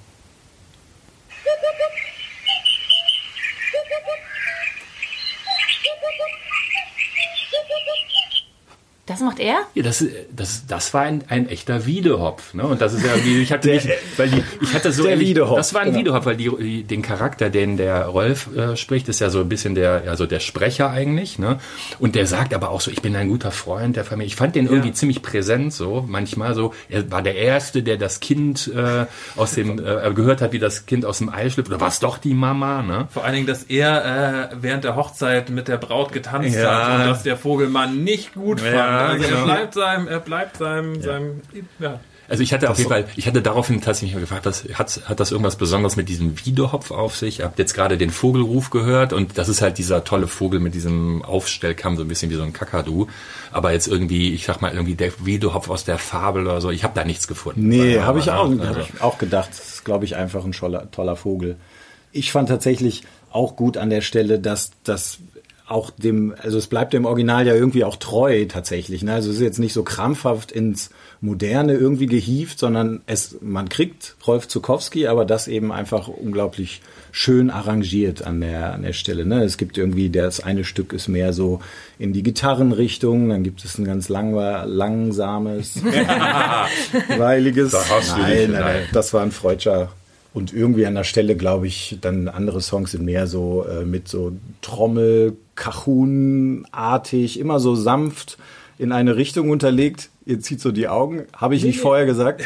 macht 9.23 9.41
er? 9.41 9.61
Ja, 9.75 9.83
das, 9.83 10.05
das, 10.35 10.67
das 10.67 10.95
war 10.95 11.03
ein, 11.03 11.25
ein 11.29 11.49
echter 11.49 11.87
Wiedehopf. 11.87 12.55
Ne? 12.55 12.65
Und 12.65 12.81
das 12.81 12.95
ist 12.95 13.05
ja, 13.05 13.13
wie 13.25 13.43
ich 13.43 13.53
hatte 13.53 13.71
nicht, 13.71 13.89
weil 14.17 14.29
die, 14.29 14.43
ich 14.61 14.75
hatte 14.75 14.93
so, 14.93 15.05
der 15.05 15.19
Wiedehopf, 15.21 15.57
das 15.57 15.75
war 15.75 15.83
ein 15.83 15.89
genau. 15.89 16.01
Wiedehopf, 16.01 16.27
weil 16.27 16.37
die, 16.37 16.51
die, 16.59 16.83
den 16.85 17.03
Charakter, 17.03 17.51
den 17.51 17.77
der 17.77 18.07
Rolf 18.07 18.55
äh, 18.57 18.77
spricht, 18.77 19.09
ist 19.09 19.21
ja 19.21 19.31
so 19.31 19.41
ein 19.41 19.49
bisschen 19.49 19.75
der, 19.75 20.05
also 20.07 20.27
der 20.27 20.41
Sprecher 20.41 20.91
eigentlich. 20.91 21.39
Ne? 21.39 21.59
Und 21.99 22.15
der 22.15 22.27
sagt 22.27 22.55
aber 22.55 22.71
auch 22.71 22.81
so, 22.81 22.91
ich 22.91 23.03
bin 23.03 23.17
ein 23.17 23.29
guter 23.29 23.51
Freund 23.51 23.97
der 23.97 24.05
Familie. 24.05 24.29
Ich 24.29 24.37
fand 24.37 24.55
den 24.55 24.67
irgendwie 24.67 24.89
ja. 24.89 24.95
ziemlich 24.95 25.23
präsent 25.23 25.73
so, 25.73 26.05
manchmal 26.07 26.55
so. 26.55 26.75
Er 26.89 27.11
war 27.11 27.23
der 27.23 27.37
Erste, 27.37 27.83
der 27.83 27.97
das 27.97 28.21
Kind 28.21 28.71
äh, 28.75 29.07
aus 29.37 29.55
dem, 29.55 29.79
äh, 29.79 30.13
gehört 30.15 30.41
hat, 30.41 30.53
wie 30.53 30.59
das 30.59 30.87
Kind 30.87 31.05
aus 31.05 31.19
dem 31.19 31.29
Ei 31.29 31.49
schlüpft. 31.51 31.71
Oder 31.71 31.81
war 31.81 31.89
es 31.89 32.01
doch 32.01 32.19
die 32.19 32.35
Mama? 32.35 32.83
Ne? 32.83 33.09
Vor 33.11 33.25
allen 33.25 33.35
Dingen, 33.35 33.47
dass 33.47 33.65
er 33.65 34.51
äh, 34.53 34.57
während 34.61 34.85
der 34.85 34.97
Hochzeit 34.97 35.51
mit 35.51 35.69
der 35.69 35.77
Braut 35.77 36.13
getanzt 36.13 36.57
ja. 36.57 36.89
hat 36.89 37.01
und 37.01 37.07
dass 37.07 37.23
der 37.23 37.37
Vogelmann 37.37 38.03
nicht 38.05 38.35
gut 38.35 38.61
fand. 38.61 39.12
Also 39.13 39.29
genau. 39.29 39.41
er 39.41 39.45
bleibt 39.45 39.75
seinem, 39.75 40.09
er 40.09 40.21
bleibt 40.21 40.57
seinem, 40.57 40.95
ja. 40.97 41.03
seinem, 41.03 41.41
ja. 41.79 42.01
Also 42.29 42.43
ich 42.43 42.55
hatte 42.55 42.71
auf 42.71 42.79
jeden 42.79 42.89
Fall, 42.89 43.05
ich 43.17 43.27
hatte 43.27 43.43
daraufhin 43.43 43.83
tatsächlich 43.83 44.19
gefragt, 44.19 44.47
was, 44.47 44.65
hat, 44.73 45.03
hat 45.05 45.21
das 45.21 45.33
irgendwas 45.33 45.57
Besonderes 45.57 45.97
mit 45.97 46.09
diesem 46.09 46.39
Wiedehopf 46.47 46.91
auf 46.91 47.15
sich? 47.15 47.41
Ich 47.41 47.45
habe 47.45 47.55
jetzt 47.59 47.75
gerade 47.75 47.99
den 47.99 48.11
Vogelruf 48.11 48.71
gehört 48.71 49.13
und 49.13 49.37
das 49.37 49.51
ist 49.51 49.61
halt 49.61 49.77
dieser 49.77 50.05
tolle 50.05 50.29
Vogel 50.29 50.59
mit 50.59 50.75
diesem 50.75 51.23
Aufstellkamm, 51.23 51.97
so 51.97 52.03
ein 52.03 52.09
bisschen 52.09 52.31
wie 52.31 52.37
so 52.37 52.43
ein 52.43 52.55
Kakadu. 52.55 53.09
Aber 53.51 53.73
jetzt 53.73 53.87
irgendwie, 53.87 54.33
ich 54.33 54.47
sag 54.47 54.63
mal, 54.63 54.73
irgendwie 54.73 54.95
der 54.95 55.13
Wiedehopf 55.23 55.69
aus 55.69 55.85
der 55.85 55.99
Fabel 55.99 56.47
oder 56.47 56.61
so, 56.61 56.71
ich 56.71 56.85
habe 56.85 56.95
da 56.95 57.05
nichts 57.05 57.29
gefunden. 57.29 57.69
Nee, 57.69 58.01
habe 58.01 58.21
ich, 58.21 58.31
auch, 58.31 58.49
also. 58.49 58.67
hab 58.67 58.79
ich 58.79 59.01
auch 59.03 59.19
gedacht. 59.19 59.51
Das 59.51 59.75
ist, 59.75 59.85
glaube 59.85 60.07
ich, 60.07 60.17
einfach 60.17 60.45
ein 60.45 60.53
toller, 60.53 60.91
toller 60.91 61.17
Vogel. 61.17 61.57
Ich 62.13 62.33
fand 62.33 62.49
tatsächlich 62.49 63.03
auch 63.31 63.57
gut 63.57 63.77
an 63.77 63.91
der 63.91 64.01
Stelle, 64.01 64.39
dass 64.39 64.71
das 64.85 65.19
auch 65.67 65.91
dem, 65.91 66.35
also 66.39 66.59
es 66.59 66.67
bleibt 66.67 66.93
dem 66.93 67.05
Original 67.05 67.47
ja 67.47 67.55
irgendwie 67.55 67.85
auch 67.85 67.97
treu 67.97 68.45
tatsächlich. 68.47 69.03
Ne? 69.03 69.15
Also 69.15 69.31
es 69.31 69.37
ist 69.37 69.43
jetzt 69.43 69.59
nicht 69.59 69.73
so 69.73 69.83
krampfhaft 69.83 70.53
ins 70.53 70.91
Moderne 71.21 71.75
irgendwie 71.75 72.07
gehievt, 72.07 72.59
sondern 72.59 73.01
es, 73.07 73.39
man 73.41 73.69
kriegt 73.69 74.17
Rolf 74.27 74.49
Zukowski, 74.49 75.07
aber 75.07 75.25
das 75.25 75.49
eben 75.49 75.73
einfach 75.73 76.09
unglaublich 76.09 76.83
schön 77.13 77.51
arrangiert 77.51 78.27
an 78.27 78.41
der, 78.41 78.75
an 78.75 78.83
der 78.83 78.93
Stelle. 78.93 79.25
Ne? 79.25 79.45
Es 79.45 79.57
gibt 79.57 79.79
irgendwie, 79.79 80.11
das 80.11 80.41
eine 80.41 80.65
Stück 80.65 80.93
ist 80.93 81.09
mehr 81.09 81.33
so 81.33 81.61
in 81.99 82.13
die 82.13 82.23
Gitarrenrichtung, 82.23 83.29
dann 83.29 83.45
gibt 83.45 83.65
es 83.65 83.79
ein 83.79 83.85
ganz 83.85 84.09
lang, 84.09 84.35
langsames, 84.35 85.83
weiliges. 87.17 87.73
Da 87.73 87.89
hast 87.89 88.17
du 88.17 88.21
nein, 88.21 88.51
nein, 88.51 88.61
nein, 88.61 88.83
das 88.93 89.15
war 89.15 89.23
ein 89.23 89.31
Freudscher 89.33 89.93
und 90.35 90.53
irgendwie 90.53 90.87
an 90.87 90.95
der 90.95 91.05
Stelle, 91.05 91.37
glaube 91.37 91.67
ich, 91.67 91.99
dann 92.01 92.29
andere 92.29 92.61
Songs 92.61 92.93
sind 92.93 93.05
mehr 93.05 93.27
so 93.27 93.65
äh, 93.65 93.85
mit 93.85 94.09
so 94.09 94.33
Trommel, 94.63 95.37
Kachun-artig, 95.55 97.39
immer 97.39 97.61
so 97.61 97.75
sanft 97.75 98.39
in 98.79 98.93
eine 98.93 99.17
Richtung 99.17 99.51
unterlegt. 99.51 100.09
Ihr 100.25 100.41
zieht 100.41 100.61
so 100.61 100.73
die 100.73 100.89
Augen. 100.89 101.25
Habe 101.37 101.55
ich 101.55 101.65
nicht 101.65 101.81
vorher 101.81 102.07
gesagt, 102.07 102.45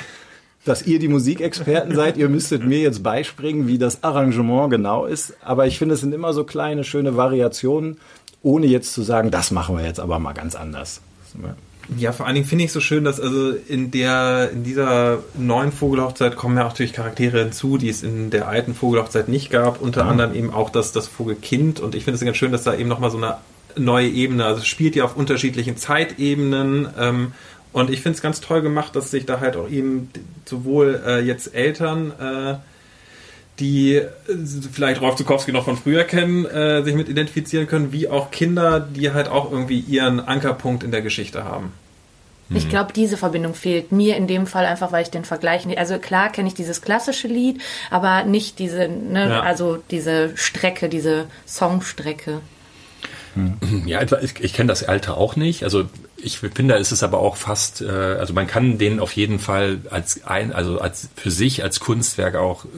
dass 0.64 0.84
ihr 0.86 0.98
die 0.98 1.08
Musikexperten 1.08 1.94
seid? 1.94 2.16
Ihr 2.16 2.28
müsstet 2.28 2.64
mir 2.64 2.80
jetzt 2.80 3.02
beispringen, 3.02 3.68
wie 3.68 3.78
das 3.78 4.02
Arrangement 4.02 4.70
genau 4.70 5.06
ist. 5.06 5.34
Aber 5.42 5.66
ich 5.66 5.78
finde, 5.78 5.94
es 5.94 6.00
sind 6.00 6.12
immer 6.12 6.32
so 6.32 6.44
kleine, 6.44 6.82
schöne 6.82 7.16
Variationen, 7.16 7.98
ohne 8.42 8.66
jetzt 8.66 8.92
zu 8.92 9.02
sagen, 9.02 9.30
das 9.30 9.52
machen 9.52 9.76
wir 9.76 9.84
jetzt 9.84 10.00
aber 10.00 10.18
mal 10.18 10.32
ganz 10.32 10.56
anders. 10.56 11.00
Ja, 11.96 12.12
vor 12.12 12.26
allen 12.26 12.34
Dingen 12.34 12.46
finde 12.46 12.64
ich 12.64 12.72
so 12.72 12.80
schön, 12.80 13.04
dass 13.04 13.20
also 13.20 13.50
in 13.50 13.90
der 13.90 14.50
in 14.52 14.64
dieser 14.64 15.22
neuen 15.34 15.70
Vogelhochzeit 15.70 16.34
kommen 16.34 16.56
ja 16.56 16.64
auch 16.64 16.70
natürlich 16.70 16.92
Charaktere 16.92 17.38
hinzu, 17.38 17.78
die 17.78 17.88
es 17.88 18.02
in 18.02 18.30
der 18.30 18.48
alten 18.48 18.74
Vogelhochzeit 18.74 19.28
nicht 19.28 19.50
gab. 19.50 19.80
Unter 19.80 20.04
mhm. 20.04 20.10
anderem 20.10 20.34
eben 20.34 20.52
auch 20.52 20.70
das, 20.70 20.92
das 20.92 21.06
Vogelkind. 21.06 21.78
Und 21.78 21.94
ich 21.94 22.04
finde 22.04 22.16
es 22.16 22.24
ganz 22.24 22.36
schön, 22.36 22.50
dass 22.50 22.64
da 22.64 22.74
eben 22.74 22.88
nochmal 22.88 23.10
so 23.10 23.18
eine 23.18 23.36
neue 23.76 24.08
Ebene, 24.08 24.44
also 24.44 24.60
es 24.60 24.66
spielt 24.66 24.96
ja 24.96 25.04
auf 25.04 25.16
unterschiedlichen 25.16 25.76
Zeitebenen. 25.76 26.88
Ähm, 26.98 27.32
und 27.72 27.90
ich 27.90 28.00
finde 28.00 28.16
es 28.16 28.22
ganz 28.22 28.40
toll 28.40 28.62
gemacht, 28.62 28.96
dass 28.96 29.10
sich 29.10 29.26
da 29.26 29.40
halt 29.40 29.56
auch 29.56 29.68
eben 29.68 30.10
sowohl 30.44 31.00
äh, 31.06 31.20
jetzt 31.20 31.54
Eltern 31.54 32.10
äh, 32.18 32.54
die 33.58 33.94
äh, 33.94 34.08
vielleicht 34.72 35.00
Rolf 35.00 35.16
Zukowski 35.16 35.52
noch 35.52 35.64
von 35.64 35.76
früher 35.76 36.04
kennen, 36.04 36.44
äh, 36.46 36.82
sich 36.82 36.94
mit 36.94 37.08
identifizieren 37.08 37.66
können, 37.66 37.92
wie 37.92 38.08
auch 38.08 38.30
Kinder, 38.30 38.80
die 38.80 39.12
halt 39.12 39.28
auch 39.28 39.50
irgendwie 39.50 39.80
ihren 39.80 40.20
Ankerpunkt 40.20 40.82
in 40.84 40.90
der 40.90 41.02
Geschichte 41.02 41.44
haben. 41.44 41.72
Ich 42.48 42.66
mhm. 42.66 42.68
glaube, 42.68 42.92
diese 42.92 43.16
Verbindung 43.16 43.54
fehlt 43.54 43.90
mir 43.90 44.16
in 44.16 44.28
dem 44.28 44.46
Fall 44.46 44.66
einfach, 44.66 44.92
weil 44.92 45.02
ich 45.02 45.10
den 45.10 45.24
Vergleich 45.24 45.66
nicht. 45.66 45.78
Also 45.78 45.98
klar 45.98 46.30
kenne 46.30 46.48
ich 46.48 46.54
dieses 46.54 46.80
klassische 46.80 47.26
Lied, 47.26 47.60
aber 47.90 48.22
nicht 48.22 48.60
diese, 48.60 48.88
ne, 48.88 49.28
ja. 49.28 49.40
also 49.40 49.78
diese 49.90 50.36
Strecke, 50.36 50.88
diese 50.88 51.26
Songstrecke. 51.46 52.40
Ja, 53.84 54.00
ich, 54.02 54.40
ich 54.40 54.54
kenne 54.54 54.68
das 54.68 54.84
Alter 54.84 55.18
auch 55.18 55.36
nicht. 55.36 55.62
Also 55.62 55.84
ich 56.18 56.38
finde, 56.38 56.74
es 56.76 56.92
ist 56.92 57.02
aber 57.02 57.18
auch 57.18 57.36
fast, 57.36 57.82
äh, 57.82 57.88
also 57.88 58.32
man 58.32 58.46
kann 58.46 58.78
den 58.78 59.00
auf 59.00 59.12
jeden 59.12 59.38
Fall 59.38 59.80
als 59.90 60.24
ein, 60.24 60.52
also 60.52 60.80
als 60.80 61.10
für 61.14 61.30
sich 61.30 61.62
als 61.62 61.78
Kunstwerk 61.78 62.36
auch, 62.36 62.64
äh, 62.64 62.68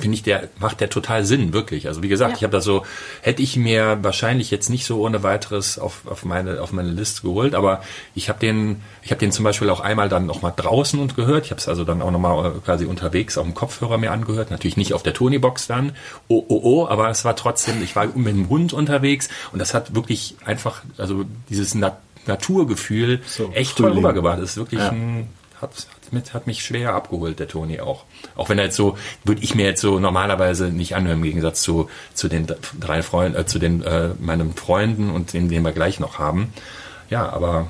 finde 0.00 0.16
ich, 0.16 0.22
der 0.24 0.48
macht 0.58 0.80
der 0.80 0.90
total 0.90 1.24
Sinn, 1.24 1.52
wirklich. 1.52 1.86
Also 1.86 2.02
wie 2.02 2.08
gesagt, 2.08 2.32
ja. 2.32 2.36
ich 2.38 2.42
habe 2.42 2.52
da 2.52 2.60
so, 2.60 2.84
hätte 3.22 3.42
ich 3.42 3.56
mir 3.56 3.98
wahrscheinlich 4.02 4.50
jetzt 4.50 4.68
nicht 4.68 4.84
so 4.84 5.00
ohne 5.00 5.22
weiteres 5.22 5.78
auf, 5.78 6.02
auf 6.06 6.24
meine 6.24 6.60
auf 6.60 6.72
meine 6.72 6.90
Liste 6.90 7.22
geholt, 7.22 7.54
aber 7.54 7.82
ich 8.14 8.28
habe 8.28 8.40
den, 8.40 8.82
ich 9.02 9.10
habe 9.10 9.20
den 9.20 9.30
zum 9.30 9.44
Beispiel 9.44 9.70
auch 9.70 9.80
einmal 9.80 10.08
dann 10.08 10.26
noch 10.26 10.42
mal 10.42 10.52
draußen 10.54 10.98
und 10.98 11.14
gehört. 11.14 11.44
Ich 11.44 11.50
habe 11.52 11.60
es 11.60 11.68
also 11.68 11.84
dann 11.84 12.02
auch 12.02 12.10
noch 12.10 12.18
mal 12.18 12.46
äh, 12.46 12.50
quasi 12.64 12.84
unterwegs 12.84 13.38
auf 13.38 13.44
dem 13.44 13.54
Kopfhörer 13.54 13.98
mir 13.98 14.10
angehört, 14.10 14.50
natürlich 14.50 14.76
nicht 14.76 14.92
auf 14.92 15.04
der 15.04 15.14
Tony-Box 15.14 15.68
dann, 15.68 15.92
oh 16.26 16.44
oh 16.48 16.60
oh, 16.62 16.88
aber 16.88 17.08
es 17.10 17.24
war 17.24 17.36
trotzdem, 17.36 17.80
ich 17.82 17.94
war 17.94 18.06
mit 18.06 18.34
dem 18.34 18.48
Hund 18.48 18.72
unterwegs 18.72 19.28
und 19.52 19.60
das 19.60 19.72
hat 19.72 19.94
wirklich 19.94 20.36
einfach, 20.44 20.82
also 20.96 21.24
dieses 21.48 21.74
Nat 21.76 21.98
Naturgefühl 22.28 23.20
so, 23.26 23.50
echt 23.52 23.76
toll 23.76 23.92
rübergebracht. 23.92 24.40
Das 24.40 24.50
ist 24.50 24.56
wirklich 24.56 24.80
ja. 24.80 24.90
ein, 24.90 25.28
hat, 25.60 25.86
hat, 26.12 26.34
hat 26.34 26.46
mich 26.46 26.62
schwer 26.62 26.94
abgeholt, 26.94 27.38
der 27.38 27.48
Toni 27.48 27.80
auch. 27.80 28.04
Auch 28.36 28.48
wenn 28.48 28.58
er 28.58 28.66
jetzt 28.66 28.76
so, 28.76 28.96
würde 29.24 29.42
ich 29.42 29.54
mir 29.54 29.66
jetzt 29.66 29.80
so 29.80 29.98
normalerweise 29.98 30.68
nicht 30.68 30.94
anhören, 30.94 31.18
im 31.18 31.24
Gegensatz 31.24 31.60
zu, 31.62 31.88
zu 32.14 32.28
den 32.28 32.46
drei 32.78 33.02
Freunden, 33.02 33.38
äh, 33.38 33.46
zu 33.46 33.58
den, 33.58 33.82
äh, 33.82 34.10
meinen 34.20 34.54
Freunden 34.54 35.10
und 35.10 35.32
den, 35.32 35.48
den 35.48 35.64
wir 35.64 35.72
gleich 35.72 35.98
noch 36.00 36.18
haben. 36.18 36.52
Ja, 37.10 37.28
aber 37.30 37.68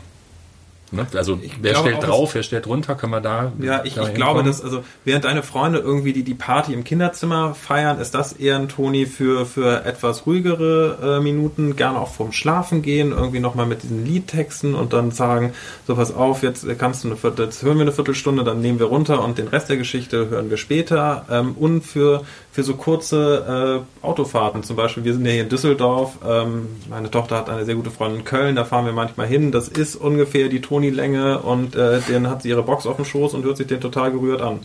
Ne? 0.93 1.07
Also 1.15 1.39
ich 1.43 1.53
wer 1.61 1.75
stellt 1.75 2.03
drauf, 2.03 2.35
wer 2.35 2.43
stellt 2.43 2.67
runter, 2.67 2.95
können 2.95 3.13
wir 3.13 3.21
da. 3.21 3.53
Ja, 3.61 3.83
ich, 3.85 3.97
ich 3.97 4.15
glaube, 4.15 4.43
dass 4.43 4.63
also 4.63 4.83
während 5.05 5.25
deine 5.25 5.43
Freunde 5.43 5.79
irgendwie 5.79 6.13
die, 6.13 6.23
die 6.23 6.35
Party 6.35 6.73
im 6.73 6.85
Kinderzimmer 6.85 7.55
feiern, 7.55 8.01
ist 8.01 8.15
das 8.15 8.33
eher 8.33 8.57
ein 8.57 8.69
Toni 8.69 9.07
für, 9.07 9.47
für 9.47 9.85
etwas 9.85 10.27
ruhigere 10.27 11.19
äh, 11.19 11.23
Minuten, 11.23 11.77
gerne 11.77 11.99
auch 11.99 12.13
vorm 12.13 12.33
Schlafen 12.33 12.83
gehen, 12.83 13.13
irgendwie 13.13 13.41
nochmal 13.41 13.67
mit 13.67 13.83
diesen 13.83 14.05
Liedtexten 14.05 14.75
und 14.75 14.93
dann 14.93 15.11
sagen, 15.11 15.53
so 15.87 15.95
pass 15.97 16.15
auf, 16.15 16.43
jetzt 16.43 16.67
kannst 16.79 17.05
du 17.05 17.09
eine 17.09 17.17
Viertel, 17.17 17.47
jetzt 17.47 17.63
hören 17.63 17.77
wir 17.77 17.83
eine 17.83 17.93
Viertelstunde, 17.93 18.45
dann 18.45 18.61
nehmen 18.61 18.79
wir 18.79 18.87
runter 18.87 19.23
und 19.23 19.39
den 19.39 19.49
Rest 19.49 19.69
der 19.69 19.77
Geschichte 19.77 20.31
hören 20.31 20.51
wir 20.51 20.57
später. 20.57 21.27
Ähm, 21.31 21.53
und 21.59 21.83
für 21.83 22.25
für 22.59 22.65
so 22.65 22.75
kurze 22.75 23.85
äh, 24.03 24.05
Autofahrten. 24.05 24.65
Zum 24.65 24.75
Beispiel, 24.75 25.05
wir 25.05 25.13
sind 25.13 25.25
ja 25.25 25.31
hier 25.31 25.45
in 25.45 25.49
Düsseldorf. 25.49 26.19
Ähm, 26.27 26.67
meine 26.91 27.09
Tochter 27.09 27.37
hat 27.37 27.49
eine 27.49 27.65
sehr 27.65 27.77
gute 27.77 27.93
Freundin 27.93 28.19
in 28.19 28.25
Köln, 28.25 28.57
da 28.57 28.65
fahren 28.65 28.85
wir 28.85 28.93
manchmal 28.93 29.29
hin. 29.29 29.53
Das 29.53 29.69
ist 29.69 29.95
ungefähr 29.95 30.49
die 30.49 30.61
Toni-Länge 30.61 31.39
und 31.39 31.77
äh, 31.77 32.01
dann 32.09 32.29
hat 32.29 32.43
sie 32.43 32.49
ihre 32.49 32.65
Box 32.65 32.85
auf 32.85 32.97
dem 32.97 33.05
Schoß 33.05 33.35
und 33.35 33.45
hört 33.45 33.59
sich 33.59 33.69
den 33.69 33.81
total 33.81 34.11
gerührt 34.11 34.41
an. 34.41 34.59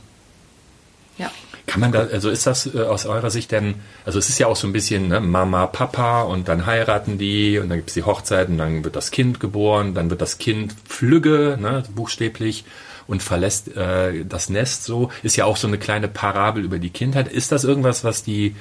Ja. 1.20 1.30
Kann 1.68 1.82
man 1.82 1.92
da, 1.92 2.00
also 2.00 2.32
ist 2.32 2.48
das 2.48 2.74
äh, 2.74 2.80
aus 2.80 3.06
eurer 3.06 3.30
Sicht 3.30 3.52
denn, 3.52 3.76
also 4.06 4.18
es 4.18 4.28
ist 4.28 4.40
ja 4.40 4.48
auch 4.48 4.56
so 4.56 4.66
ein 4.66 4.74
bisschen 4.74 5.10
ne, 5.10 5.20
Mama, 5.20 5.68
Papa 5.68 6.24
und 6.24 6.48
dann 6.48 6.66
heiraten 6.66 7.20
die 7.20 7.60
und 7.60 7.70
dann 7.70 7.78
gibt 7.78 7.90
es 7.90 7.94
die 7.94 8.02
Hochzeit 8.02 8.50
und 8.50 8.58
dann 8.58 8.84
wird 8.84 8.96
das 8.96 9.12
Kind 9.12 9.40
geboren, 9.40 9.94
dann 9.94 10.10
wird 10.10 10.22
das 10.24 10.40
Kind 10.40 10.74
Flügge, 10.90 11.60
ne, 11.62 11.84
buchstäblich 11.94 12.66
und 13.08 13.24
verlässt 13.24 13.76
äh, 13.76 14.26
das 14.26 14.50
Nest 14.50 14.86
so. 14.86 15.12
Ist 15.24 15.36
ja 15.36 15.46
auch 15.46 15.58
so 15.58 15.68
eine 15.68 15.78
kleine 15.78 16.08
Parabel 16.08 16.64
über 16.64 16.80
die 16.80 16.90
Kindheit. 16.90 17.28
Ist 17.28 17.52
das 17.52 17.64
irgendwas, 17.64 18.04
was 18.04 18.24
die 18.24 18.56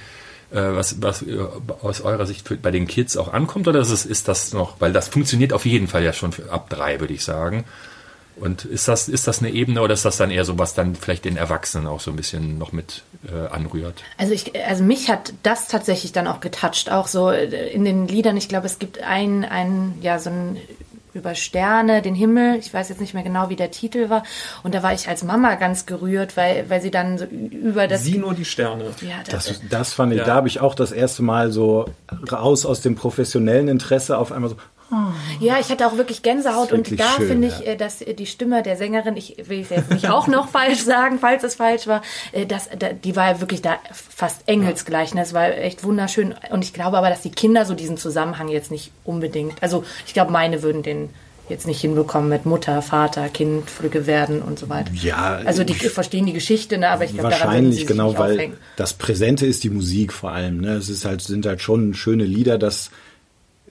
äh, 0.52 0.76
was, 0.76 1.00
was 1.00 1.22
äh, 1.22 1.38
aus 1.80 2.02
eurer 2.02 2.26
Sicht 2.26 2.46
für, 2.46 2.56
bei 2.56 2.70
den 2.70 2.86
Kids 2.86 3.16
auch 3.16 3.32
ankommt 3.32 3.68
oder 3.68 3.80
ist, 3.80 3.90
es, 3.90 4.04
ist 4.04 4.28
das 4.28 4.52
noch, 4.52 4.80
weil 4.80 4.92
das 4.92 5.08
funktioniert 5.08 5.52
auf 5.52 5.64
jeden 5.64 5.88
Fall 5.88 6.04
ja 6.04 6.12
schon 6.12 6.32
ab 6.50 6.68
drei, 6.68 7.00
würde 7.00 7.14
ich 7.14 7.24
sagen. 7.24 7.64
Und 8.36 8.64
ist 8.64 8.88
das, 8.88 9.08
ist 9.08 9.28
das 9.28 9.40
eine 9.40 9.50
Ebene 9.50 9.82
oder 9.82 9.92
ist 9.92 10.04
das 10.04 10.16
dann 10.16 10.30
eher 10.30 10.44
so, 10.44 10.58
was 10.58 10.74
dann 10.74 10.94
vielleicht 10.94 11.26
den 11.26 11.36
Erwachsenen 11.36 11.86
auch 11.86 12.00
so 12.00 12.10
ein 12.10 12.16
bisschen 12.16 12.58
noch 12.58 12.72
mit 12.72 13.02
äh, 13.30 13.46
anrührt? 13.48 14.02
Also 14.16 14.32
ich, 14.32 14.52
also 14.66 14.82
mich 14.84 15.10
hat 15.10 15.34
das 15.42 15.68
tatsächlich 15.68 16.12
dann 16.12 16.26
auch 16.26 16.40
getoucht, 16.40 16.90
auch 16.90 17.08
so 17.08 17.30
äh, 17.30 17.70
in 17.70 17.84
den 17.84 18.08
Liedern. 18.08 18.36
Ich 18.36 18.48
glaube, 18.48 18.66
es 18.66 18.78
gibt 18.78 19.02
ein, 19.02 19.44
ein, 19.44 19.94
ja, 20.00 20.18
so 20.18 20.30
ein 20.30 20.56
über 21.14 21.34
Sterne, 21.34 22.02
den 22.02 22.14
Himmel. 22.14 22.56
Ich 22.58 22.72
weiß 22.72 22.88
jetzt 22.88 23.00
nicht 23.00 23.14
mehr 23.14 23.22
genau, 23.22 23.48
wie 23.48 23.56
der 23.56 23.70
Titel 23.70 24.08
war. 24.08 24.22
Und 24.62 24.74
da 24.74 24.82
war 24.82 24.92
ich 24.92 25.08
als 25.08 25.22
Mama 25.22 25.54
ganz 25.56 25.86
gerührt, 25.86 26.36
weil, 26.36 26.68
weil 26.68 26.80
sie 26.80 26.90
dann 26.90 27.18
so 27.18 27.24
über 27.24 27.88
das. 27.88 28.04
Sie 28.04 28.18
nur 28.18 28.34
die 28.34 28.44
Sterne. 28.44 28.84
Ja, 29.00 29.16
das, 29.30 29.46
das, 29.46 29.60
das 29.68 29.92
fand 29.94 30.12
ich, 30.12 30.18
ja. 30.18 30.24
da 30.24 30.34
habe 30.34 30.48
ich 30.48 30.60
auch 30.60 30.74
das 30.74 30.92
erste 30.92 31.22
Mal 31.22 31.52
so 31.52 31.86
raus 32.30 32.66
aus 32.66 32.80
dem 32.80 32.94
professionellen 32.94 33.68
Interesse 33.68 34.16
auf 34.18 34.32
einmal 34.32 34.50
so, 34.50 34.56
ja, 35.40 35.58
ich 35.58 35.70
hatte 35.70 35.86
auch 35.86 35.96
wirklich 35.96 36.22
Gänsehaut 36.22 36.72
wirklich 36.72 37.00
und 37.00 37.00
da 37.00 37.24
finde 37.24 37.48
ich, 37.48 37.60
ja. 37.60 37.72
Äh, 37.72 37.76
dass 37.76 37.98
die 37.98 38.26
Stimme 38.26 38.62
der 38.62 38.76
Sängerin, 38.76 39.16
ich 39.16 39.36
will 39.48 39.60
es 39.60 39.70
jetzt 39.70 39.90
nicht 39.90 40.10
auch 40.10 40.26
noch 40.26 40.48
falsch 40.50 40.82
sagen, 40.82 41.18
falls 41.20 41.42
es 41.42 41.54
falsch 41.54 41.86
war, 41.86 42.02
äh, 42.32 42.46
dass, 42.46 42.68
die 43.04 43.16
war 43.16 43.40
wirklich 43.40 43.62
da 43.62 43.76
fast 43.92 44.42
engelsgleich. 44.46 45.14
Ne? 45.14 45.20
Das 45.20 45.34
war 45.34 45.50
echt 45.50 45.84
wunderschön 45.84 46.34
und 46.50 46.62
ich 46.62 46.72
glaube 46.72 46.98
aber, 46.98 47.10
dass 47.10 47.22
die 47.22 47.30
Kinder 47.30 47.64
so 47.64 47.74
diesen 47.74 47.96
Zusammenhang 47.96 48.48
jetzt 48.48 48.70
nicht 48.70 48.90
unbedingt, 49.04 49.62
also 49.62 49.84
ich 50.06 50.14
glaube, 50.14 50.32
meine 50.32 50.62
würden 50.62 50.82
den 50.82 51.10
jetzt 51.48 51.66
nicht 51.66 51.80
hinbekommen 51.80 52.28
mit 52.28 52.46
Mutter, 52.46 52.82
Vater, 52.82 53.28
Kind, 53.28 53.68
Flügge 53.68 54.06
werden 54.06 54.42
und 54.42 54.58
so 54.58 54.68
weiter. 54.68 54.90
Ja, 54.94 55.40
also 55.44 55.64
die 55.64 55.74
verstehen 55.74 56.26
die 56.26 56.32
Geschichte, 56.32 56.78
ne, 56.78 56.88
aber 56.88 57.04
ich 57.04 57.12
glaube, 57.12 57.30
wahrscheinlich 57.30 57.86
daran 57.86 57.88
genau, 57.88 58.18
weil 58.18 58.34
aufhängen. 58.34 58.56
das 58.76 58.94
Präsente 58.94 59.46
ist 59.46 59.64
die 59.64 59.70
Musik 59.70 60.12
vor 60.12 60.32
allem. 60.32 60.60
Ne? 60.60 60.74
Es 60.74 60.88
ist 60.88 61.04
halt 61.04 61.20
sind 61.20 61.44
halt 61.44 61.60
schon 61.60 61.94
schöne 61.94 62.24
Lieder, 62.24 62.58
dass 62.58 62.90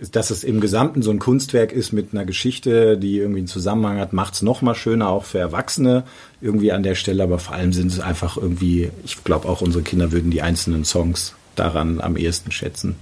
dass 0.10 0.32
es 0.32 0.44
im 0.44 0.60
Gesamten 0.60 1.04
so 1.04 1.12
ein 1.12 1.20
Kunstwerk 1.20 1.72
ist 1.72 1.92
mit 1.92 2.14
einer 2.14 2.26
Geschichte, 2.26 2.98
die 2.98 3.18
irgendwie 3.18 3.42
einen 3.42 3.48
Zusammenhang 3.48 4.00
hat, 4.00 4.14
macht 4.14 4.34
es 4.34 4.42
noch 4.42 4.64
mal 4.64 4.74
schöner, 4.74 5.10
auch 5.10 5.26
für 5.26 5.38
Erwachsene 5.38 6.04
irgendwie 6.42 6.72
an 6.72 6.82
der 6.82 6.96
Stelle. 6.96 7.24
Aber 7.24 7.38
vor 7.38 7.54
allem 7.54 7.72
sind 7.72 7.92
es 7.92 8.00
einfach 8.00 8.36
irgendwie, 8.38 8.90
ich 9.06 9.24
glaube 9.24 9.48
auch 9.48 9.62
unsere 9.62 9.84
Kinder 9.84 10.12
würden 10.12 10.32
die 10.32 10.42
einzelnen 10.42 10.86
Songs 10.86 11.36
daran 11.56 12.02
am 12.02 12.18
ehesten 12.18 12.52
schätzen. 12.52 12.96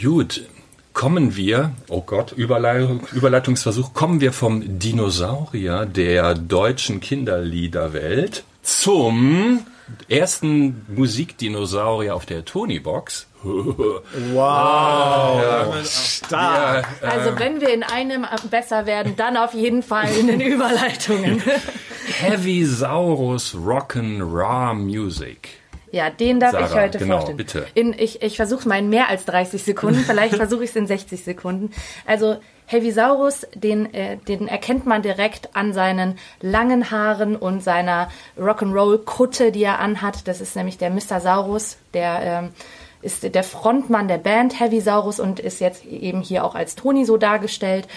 Gut, 0.00 0.42
kommen 0.92 1.36
wir, 1.36 1.72
oh 1.88 2.02
Gott, 2.02 2.32
Überleitung, 2.32 3.00
Überleitungsversuch, 3.12 3.94
kommen 3.94 4.20
wir 4.20 4.32
vom 4.32 4.78
Dinosaurier 4.78 5.86
der 5.86 6.34
deutschen 6.34 7.00
Kinderliederwelt 7.00 8.44
zum 8.62 9.60
ersten 10.08 10.84
Musikdinosaurier 10.88 12.14
auf 12.14 12.26
der 12.26 12.44
Tony-Box. 12.44 13.28
wow, 13.42 14.34
ja, 14.34 15.84
stark. 15.84 16.86
Ja, 17.02 17.08
also 17.08 17.38
wenn 17.38 17.60
wir 17.60 17.74
in 17.74 17.82
einem 17.82 18.24
besser 18.50 18.86
werden, 18.86 19.16
dann 19.16 19.36
auf 19.36 19.54
jeden 19.54 19.82
Fall 19.82 20.12
in 20.14 20.28
den 20.28 20.40
Überleitungen. 20.40 21.42
Heavy 22.20 22.64
Saurus 22.64 23.54
Rock'n'Raw 23.54 24.74
Music. 24.74 25.48
Ja, 25.92 26.08
den 26.08 26.40
darf 26.40 26.52
Sarah, 26.52 26.66
ich 26.66 26.74
heute 26.74 26.98
genau, 26.98 27.16
vorstellen. 27.16 27.36
Bitte. 27.36 27.66
In, 27.74 27.92
ich 27.92 28.22
ich 28.22 28.36
versuche 28.36 28.60
es 28.60 28.66
mal 28.66 28.78
in 28.78 28.88
mehr 28.88 29.08
als 29.08 29.26
30 29.26 29.62
Sekunden, 29.62 30.02
vielleicht 30.06 30.36
versuche 30.36 30.64
ich 30.64 30.70
es 30.70 30.76
in 30.76 30.86
60 30.86 31.22
Sekunden. 31.22 31.70
Also 32.06 32.38
Heavisaurus, 32.72 33.46
den, 33.54 33.92
äh, 33.94 34.16
den 34.16 34.48
erkennt 34.48 34.86
man 34.86 35.02
direkt 35.02 35.54
an 35.54 35.72
seinen 35.72 36.18
langen 36.40 36.90
Haaren 36.90 37.36
und 37.36 37.62
seiner 37.62 38.08
Rock'n'Roll-Kutte, 38.38 39.52
die 39.52 39.62
er 39.62 39.78
anhat. 39.78 40.26
Das 40.26 40.40
ist 40.40 40.56
nämlich 40.56 40.78
der 40.78 40.90
Mr. 40.90 41.20
Saurus, 41.20 41.76
der 41.94 42.20
ähm, 42.22 42.48
ist 43.02 43.34
der 43.34 43.44
Frontmann 43.44 44.08
der 44.08 44.18
Band 44.18 44.58
Heavisaurus 44.58 45.20
und 45.20 45.40
ist 45.40 45.60
jetzt 45.60 45.84
eben 45.84 46.22
hier 46.22 46.44
auch 46.44 46.54
als 46.54 46.74
Toni 46.76 47.04
so 47.04 47.16
dargestellt 47.16 47.88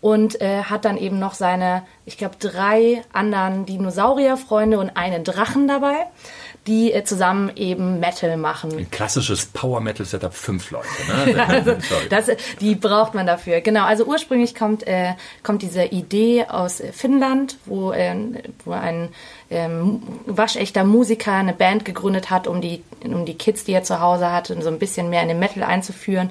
und 0.00 0.40
äh, 0.40 0.62
hat 0.64 0.84
dann 0.84 0.96
eben 0.96 1.18
noch 1.18 1.34
seine, 1.34 1.84
ich 2.04 2.18
glaube, 2.18 2.36
drei 2.38 3.02
anderen 3.12 3.66
Dinosaurierfreunde 3.66 4.78
und 4.78 4.90
einen 4.96 5.24
Drachen 5.24 5.66
dabei. 5.66 6.06
Die 6.66 6.92
äh, 6.92 7.04
zusammen 7.04 7.50
eben 7.56 8.00
Metal 8.00 8.36
machen. 8.36 8.76
Ein 8.76 8.90
klassisches 8.90 9.46
Power 9.46 9.80
Metal 9.80 10.04
Setup, 10.04 10.34
fünf 10.34 10.70
Leute. 10.70 10.88
Ne? 11.08 11.46
also, 11.48 11.76
das, 12.10 12.30
die 12.60 12.74
braucht 12.74 13.14
man 13.14 13.26
dafür. 13.26 13.60
Genau, 13.60 13.84
also 13.84 14.04
ursprünglich 14.04 14.54
kommt, 14.54 14.86
äh, 14.86 15.14
kommt 15.42 15.62
diese 15.62 15.84
Idee 15.84 16.46
aus 16.48 16.82
Finnland, 16.92 17.56
wo, 17.64 17.92
äh, 17.92 18.14
wo 18.64 18.72
ein 18.72 19.08
ähm, 19.50 20.02
waschechter 20.26 20.84
Musiker 20.84 21.32
eine 21.32 21.54
Band 21.54 21.84
gegründet 21.84 22.30
hat, 22.30 22.46
um 22.46 22.60
die, 22.60 22.82
um 23.02 23.24
die 23.24 23.34
Kids, 23.34 23.64
die 23.64 23.72
er 23.72 23.82
zu 23.82 24.00
Hause 24.00 24.30
hatte, 24.30 24.60
so 24.60 24.68
ein 24.68 24.78
bisschen 24.78 25.08
mehr 25.08 25.22
in 25.22 25.28
den 25.28 25.38
Metal 25.38 25.62
einzuführen. 25.62 26.30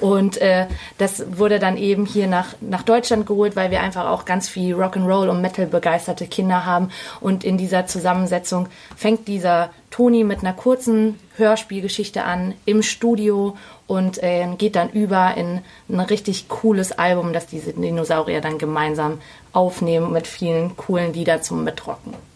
Und 0.00 0.38
äh, 0.38 0.66
das 0.98 1.38
wurde 1.38 1.58
dann 1.58 1.76
eben 1.76 2.04
hier 2.04 2.26
nach, 2.26 2.54
nach 2.60 2.82
Deutschland 2.82 3.26
geholt, 3.26 3.56
weil 3.56 3.70
wir 3.70 3.80
einfach 3.80 4.06
auch 4.06 4.24
ganz 4.24 4.48
viel 4.48 4.74
Rock'n'Roll 4.74 5.28
und 5.28 5.40
Metal 5.40 5.66
begeisterte 5.66 6.26
Kinder 6.26 6.66
haben. 6.66 6.90
Und 7.20 7.42
in 7.42 7.56
dieser 7.56 7.86
Zusammensetzung 7.86 8.68
fängt 8.96 9.28
dieser 9.28 9.70
Toni 9.90 10.22
mit 10.24 10.40
einer 10.40 10.52
kurzen 10.52 11.18
Hörspielgeschichte 11.36 12.24
an 12.24 12.54
im 12.66 12.82
Studio 12.82 13.56
und 13.86 14.22
äh, 14.22 14.46
geht 14.58 14.76
dann 14.76 14.90
über 14.90 15.34
in 15.36 15.60
ein 15.88 16.00
richtig 16.00 16.48
cooles 16.48 16.92
Album, 16.92 17.32
das 17.32 17.46
diese 17.46 17.72
Dinosaurier 17.72 18.42
dann 18.42 18.58
gemeinsam 18.58 19.20
aufnehmen 19.54 20.12
mit 20.12 20.26
vielen 20.26 20.76
coolen 20.76 21.14
Liedern 21.14 21.42
zum 21.42 21.64
Mitrocken. 21.64 22.27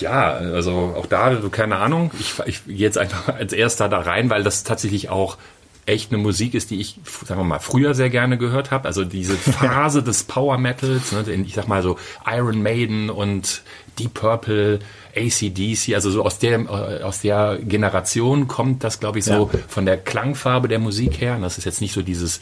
Ja, 0.00 0.32
also 0.32 0.94
auch 0.96 1.06
da, 1.06 1.36
keine 1.50 1.76
Ahnung. 1.76 2.10
Ich, 2.18 2.34
ich 2.46 2.64
gehe 2.64 2.76
jetzt 2.76 2.98
einfach 2.98 3.28
als 3.34 3.52
erster 3.52 3.88
da 3.88 4.00
rein, 4.00 4.30
weil 4.30 4.42
das 4.42 4.64
tatsächlich 4.64 5.08
auch 5.08 5.36
echt 5.86 6.12
eine 6.12 6.22
Musik 6.22 6.54
ist, 6.54 6.70
die 6.70 6.80
ich, 6.80 7.00
sagen 7.24 7.40
wir 7.40 7.44
mal, 7.44 7.60
früher 7.60 7.94
sehr 7.94 8.10
gerne 8.10 8.36
gehört 8.36 8.70
habe. 8.70 8.86
Also 8.86 9.04
diese 9.04 9.36
Phase 9.36 10.02
des 10.02 10.24
Power 10.24 10.58
Metals, 10.58 11.12
ne, 11.12 11.24
ich 11.32 11.54
sag 11.54 11.66
mal 11.66 11.82
so 11.82 11.96
Iron 12.26 12.62
Maiden 12.62 13.08
und 13.10 13.62
Deep 13.98 14.14
Purple, 14.14 14.80
ACDC, 15.16 15.94
also 15.94 16.10
so 16.10 16.24
aus 16.24 16.38
der, 16.38 16.70
aus 17.04 17.20
der 17.20 17.58
Generation 17.62 18.46
kommt 18.46 18.84
das, 18.84 19.00
glaube 19.00 19.18
ich, 19.18 19.24
so 19.24 19.50
ja. 19.52 19.58
von 19.66 19.86
der 19.86 19.96
Klangfarbe 19.96 20.68
der 20.68 20.78
Musik 20.78 21.20
her. 21.20 21.36
Und 21.36 21.42
das 21.42 21.58
ist 21.58 21.64
jetzt 21.64 21.80
nicht 21.80 21.94
so 21.94 22.02
dieses 22.02 22.40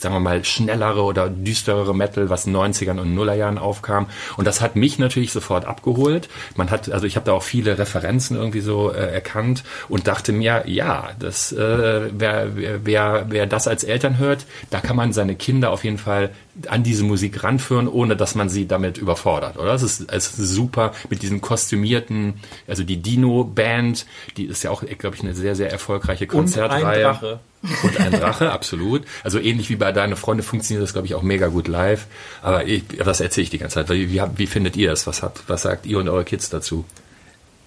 sagen 0.00 0.14
wir 0.14 0.20
mal, 0.20 0.44
schnellere 0.44 1.02
oder 1.02 1.28
düsterere 1.28 1.94
Metal, 1.94 2.30
was 2.30 2.46
in 2.46 2.52
den 2.52 2.72
90ern 2.72 2.98
und 3.00 3.14
Nullerjahren 3.14 3.58
aufkam. 3.58 4.06
Und 4.36 4.46
das 4.46 4.60
hat 4.60 4.76
mich 4.76 4.98
natürlich 4.98 5.32
sofort 5.32 5.64
abgeholt. 5.64 6.28
Man 6.56 6.70
hat, 6.70 6.90
also 6.90 7.06
ich 7.06 7.16
habe 7.16 7.26
da 7.26 7.32
auch 7.32 7.42
viele 7.42 7.78
Referenzen 7.78 8.36
irgendwie 8.36 8.60
so 8.60 8.92
äh, 8.92 9.12
erkannt 9.12 9.64
und 9.88 10.06
dachte 10.06 10.32
mir, 10.32 10.64
ja, 10.66 11.10
das, 11.18 11.52
äh, 11.52 12.10
wer, 12.12 12.48
wer, 12.84 13.26
wer 13.28 13.46
das 13.46 13.68
als 13.68 13.84
Eltern 13.84 14.18
hört, 14.18 14.46
da 14.70 14.80
kann 14.80 14.96
man 14.96 15.12
seine 15.12 15.34
Kinder 15.34 15.70
auf 15.70 15.84
jeden 15.84 15.98
Fall 15.98 16.30
an 16.68 16.82
diese 16.82 17.04
Musik 17.04 17.44
ranführen, 17.44 17.88
ohne 17.88 18.16
dass 18.16 18.34
man 18.34 18.48
sie 18.48 18.66
damit 18.66 18.98
überfordert, 18.98 19.58
oder? 19.58 19.74
Es 19.74 19.82
ist, 19.82 20.10
es 20.10 20.38
ist 20.38 20.50
super 20.50 20.92
mit 21.08 21.22
diesem 21.22 21.40
kostümierten, 21.40 22.34
also 22.66 22.82
die 22.84 22.96
Dino-Band, 22.96 24.06
die 24.36 24.44
ist 24.46 24.64
ja 24.64 24.70
auch, 24.70 24.84
glaube 24.98 25.16
ich, 25.16 25.22
eine 25.22 25.34
sehr, 25.34 25.54
sehr 25.54 25.70
erfolgreiche 25.70 26.26
Konzertreihe. 26.26 26.82
Und 26.82 26.88
ein 26.88 27.02
Drache. 27.02 27.40
Und 27.82 28.00
ein 28.00 28.12
Drache, 28.12 28.52
absolut. 28.52 29.04
Also 29.24 29.38
ähnlich 29.40 29.68
wie 29.68 29.76
bei 29.76 29.92
Deine 29.92 30.16
Freunde 30.16 30.42
funktioniert 30.42 30.82
das, 30.82 30.92
glaube 30.92 31.06
ich, 31.06 31.14
auch 31.14 31.22
mega 31.22 31.48
gut 31.48 31.68
live. 31.68 32.06
Aber 32.42 32.66
ich, 32.66 32.84
das 32.86 33.20
erzähle 33.20 33.44
ich 33.44 33.50
die 33.50 33.58
ganze 33.58 33.74
Zeit. 33.74 33.88
Wie, 33.90 34.12
wie, 34.12 34.22
wie 34.36 34.46
findet 34.46 34.76
ihr 34.76 34.90
das? 34.90 35.06
Was, 35.06 35.22
habt, 35.22 35.42
was 35.48 35.62
sagt 35.62 35.86
ihr 35.86 35.98
und 35.98 36.08
eure 36.08 36.24
Kids 36.24 36.50
dazu? 36.50 36.84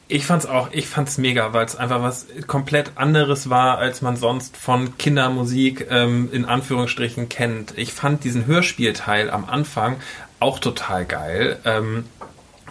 Ich 0.07 0.25
fand's 0.25 0.45
auch, 0.45 0.69
ich 0.73 0.87
fand's 0.87 1.17
mega, 1.17 1.53
weil 1.53 1.65
es 1.65 1.77
einfach 1.77 2.01
was 2.01 2.25
komplett 2.45 2.91
anderes 2.95 3.49
war, 3.49 3.77
als 3.77 4.01
man 4.01 4.17
sonst 4.17 4.57
von 4.57 4.97
Kindermusik 4.97 5.87
ähm, 5.89 6.29
in 6.33 6.43
Anführungsstrichen 6.43 7.29
kennt. 7.29 7.77
Ich 7.77 7.93
fand 7.93 8.25
diesen 8.25 8.45
Hörspielteil 8.45 9.29
am 9.29 9.45
Anfang 9.45 9.97
auch 10.41 10.59
total 10.59 11.05
geil. 11.05 11.59
Ähm, 11.63 12.05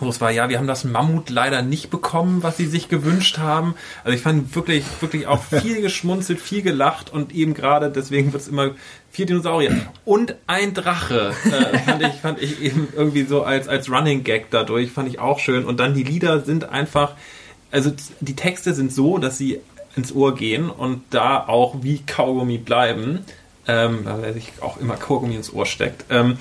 wo 0.00 0.08
es 0.08 0.20
war, 0.20 0.30
ja, 0.30 0.48
wir 0.48 0.58
haben 0.58 0.66
das 0.66 0.84
Mammut 0.84 1.30
leider 1.30 1.62
nicht 1.62 1.90
bekommen, 1.90 2.42
was 2.42 2.56
sie 2.56 2.66
sich 2.66 2.88
gewünscht 2.88 3.38
haben. 3.38 3.74
Also 4.04 4.16
ich 4.16 4.22
fand 4.22 4.54
wirklich, 4.54 4.84
wirklich 5.00 5.26
auch 5.26 5.42
viel 5.62 5.80
geschmunzelt, 5.80 6.40
viel 6.40 6.62
gelacht 6.62 7.12
und 7.12 7.34
eben 7.34 7.54
gerade 7.54 7.90
deswegen 7.90 8.32
wird 8.32 8.42
es 8.42 8.48
immer 8.48 8.72
vier 9.10 9.26
Dinosaurier. 9.26 9.76
Und 10.04 10.36
ein 10.46 10.74
Drache 10.74 11.34
äh, 11.44 11.78
fand 11.84 12.02
ich 12.02 12.14
fand 12.14 12.42
ich 12.42 12.60
eben 12.60 12.88
irgendwie 12.94 13.24
so 13.24 13.42
als 13.42 13.68
als 13.68 13.90
Running 13.90 14.24
Gag 14.24 14.50
dadurch 14.50 14.90
fand 14.90 15.08
ich 15.08 15.18
auch 15.18 15.38
schön. 15.38 15.64
Und 15.64 15.80
dann 15.80 15.94
die 15.94 16.04
Lieder 16.04 16.40
sind 16.40 16.68
einfach 16.68 17.14
also 17.70 17.92
die 18.20 18.36
Texte 18.36 18.74
sind 18.74 18.92
so, 18.92 19.18
dass 19.18 19.38
sie 19.38 19.60
ins 19.96 20.14
Ohr 20.14 20.34
gehen 20.34 20.70
und 20.70 21.02
da 21.10 21.46
auch 21.46 21.76
wie 21.82 22.00
Kaugummi 22.06 22.58
bleiben 22.58 23.20
ähm, 23.70 24.00
weil 24.04 24.34
sich 24.34 24.52
auch 24.60 24.78
immer 24.78 24.96
Kaugummi 24.96 25.36
ins 25.36 25.52
Ohr 25.52 25.66
steckt. 25.66 26.04
Ähm, 26.10 26.36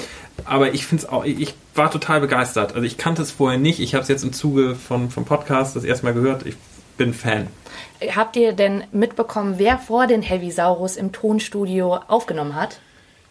aber 0.45 0.73
ich 0.73 0.85
finde 0.85 1.03
es 1.03 1.09
auch, 1.09 1.25
ich 1.25 1.53
war 1.75 1.91
total 1.91 2.21
begeistert. 2.21 2.73
Also 2.73 2.85
ich 2.85 2.97
kannte 2.97 3.21
es 3.21 3.31
vorher 3.31 3.59
nicht. 3.59 3.79
Ich 3.79 3.93
habe 3.93 4.01
es 4.01 4.07
jetzt 4.07 4.23
im 4.23 4.33
Zuge 4.33 4.75
von, 4.75 5.11
vom 5.11 5.25
Podcast 5.25 5.75
das 5.75 5.83
erste 5.83 6.05
Mal 6.05 6.13
gehört. 6.13 6.45
Ich 6.45 6.55
bin 6.97 7.13
Fan. 7.13 7.47
Habt 8.15 8.35
ihr 8.35 8.53
denn 8.53 8.83
mitbekommen, 8.91 9.55
wer 9.57 9.77
vor 9.77 10.07
den 10.07 10.21
Heavy 10.21 10.51
Saurus 10.51 10.97
im 10.97 11.11
Tonstudio 11.11 11.99
aufgenommen 12.07 12.55
hat? 12.55 12.79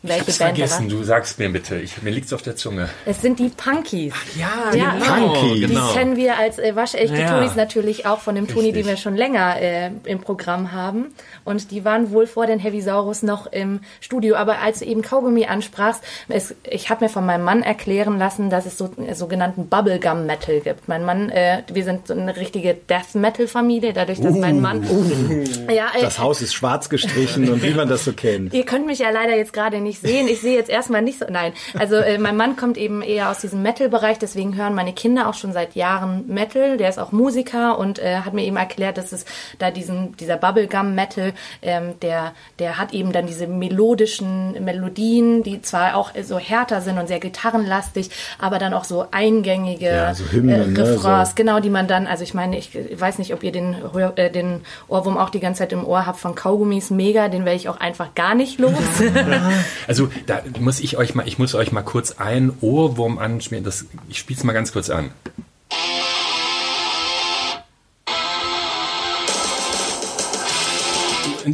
Welche 0.02 0.30
ich 0.30 0.38
Band 0.38 0.56
vergessen, 0.56 0.88
du 0.88 1.02
sagst 1.02 1.40
mir 1.40 1.48
bitte. 1.48 1.76
Ich, 1.76 2.00
mir 2.02 2.10
liegt's 2.10 2.32
auf 2.32 2.42
der 2.42 2.54
Zunge. 2.54 2.88
Es 3.04 3.20
sind 3.20 3.40
die 3.40 3.48
Punkies. 3.48 4.12
Ach 4.14 4.36
ja, 4.36 4.76
ja 4.76 4.92
genau. 4.92 5.34
Punkies. 5.34 5.68
Genau. 5.68 5.88
Die 5.88 5.94
kennen 5.98 6.16
wir 6.16 6.38
als 6.38 6.58
äh, 6.58 6.76
waschechte 6.76 7.16
ja. 7.16 7.30
Tonis 7.32 7.56
natürlich 7.56 8.06
auch 8.06 8.20
von 8.20 8.36
dem 8.36 8.46
Toni, 8.46 8.70
den 8.70 8.86
wir 8.86 8.96
schon 8.96 9.16
länger 9.16 9.60
äh, 9.60 9.90
im 10.04 10.20
Programm 10.20 10.70
haben. 10.70 11.06
Und 11.44 11.72
die 11.72 11.84
waren 11.84 12.12
wohl 12.12 12.28
vor 12.28 12.46
den 12.46 12.60
Heavy 12.60 12.80
Saurus 12.80 13.24
noch 13.24 13.46
im 13.46 13.80
Studio. 14.00 14.36
Aber 14.36 14.60
als 14.60 14.78
du 14.78 14.84
eben 14.84 15.02
Kaugummi 15.02 15.46
ansprachst, 15.46 16.00
es, 16.28 16.54
ich 16.62 16.90
habe 16.90 17.06
mir 17.06 17.08
von 17.08 17.26
meinem 17.26 17.44
Mann 17.44 17.64
erklären 17.64 18.18
lassen, 18.18 18.50
dass 18.50 18.66
es 18.66 18.78
so 18.78 18.90
äh, 19.04 19.14
sogenannten 19.14 19.68
Bubblegum 19.68 20.26
Metal 20.26 20.60
gibt. 20.60 20.86
Mein 20.86 21.04
Mann, 21.04 21.30
äh, 21.30 21.62
wir 21.72 21.82
sind 21.82 22.06
so 22.06 22.14
eine 22.14 22.36
richtige 22.36 22.74
Death 22.74 23.14
Metal 23.14 23.48
Familie, 23.48 23.92
dadurch, 23.92 24.20
dass 24.20 24.34
uh, 24.34 24.38
mein 24.38 24.60
Mann. 24.60 24.86
Uh, 24.88 25.72
ja, 25.72 25.88
äh, 25.96 26.02
das 26.02 26.20
Haus 26.20 26.40
ist 26.40 26.54
schwarz 26.54 26.88
gestrichen 26.88 27.50
und 27.50 27.64
wie 27.64 27.74
man 27.74 27.88
das 27.88 28.04
so 28.04 28.12
kennt. 28.12 28.54
Ihr 28.54 28.64
könnt 28.64 28.86
mich 28.86 29.00
ja 29.00 29.10
leider 29.10 29.36
jetzt 29.36 29.52
gerade 29.52 29.80
nicht 29.80 29.87
nicht 29.88 30.00
sehen. 30.00 30.28
Ich 30.28 30.40
sehe 30.40 30.56
jetzt 30.56 30.70
erstmal 30.70 31.02
nicht 31.02 31.18
so. 31.18 31.26
Nein, 31.28 31.52
also 31.78 31.96
äh, 31.96 32.18
mein 32.18 32.36
Mann 32.36 32.56
kommt 32.56 32.78
eben 32.78 33.02
eher 33.02 33.30
aus 33.30 33.40
diesem 33.40 33.62
Metal-Bereich, 33.62 34.18
deswegen 34.18 34.56
hören 34.56 34.74
meine 34.74 34.92
Kinder 34.92 35.28
auch 35.28 35.34
schon 35.34 35.52
seit 35.52 35.74
Jahren 35.74 36.24
Metal. 36.28 36.76
Der 36.76 36.88
ist 36.88 36.98
auch 36.98 37.12
Musiker 37.12 37.78
und 37.78 37.98
äh, 37.98 38.18
hat 38.18 38.34
mir 38.34 38.44
eben 38.44 38.56
erklärt, 38.56 38.98
dass 38.98 39.12
es 39.12 39.24
da 39.58 39.70
diesen 39.70 40.16
dieser 40.16 40.36
Bubblegum-Metal, 40.36 41.32
ähm, 41.62 41.94
der 42.00 42.32
der 42.58 42.78
hat 42.78 42.92
eben 42.92 43.12
dann 43.12 43.26
diese 43.26 43.46
melodischen 43.46 44.64
Melodien, 44.64 45.42
die 45.42 45.62
zwar 45.62 45.96
auch 45.96 46.12
so 46.22 46.38
härter 46.38 46.80
sind 46.80 46.98
und 46.98 47.08
sehr 47.08 47.20
gitarrenlastig, 47.20 48.10
aber 48.38 48.58
dann 48.58 48.74
auch 48.74 48.84
so 48.84 49.06
eingängige 49.10 49.86
ja, 49.86 50.14
so 50.14 50.24
Hymnen, 50.30 50.76
äh, 50.76 50.80
Refrains, 50.80 51.04
ne, 51.04 51.26
so. 51.26 51.32
genau, 51.34 51.60
die 51.60 51.70
man 51.70 51.88
dann, 51.88 52.06
also 52.06 52.22
ich 52.22 52.34
meine, 52.34 52.58
ich 52.58 52.70
weiß 52.74 53.18
nicht, 53.18 53.32
ob 53.34 53.42
ihr 53.42 53.52
den 53.52 53.76
äh, 54.16 54.30
den 54.30 54.62
Ohrwurm 54.88 55.16
auch 55.16 55.30
die 55.30 55.40
ganze 55.40 55.60
Zeit 55.60 55.72
im 55.72 55.86
Ohr 55.86 56.06
habt 56.06 56.20
von 56.20 56.34
Kaugummis, 56.34 56.90
mega, 56.90 57.28
den 57.28 57.44
werde 57.44 57.56
ich 57.56 57.68
auch 57.68 57.80
einfach 57.80 58.14
gar 58.14 58.34
nicht 58.34 58.58
los. 58.58 58.72
Also 59.86 60.10
da 60.26 60.42
muss 60.60 60.80
ich 60.80 60.96
euch 60.96 61.14
mal, 61.14 61.26
ich 61.26 61.38
muss 61.38 61.54
euch 61.54 61.72
mal 61.72 61.82
kurz 61.82 62.12
einen 62.12 62.52
Ohrwurm 62.60 63.18
anschmieren. 63.18 63.64
Das, 63.64 63.86
ich 64.08 64.18
spiele 64.18 64.38
es 64.38 64.44
mal 64.44 64.52
ganz 64.52 64.72
kurz 64.72 64.90
an. 64.90 65.10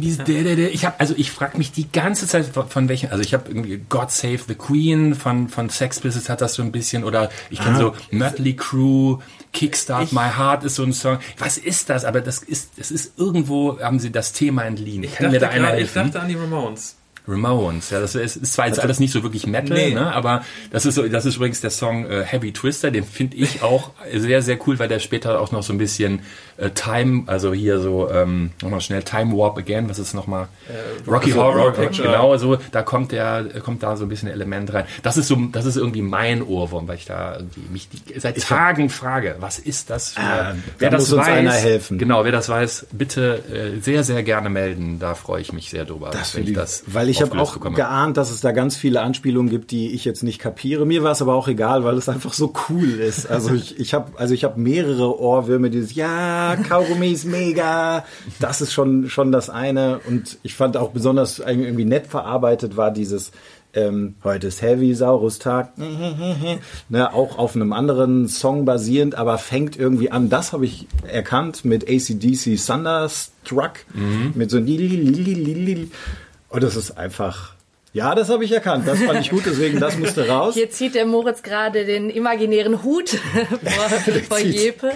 ich 0.01 0.85
habe 0.85 0.99
also 0.99 1.13
ich 1.17 1.31
frage 1.31 1.57
mich 1.57 1.71
die 1.71 1.91
ganze 1.91 2.27
Zeit 2.27 2.45
von, 2.45 2.89
welchen 2.89 3.11
also 3.11 3.23
ich 3.23 3.33
habe 3.33 3.47
irgendwie 3.47 3.83
God 3.89 4.11
Save 4.11 4.39
the 4.47 4.55
Queen 4.55 5.15
von 5.15 5.47
von 5.47 5.69
Sex 5.69 5.99
Pistols 5.99 6.29
hat 6.29 6.41
das 6.41 6.55
so 6.55 6.63
ein 6.63 6.71
bisschen 6.71 7.03
oder 7.03 7.29
ich 7.49 7.59
kenne 7.59 7.77
so 7.77 7.95
Mötley 8.11 8.55
Crew 8.55 9.19
Kickstart 9.53 10.03
ich, 10.03 10.11
My 10.11 10.29
Heart 10.37 10.65
ist 10.65 10.75
so 10.75 10.83
ein 10.83 10.91
Song. 10.91 11.19
Was 11.37 11.57
ist 11.57 11.89
das? 11.89 12.03
Aber 12.03 12.21
das 12.21 12.39
ist 12.39 12.71
das 12.77 12.91
ist 12.91 13.17
irgendwo 13.17 13.79
haben 13.79 13.99
sie 13.99 14.11
das 14.11 14.33
Thema 14.33 14.63
entliehen. 14.63 15.03
Ich 15.03 15.15
kann 15.15 15.31
mir 15.31 15.39
da 15.39 15.49
einer 15.49 15.69
helfen 15.69 16.07
ich 16.07 16.11
dachte 16.11 16.21
an 16.21 16.29
die 16.29 16.35
Ramones 16.35 16.95
Ramones. 17.27 17.89
Ja, 17.89 17.99
das 17.99 18.15
ist, 18.15 18.37
ist 18.37 18.53
zwar 18.53 18.67
jetzt 18.67 18.79
alles 18.79 18.99
nicht 18.99 19.11
so 19.11 19.23
wirklich 19.23 19.47
Metal, 19.47 19.77
nee. 19.77 19.93
ne, 19.93 20.13
aber 20.13 20.43
das 20.71 20.85
ist 20.85 20.95
so, 20.95 21.07
das 21.07 21.25
ist 21.25 21.37
übrigens 21.37 21.61
der 21.61 21.69
Song 21.69 22.09
äh, 22.09 22.23
Heavy 22.23 22.53
Twister, 22.53 22.91
den 22.91 23.03
finde 23.03 23.37
ich 23.37 23.61
auch 23.61 23.91
sehr, 24.13 24.41
sehr 24.41 24.57
cool, 24.67 24.79
weil 24.79 24.87
der 24.87 24.99
später 24.99 25.39
auch 25.39 25.51
noch 25.51 25.63
so 25.63 25.73
ein 25.73 25.77
bisschen 25.77 26.21
äh, 26.57 26.69
Time, 26.71 27.23
also 27.27 27.53
hier 27.53 27.79
so, 27.79 28.09
ähm, 28.09 28.51
nochmal 28.61 28.81
schnell 28.81 29.03
Time 29.03 29.35
Warp 29.37 29.57
Again, 29.57 29.89
was 29.89 29.99
ist 29.99 30.13
nochmal? 30.13 30.47
Äh, 30.69 31.09
Rocky 31.09 31.31
also 31.31 31.43
Horror 31.43 31.71
Picture. 31.73 32.07
Genau, 32.07 32.37
so, 32.37 32.57
da 32.71 32.81
kommt 32.81 33.11
der, 33.11 33.45
kommt 33.61 33.83
da 33.83 33.97
so 33.97 34.05
ein 34.05 34.09
bisschen 34.09 34.29
Element 34.29 34.73
rein. 34.73 34.85
Das 35.03 35.17
ist 35.17 35.27
so, 35.27 35.35
das 35.51 35.65
ist 35.65 35.77
irgendwie 35.77 36.01
mein 36.01 36.41
Ohrwurm, 36.41 36.87
weil 36.87 36.97
ich 36.97 37.05
da 37.05 37.35
irgendwie 37.37 37.61
mich 37.71 37.89
die, 37.89 38.19
seit 38.19 38.39
Tagen 38.41 38.89
frage, 38.89 39.35
was 39.39 39.59
ist 39.59 39.89
das 39.89 40.11
für, 40.11 40.21
ah, 40.21 40.55
wer 40.77 40.89
da 40.89 40.97
das 40.97 41.09
muss 41.09 41.19
weiß, 41.19 41.27
einer 41.27 41.51
helfen. 41.51 41.97
Genau, 41.97 42.23
wer 42.23 42.31
das 42.31 42.49
weiß, 42.49 42.87
bitte 42.91 43.43
äh, 43.51 43.81
sehr, 43.81 44.03
sehr 44.03 44.23
gerne 44.23 44.49
melden, 44.49 44.99
da 44.99 45.15
freue 45.15 45.41
ich 45.41 45.51
mich 45.51 45.69
sehr 45.69 45.85
drüber, 45.85 46.11
das 46.11 46.35
wenn 46.35 46.43
ich 46.43 46.53
das, 46.53 46.83
weil 46.87 47.09
ich 47.09 47.14
habe 47.21 47.39
auch 47.39 47.59
geahnt, 47.73 48.17
dass 48.17 48.31
es 48.31 48.41
da 48.41 48.51
ganz 48.51 48.75
viele 48.75 49.01
Anspielungen 49.01 49.49
gibt, 49.49 49.71
die 49.71 49.91
ich 49.91 50.05
jetzt 50.05 50.23
nicht 50.23 50.39
kapiere. 50.39 50.85
Mir 50.85 51.03
war 51.03 51.11
es 51.11 51.21
aber 51.21 51.33
auch 51.33 51.47
egal, 51.47 51.83
weil 51.83 51.97
es 51.97 52.09
einfach 52.09 52.33
so 52.33 52.53
cool 52.69 52.89
ist. 52.89 53.29
Also 53.29 53.53
ich, 53.53 53.79
ich 53.79 53.93
habe, 53.93 54.17
also 54.17 54.33
ich 54.33 54.43
habe 54.43 54.59
mehrere 54.59 55.19
Ohrwürme, 55.19 55.69
dieses 55.69 55.95
ja 55.95 56.55
Kaugummi 56.67 57.11
ist 57.11 57.25
mega. 57.25 58.05
Das 58.39 58.61
ist 58.61 58.73
schon, 58.73 59.09
schon 59.09 59.31
das 59.31 59.49
eine. 59.49 59.99
Und 60.07 60.37
ich 60.43 60.53
fand 60.53 60.77
auch 60.77 60.89
besonders 60.89 61.39
irgendwie 61.39 61.85
nett 61.85 62.07
verarbeitet 62.07 62.77
war 62.77 62.91
dieses, 62.91 63.31
ähm, 63.75 64.15
heute 64.23 64.47
ist 64.47 64.61
Heavy 64.61 64.93
Saurus 64.93 65.39
Tag, 65.39 65.77
ne, 66.89 67.13
auch 67.13 67.37
auf 67.37 67.55
einem 67.55 67.73
anderen 67.73 68.27
Song 68.27 68.65
basierend, 68.65 69.15
aber 69.15 69.37
fängt 69.37 69.77
irgendwie 69.77 70.11
an. 70.11 70.29
Das 70.29 70.53
habe 70.53 70.65
ich 70.65 70.87
erkannt 71.05 71.65
mit 71.65 71.83
ACDC 71.89 72.57
Thunderstruck, 72.57 73.73
mit 74.33 74.49
so 74.49 74.57
ein 74.57 74.65
und 76.55 76.63
das 76.63 76.75
ist 76.75 76.97
einfach 76.97 77.55
ja, 77.95 78.13
das 78.13 78.27
habe 78.27 78.43
ich 78.43 78.51
erkannt. 78.51 78.85
Das 78.89 79.01
fand 79.01 79.21
ich 79.21 79.29
gut, 79.29 79.43
deswegen 79.45 79.79
das 79.79 79.97
musste 79.97 80.27
raus. 80.27 80.53
Hier 80.53 80.69
zieht 80.69 80.95
der 80.95 81.05
Moritz 81.05 81.43
gerade 81.43 81.85
den 81.85 82.09
imaginären 82.09 82.83
Hut 82.83 83.07
vor, 83.63 84.13
vor 84.27 84.39
Jepe. 84.39 84.91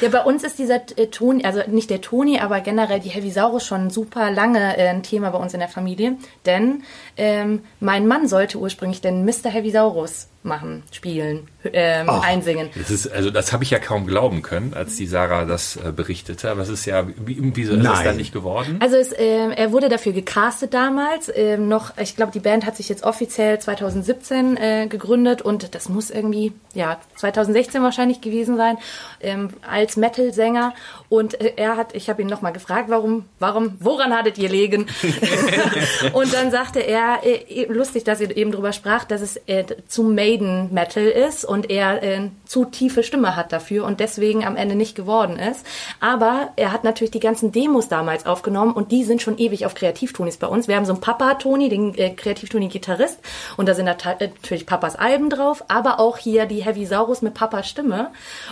Ja, 0.00 0.08
bei 0.08 0.22
uns 0.22 0.44
ist 0.44 0.58
dieser 0.58 0.80
äh, 0.96 1.08
Toni, 1.08 1.44
also 1.44 1.60
nicht 1.66 1.90
der 1.90 2.00
Toni, 2.00 2.40
aber 2.40 2.62
generell 2.62 3.00
die 3.00 3.10
Heavisaurus 3.10 3.66
schon 3.66 3.90
super 3.90 4.30
lange 4.30 4.78
äh, 4.78 4.88
ein 4.88 5.02
Thema 5.02 5.28
bei 5.28 5.36
uns 5.36 5.52
in 5.52 5.60
der 5.60 5.68
Familie. 5.68 6.16
Denn 6.46 6.84
ähm, 7.18 7.64
mein 7.80 8.06
Mann 8.06 8.28
sollte 8.28 8.58
ursprünglich 8.58 9.00
den 9.00 9.24
Mr. 9.24 9.50
Heavisaurus 9.50 10.28
machen, 10.44 10.84
spielen, 10.92 11.48
ähm, 11.72 12.08
einsingen. 12.08 12.70
Das 12.76 12.90
ist, 12.90 13.08
also 13.08 13.30
das 13.30 13.52
habe 13.52 13.64
ich 13.64 13.70
ja 13.70 13.80
kaum 13.80 14.06
glauben 14.06 14.42
können, 14.42 14.72
als 14.72 14.96
die 14.96 15.06
Sarah 15.06 15.44
das 15.44 15.76
äh, 15.76 15.92
berichtete. 15.92 16.50
Aber 16.50 16.62
es 16.62 16.68
ist 16.68 16.86
ja, 16.86 17.06
wie, 17.08 17.36
wieso 17.54 17.72
ist 17.72 17.78
es 17.78 17.84
Nein. 17.84 18.04
dann 18.04 18.16
nicht 18.16 18.32
geworden? 18.32 18.78
Also 18.80 18.96
es, 18.96 19.12
ähm, 19.16 19.50
er 19.50 19.72
wurde 19.72 19.88
dafür 19.88 20.12
gecastet 20.12 20.74
damals. 20.74 21.30
Ähm, 21.34 21.68
noch, 21.68 21.96
ich 21.98 22.14
glaube, 22.14 22.32
die 22.32 22.40
Band 22.40 22.64
hat 22.66 22.76
sich 22.76 22.88
jetzt 22.88 23.02
offiziell 23.02 23.58
2017 23.58 24.56
äh, 24.56 24.86
gegründet 24.88 25.42
und 25.42 25.74
das 25.74 25.88
muss 25.88 26.10
irgendwie 26.10 26.52
ja 26.72 26.98
2016 27.16 27.82
wahrscheinlich 27.82 28.20
gewesen 28.20 28.56
sein 28.56 28.78
ähm, 29.20 29.50
als 29.68 29.96
Metal-Sänger. 29.96 30.72
Und 31.08 31.40
äh, 31.40 31.54
er 31.56 31.76
hat, 31.76 31.94
ich 31.94 32.08
habe 32.08 32.22
ihn 32.22 32.28
nochmal 32.28 32.52
gefragt, 32.52 32.88
warum, 32.88 33.24
warum, 33.40 33.76
woran 33.80 34.14
hattet 34.14 34.38
ihr 34.38 34.48
legen? 34.48 34.86
und 36.12 36.32
dann 36.32 36.52
sagte 36.52 36.78
er, 36.78 37.07
äh, 37.16 37.66
lustig, 37.68 38.04
dass 38.04 38.20
ihr 38.20 38.36
eben 38.36 38.52
drüber 38.52 38.72
sprach, 38.72 39.04
dass 39.04 39.20
es 39.20 39.36
äh, 39.46 39.64
zu 39.86 40.02
Maiden 40.02 40.72
Metal 40.72 41.04
ist 41.04 41.44
und 41.44 41.70
er 41.70 42.02
äh, 42.02 42.30
zu 42.44 42.64
tiefe 42.64 43.02
Stimme 43.02 43.36
hat 43.36 43.52
dafür 43.52 43.84
und 43.84 44.00
deswegen 44.00 44.44
am 44.44 44.56
Ende 44.56 44.74
nicht 44.74 44.94
geworden 44.94 45.38
ist. 45.38 45.66
Aber 46.00 46.50
er 46.56 46.72
hat 46.72 46.84
natürlich 46.84 47.10
die 47.10 47.20
ganzen 47.20 47.52
Demos 47.52 47.88
damals 47.88 48.26
aufgenommen 48.26 48.72
und 48.72 48.92
die 48.92 49.04
sind 49.04 49.22
schon 49.22 49.38
ewig 49.38 49.66
auf 49.66 49.74
Kreativtonis 49.74 50.36
bei 50.36 50.46
uns. 50.46 50.68
Wir 50.68 50.76
haben 50.76 50.86
so 50.86 50.92
einen 50.92 51.00
Papa-Toni, 51.00 51.68
den 51.68 51.94
äh, 51.96 52.10
Kreativtoni-Gitarrist 52.10 53.18
und 53.56 53.68
da 53.68 53.74
sind 53.74 53.86
äh, 53.86 53.96
natürlich 54.10 54.66
Papas 54.66 54.96
Alben 54.96 55.30
drauf, 55.30 55.64
aber 55.68 56.00
auch 56.00 56.18
hier 56.18 56.46
die 56.46 56.64
Heavy 56.64 56.86
Saurus 56.86 57.22
mit 57.22 57.34
Papas 57.34 57.68
Stimme. 57.68 58.10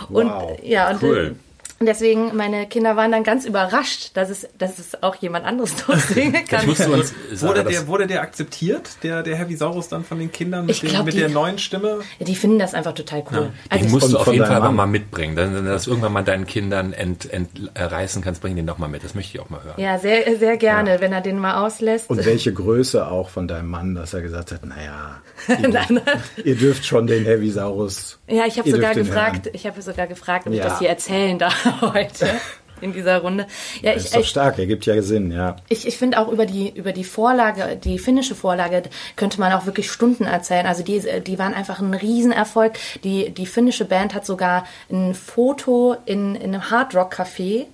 Und 0.09 0.27
Wow. 0.27 0.57
ja, 0.63 0.89
und, 0.89 1.01
Cool. 1.01 1.35
Und 1.79 1.85
deswegen, 1.85 2.35
meine 2.35 2.65
Kinder 2.67 2.95
waren 2.95 3.11
dann 3.11 3.23
ganz 3.23 3.45
überrascht, 3.45 4.11
dass 4.15 4.29
es, 4.29 4.47
dass 4.57 4.79
es 4.79 5.01
auch 5.03 5.15
jemand 5.15 5.45
anderes 5.45 5.75
kann. 5.85 6.01
Das 6.49 6.65
musst 6.65 6.85
du 6.85 6.93
uns 6.93 7.13
Wurde 7.41 7.63
der, 7.63 7.87
wurde 7.87 8.07
der 8.07 8.21
akzeptiert, 8.21 8.89
der, 9.03 9.21
der 9.23 9.35
Heavy 9.37 9.55
Saurus 9.55 9.87
dann 9.87 10.03
von 10.03 10.17
den 10.19 10.31
Kindern 10.31 10.65
mit, 10.65 10.75
Ich 10.75 10.81
den, 10.81 10.89
glaub, 10.89 11.05
mit 11.05 11.13
die- 11.13 11.19
der 11.19 11.29
neuen 11.29 11.59
Stimme? 11.59 11.99
Ja, 12.19 12.25
die 12.25 12.35
finden 12.35 12.59
das 12.59 12.73
einfach 12.73 12.93
total 12.93 13.23
cool. 13.31 13.51
Also 13.69 13.83
den 13.85 13.91
musst 13.91 14.11
du 14.11 14.17
auf 14.17 14.27
jeden 14.31 14.45
Fall 14.45 14.59
Mann. 14.59 14.75
mal 14.75 14.87
mitbringen. 14.87 15.35
Dann, 15.35 15.53
wenn 15.55 15.65
du 15.65 15.71
das 15.71 15.87
irgendwann 15.87 16.13
mal 16.13 16.23
deinen 16.23 16.45
Kindern 16.47 16.93
ent, 16.93 17.29
entreißen 17.31 18.21
kannst, 18.23 18.41
bring 18.41 18.55
den 18.55 18.65
doch 18.65 18.77
mal 18.77 18.87
mit. 18.87 19.03
Das 19.03 19.13
möchte 19.15 19.37
ich 19.37 19.43
auch 19.43 19.49
mal 19.49 19.63
hören. 19.63 19.75
ja, 19.79 19.99
sehr, 19.99 20.37
sehr 20.37 20.57
gerne, 20.57 20.99
wenn 21.01 21.13
er 21.13 21.21
den 21.21 21.37
mal 21.39 21.63
auslässt. 21.65 22.09
Und 22.09 22.25
welche 22.25 22.53
Größe 22.53 23.07
auch 23.07 23.29
von 23.29 23.47
deinem 23.47 23.69
Mann, 23.69 23.95
dass 23.95 24.13
er 24.13 24.21
gesagt 24.21 24.51
hat, 24.51 24.65
naja, 24.65 25.21
ihr, 25.47 25.67
Nein, 25.69 26.01
ihr 26.43 26.55
dürft 26.55 26.85
schon 26.85 27.05
den 27.07 27.23
Heavy 27.25 27.51
Saurus. 27.51 28.17
Ja, 28.27 28.45
ich 28.45 28.57
habe 28.57 28.69
sogar 28.69 28.93
gefragt, 28.95 29.45
hören. 29.45 29.55
ich 29.55 29.65
habe 29.67 29.81
sogar 29.81 30.07
gefragt, 30.07 30.47
ob 30.47 30.53
ich 30.53 30.59
Ja. 30.59 30.65
das 30.65 30.79
hier 30.79 30.89
erzählen 30.89 31.37
darf 31.37 31.65
heute 31.81 32.39
in 32.81 32.93
dieser 32.93 33.19
Runde. 33.19 33.47
Ja, 33.81 33.93
Das 33.93 34.03
ich, 34.03 34.05
ist 34.05 34.15
doch 34.15 34.21
ich, 34.21 34.29
stark, 34.29 34.59
ergibt 34.59 34.85
ja 34.85 35.01
Sinn, 35.01 35.31
ja. 35.31 35.55
ich, 35.69 35.87
ich 35.87 35.97
finde 35.97 36.19
auch 36.19 36.29
über 36.29 36.45
die, 36.45 36.69
über 36.69 36.91
die 36.91 37.03
Vorlage, 37.03 37.77
die 37.77 37.99
finnische 37.99 38.35
Vorlage, 38.35 38.83
könnte 39.15 39.39
man 39.39 39.51
auch 39.53 39.65
wirklich 39.65 39.91
Stunden 39.91 40.25
erzählen. 40.25 40.65
Also 40.65 40.83
die, 40.83 41.01
die 41.21 41.39
waren 41.39 41.53
einfach 41.53 41.79
ein 41.79 41.93
Riesenerfolg. 41.93 42.73
Die, 43.03 43.29
die 43.31 43.45
finnische 43.45 43.85
Band 43.85 44.13
hat 44.13 44.25
sogar 44.25 44.65
ein 44.91 45.13
Foto 45.13 45.95
in, 46.05 46.35
in 46.35 46.53
einem 46.53 46.69
Hardrock-Café, 46.69 47.65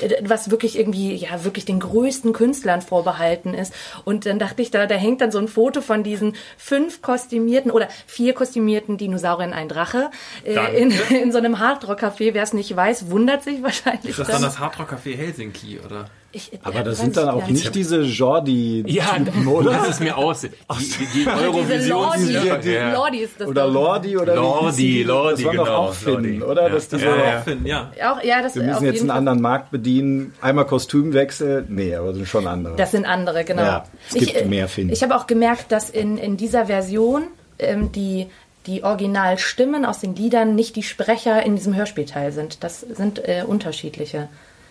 äh, 0.00 0.22
was 0.22 0.50
wirklich 0.50 0.78
irgendwie, 0.78 1.14
ja, 1.14 1.44
wirklich 1.44 1.64
den 1.64 1.80
größten 1.80 2.32
Künstlern 2.32 2.82
vorbehalten 2.82 3.54
ist. 3.54 3.72
Und 4.04 4.26
dann 4.26 4.38
dachte 4.38 4.62
ich, 4.62 4.70
da, 4.70 4.86
da 4.86 4.94
hängt 4.94 5.20
dann 5.20 5.32
so 5.32 5.38
ein 5.38 5.48
Foto 5.48 5.80
von 5.80 6.02
diesen 6.02 6.34
fünf 6.56 7.02
kostümierten 7.02 7.70
oder 7.70 7.88
vier 8.06 8.34
kostümierten 8.34 8.96
Dinosauriern, 8.96 9.52
ein 9.52 9.68
Drache, 9.68 10.10
äh, 10.44 10.80
in, 10.80 10.92
in 11.10 11.32
so 11.32 11.38
einem 11.38 11.58
Hardrock-Café. 11.58 12.34
Wer 12.34 12.42
es 12.42 12.52
nicht 12.52 12.74
weiß, 12.74 13.10
wundert 13.10 13.42
sich 13.42 13.62
wahrscheinlich. 13.62 14.10
Ist 14.10 14.18
das 14.18 14.28
dann 14.28 14.42
das 14.42 14.51
Hardrock 14.58 14.92
Café 14.92 15.16
Helsinki, 15.16 15.78
oder? 15.84 16.06
Ich- 16.34 16.50
Aber 16.62 16.76
ja, 16.76 16.82
das 16.82 16.98
sind 16.98 17.14
dann 17.16 17.28
auch 17.28 17.40
gar 17.40 17.50
nicht 17.50 17.74
diese 17.74 18.00
Jordi 18.02 18.82
Ja, 18.86 19.18
du 19.18 19.74
hast 19.74 19.88
es 19.90 20.00
mir 20.00 20.16
aus. 20.16 20.40
Die, 20.40 20.48
die, 20.48 21.24
die 21.24 21.26
Eurovision. 21.28 22.08
Diese 22.16 22.32
Lordi, 22.40 22.62
die- 22.62 22.70
Ja. 22.70 22.92
Lordi 22.94 23.18
ist 23.18 23.38
das 23.38 23.48
oder. 23.48 23.66
Lordi 23.66 24.16
oder 24.16 24.32
wie 24.32 24.36
Lordi? 24.38 25.02
Lordi, 25.02 25.42
Das 25.42 25.44
waren 25.44 25.56
doch 25.58 25.64
genau, 25.66 25.76
auch 25.76 25.92
Finnen, 25.94 26.38
Lordi. 26.38 26.42
oder? 26.42 26.62
Ja. 26.62 26.68
Dass 26.70 26.88
die 26.88 26.90
Das 26.96 27.00
so, 27.02 27.06
war 27.08 27.16
ja. 27.18 27.24
ja 27.32 27.38
auch 27.38 27.44
Finn, 27.44 27.66
ja. 27.66 27.92
Auch, 28.12 28.24
ja, 28.24 28.42
das 28.42 28.54
wir 28.54 28.62
auf 28.62 28.68
müssen 28.68 28.84
jetzt 28.86 29.00
einen 29.00 29.08
Fall. 29.10 29.18
anderen 29.18 29.40
Markt 29.42 29.70
bedienen. 29.70 30.32
Einmal 30.40 30.64
Kostümwechsel. 30.66 31.66
Nee, 31.68 31.94
aber 31.94 32.14
sind 32.14 32.26
schon 32.26 32.46
andere. 32.46 32.76
Das 32.76 32.92
sind 32.92 33.04
andere, 33.04 33.44
genau. 33.44 33.62
Ja, 33.62 33.84
es 34.08 34.14
gibt 34.14 34.30
ich, 34.30 34.36
äh, 34.40 34.44
mehr 34.46 34.68
Finnen. 34.68 34.90
Ich 34.90 35.02
habe 35.02 35.14
auch 35.16 35.26
gemerkt, 35.26 35.70
dass 35.70 35.90
in, 35.90 36.16
in 36.16 36.36
dieser 36.38 36.64
Version 36.66 37.24
ähm, 37.58 37.92
die, 37.92 38.28
die 38.66 38.84
Originalstimmen 38.84 39.84
aus 39.84 40.00
den 40.00 40.14
Liedern 40.14 40.54
nicht 40.54 40.76
die 40.76 40.82
Sprecher 40.82 41.42
in 41.44 41.56
diesem 41.56 41.74
Hörspielteil 41.74 42.32
sind. 42.32 42.62
Das 42.62 42.80
sind 42.80 43.18
äh, 43.26 43.44
unterschiedliche. 43.46 44.28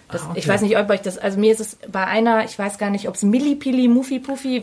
Das, 0.10 0.24
Ich 0.36 0.46
weiß 0.46 0.62
nicht, 0.62 0.78
ob 0.78 0.90
euch 0.90 1.02
das, 1.02 1.18
also 1.18 1.40
mir 1.40 1.54
ist 1.54 1.62
es 1.62 1.78
bei 1.90 2.06
einer, 2.06 2.44
ich 2.44 2.60
weiß 2.60 2.78
gar 2.78 2.90
nicht, 2.90 3.08
ob 3.08 3.16
es 3.16 3.24
Millipili, 3.24 3.88
Muffi, 3.88 4.20
Puffi, 4.20 4.58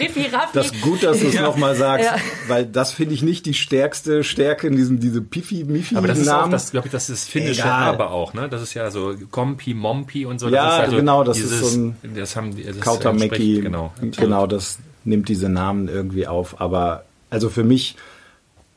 Riffi, 0.00 0.22
Raffi. 0.32 0.48
Das 0.54 0.66
ist 0.70 0.80
gut, 0.80 1.02
dass 1.02 1.20
du 1.20 1.26
es 1.26 1.34
Ja. 1.36 1.42
nochmal 1.42 1.74
sagst, 1.76 2.06
Ja. 2.06 2.16
weil 2.48 2.64
das 2.64 2.92
finde 2.92 3.12
ich 3.12 3.22
nicht 3.22 3.44
die 3.44 3.52
stärkste 3.52 4.24
Stärke 4.24 4.68
in 4.68 4.74
diesem 4.76 4.98
diese 4.98 5.20
Pifi 5.20 5.64
Mifi 5.64 5.96
Aber 5.96 6.06
das 6.06 6.18
ist 6.18 6.28
auch, 6.28 6.40
Namen. 6.40 6.52
das, 6.52 6.70
glaube 6.70 6.86
ich, 6.86 6.92
das 6.92 7.10
ist 7.10 7.28
finnische 7.28 7.60
Egal. 7.60 7.88
aber 7.90 8.10
auch, 8.10 8.32
ne? 8.32 8.48
Das 8.48 8.62
ist 8.62 8.72
ja 8.72 8.90
so 8.90 9.14
Kompi, 9.30 9.74
Mompi 9.74 10.24
und 10.24 10.38
so. 10.38 10.48
Ja, 10.48 10.64
das 10.64 10.74
ist 10.76 10.80
also 10.84 10.96
genau, 10.96 11.24
das 11.24 11.38
ist 11.40 11.50
dieses, 11.52 11.72
so 11.74 11.78
ein 11.78 11.96
das 12.14 12.34
haben 12.34 12.56
die, 12.56 12.62
das 12.64 12.80
Kautameki, 12.80 13.60
genau. 13.60 13.92
genau, 14.00 14.46
das 14.46 14.78
nimmt 15.04 15.28
diese 15.28 15.50
Namen 15.50 15.88
irgendwie 15.88 16.26
auf. 16.26 16.58
Aber 16.58 17.04
also 17.28 17.50
für 17.50 17.64
mich, 17.64 17.96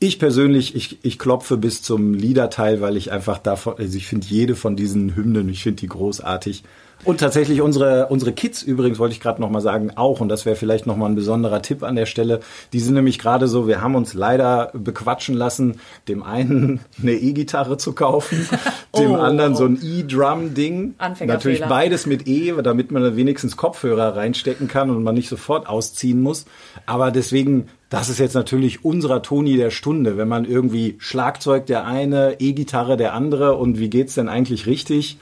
ich 0.00 0.18
persönlich, 0.18 0.74
ich, 0.74 0.98
ich 1.02 1.18
klopfe 1.18 1.58
bis 1.58 1.82
zum 1.82 2.14
Liederteil, 2.14 2.80
weil 2.80 2.96
ich 2.96 3.12
einfach 3.12 3.38
davon, 3.38 3.74
also 3.76 3.96
ich 3.96 4.06
finde 4.06 4.26
jede 4.26 4.56
von 4.56 4.74
diesen 4.74 5.14
Hymnen, 5.14 5.48
ich 5.50 5.62
finde 5.62 5.80
die 5.80 5.88
großartig. 5.88 6.64
Und 7.04 7.18
tatsächlich 7.20 7.62
unsere, 7.62 8.08
unsere 8.08 8.32
Kids 8.32 8.62
übrigens, 8.62 8.98
wollte 8.98 9.14
ich 9.14 9.20
gerade 9.20 9.40
nochmal 9.40 9.62
sagen, 9.62 9.92
auch, 9.96 10.20
und 10.20 10.28
das 10.28 10.44
wäre 10.44 10.56
vielleicht 10.56 10.86
nochmal 10.86 11.10
ein 11.10 11.14
besonderer 11.14 11.62
Tipp 11.62 11.82
an 11.82 11.96
der 11.96 12.06
Stelle, 12.06 12.40
die 12.72 12.80
sind 12.80 12.94
nämlich 12.94 13.18
gerade 13.18 13.48
so, 13.48 13.66
wir 13.66 13.80
haben 13.80 13.94
uns 13.94 14.12
leider 14.12 14.70
bequatschen 14.74 15.34
lassen, 15.34 15.80
dem 16.08 16.22
einen 16.22 16.80
eine 17.00 17.12
E-Gitarre 17.12 17.78
zu 17.78 17.92
kaufen, 17.94 18.48
dem 18.98 19.12
Oh. 19.12 19.16
anderen 19.16 19.54
so 19.54 19.64
ein 19.64 19.78
E-Drum-Ding. 19.82 20.94
Natürlich 21.26 21.60
beides 21.64 22.06
mit 22.06 22.26
E, 22.28 22.52
damit 22.62 22.90
man 22.90 23.16
wenigstens 23.16 23.56
Kopfhörer 23.56 24.16
reinstecken 24.16 24.68
kann 24.68 24.90
und 24.90 25.02
man 25.02 25.14
nicht 25.14 25.28
sofort 25.28 25.68
ausziehen 25.68 26.20
muss. 26.20 26.44
Aber 26.86 27.10
deswegen, 27.10 27.68
das 27.88 28.08
ist 28.08 28.18
jetzt 28.18 28.34
natürlich 28.34 28.84
unserer 28.84 29.22
Toni 29.22 29.56
der 29.56 29.70
Stunde, 29.70 30.16
wenn 30.16 30.28
man 30.28 30.44
irgendwie 30.44 30.96
Schlagzeug 30.98 31.66
der 31.66 31.86
eine, 31.86 32.36
E-Gitarre 32.40 32.96
der 32.96 33.14
andere 33.14 33.56
und 33.56 33.78
wie 33.78 33.90
geht's 33.90 34.14
denn 34.14 34.28
eigentlich 34.28 34.66
richtig? 34.66 35.18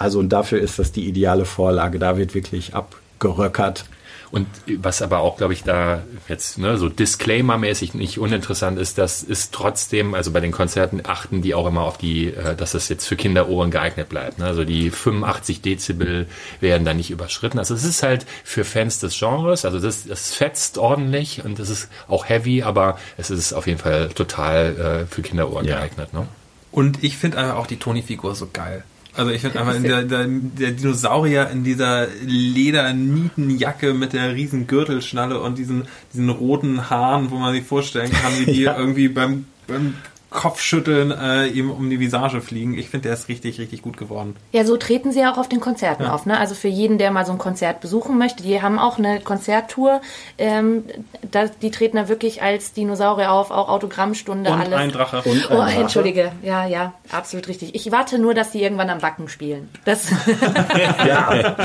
Also 0.00 0.18
und 0.18 0.30
dafür 0.30 0.60
ist 0.60 0.78
das 0.78 0.92
die 0.92 1.06
ideale 1.06 1.44
Vorlage. 1.44 1.98
Da 1.98 2.16
wird 2.16 2.34
wirklich 2.34 2.74
abgeröckert. 2.74 3.84
Und 4.30 4.46
was 4.78 5.02
aber 5.02 5.18
auch, 5.18 5.36
glaube 5.36 5.52
ich, 5.54 5.64
da 5.64 6.02
jetzt 6.28 6.56
ne, 6.56 6.78
so 6.78 6.88
Disclaimer-mäßig 6.88 7.94
nicht 7.94 8.18
uninteressant 8.18 8.78
ist, 8.78 8.96
das 8.96 9.24
ist 9.24 9.52
trotzdem, 9.52 10.14
also 10.14 10.30
bei 10.30 10.38
den 10.38 10.52
Konzerten 10.52 11.00
achten 11.04 11.42
die 11.42 11.52
auch 11.52 11.66
immer 11.66 11.82
auf 11.82 11.98
die, 11.98 12.28
äh, 12.28 12.54
dass 12.54 12.72
das 12.72 12.88
jetzt 12.88 13.06
für 13.06 13.16
Kinderohren 13.16 13.72
geeignet 13.72 14.08
bleibt. 14.08 14.38
Ne? 14.38 14.46
Also 14.46 14.64
die 14.64 14.90
85 14.90 15.62
Dezibel 15.62 16.28
werden 16.60 16.84
da 16.84 16.94
nicht 16.94 17.10
überschritten. 17.10 17.58
Also 17.58 17.74
es 17.74 17.82
ist 17.84 18.02
halt 18.04 18.24
für 18.44 18.64
Fans 18.64 19.00
des 19.00 19.18
Genres, 19.18 19.64
also 19.64 19.80
das, 19.80 20.06
das 20.06 20.32
fetzt 20.32 20.78
ordentlich 20.78 21.44
und 21.44 21.58
das 21.58 21.68
ist 21.68 21.88
auch 22.08 22.28
heavy, 22.28 22.62
aber 22.62 22.98
es 23.18 23.30
ist 23.30 23.52
auf 23.52 23.66
jeden 23.66 23.80
Fall 23.80 24.10
total 24.10 25.02
äh, 25.02 25.06
für 25.12 25.22
Kinderohren 25.22 25.66
Ja. 25.66 25.78
geeignet. 25.78 26.14
Ne? 26.14 26.26
Und 26.70 27.02
ich 27.02 27.16
finde 27.18 27.38
einfach 27.38 27.56
auch 27.56 27.66
die 27.66 27.78
Toni-Figur 27.78 28.36
so 28.36 28.48
geil. 28.52 28.84
Also 29.16 29.30
ich 29.32 29.40
finde 29.40 29.60
einfach 29.60 29.74
in 29.74 29.82
der, 29.82 30.02
der, 30.04 30.26
der 30.26 30.70
Dinosaurier 30.72 31.50
in 31.50 31.64
dieser 31.64 32.06
Ledernietenjacke 32.24 33.92
mit 33.94 34.12
der 34.12 34.34
riesen 34.34 34.66
Gürtelschnalle 34.66 35.40
und 35.40 35.58
diesen, 35.58 35.84
diesen 36.12 36.30
roten 36.30 36.90
Haaren, 36.90 37.30
wo 37.30 37.36
man 37.36 37.52
sich 37.54 37.64
vorstellen 37.64 38.10
kann, 38.10 38.32
wie 38.38 38.52
die 38.52 38.60
Ja. 38.70 38.76
irgendwie 38.78 39.08
beim, 39.08 39.46
beim 39.66 39.94
Kopfschütteln 40.30 41.10
äh, 41.10 41.46
ihm 41.46 41.70
um 41.70 41.90
die 41.90 41.98
Visage 42.00 42.40
fliegen. 42.40 42.78
Ich 42.78 42.88
finde, 42.88 43.08
der 43.08 43.14
ist 43.14 43.28
richtig, 43.28 43.58
richtig 43.58 43.82
gut 43.82 43.96
geworden. 43.96 44.36
Ja, 44.52 44.64
so 44.64 44.76
treten 44.76 45.10
sie 45.12 45.24
auch 45.26 45.38
auf 45.38 45.48
den 45.48 45.60
Konzerten 45.60 46.06
auf. 46.06 46.24
Ne? 46.24 46.38
Also 46.38 46.54
für 46.54 46.68
jeden, 46.68 46.98
der 46.98 47.10
mal 47.10 47.26
so 47.26 47.32
ein 47.32 47.38
Konzert 47.38 47.80
besuchen 47.80 48.16
möchte, 48.16 48.42
die 48.42 48.62
haben 48.62 48.78
auch 48.78 48.98
eine 48.98 49.20
Konzerttour. 49.20 50.00
Ähm, 50.38 50.84
da, 51.30 51.46
die 51.46 51.70
treten 51.70 51.96
da 51.96 52.08
wirklich 52.08 52.42
als 52.42 52.72
Dinosaurier 52.72 53.32
auf, 53.32 53.50
auch 53.50 53.68
Autogrammstunde, 53.68 54.50
Und 54.50 54.60
alles. 54.60 54.74
ein 54.78 54.92
Drache. 54.92 55.22
Und 55.24 55.50
ein 55.50 55.56
Oh, 55.56 55.60
Drache. 55.62 55.80
entschuldige. 55.80 56.32
Ja, 56.42 56.64
ja, 56.66 56.94
absolut 57.10 57.48
richtig. 57.48 57.74
Ich 57.74 57.90
warte 57.90 58.18
nur, 58.18 58.32
dass 58.34 58.52
die 58.52 58.62
irgendwann 58.62 58.90
am 58.90 58.98
Backen 59.00 59.28
spielen. 59.28 59.68
Das, 59.84 60.10
Ja, 61.06 61.56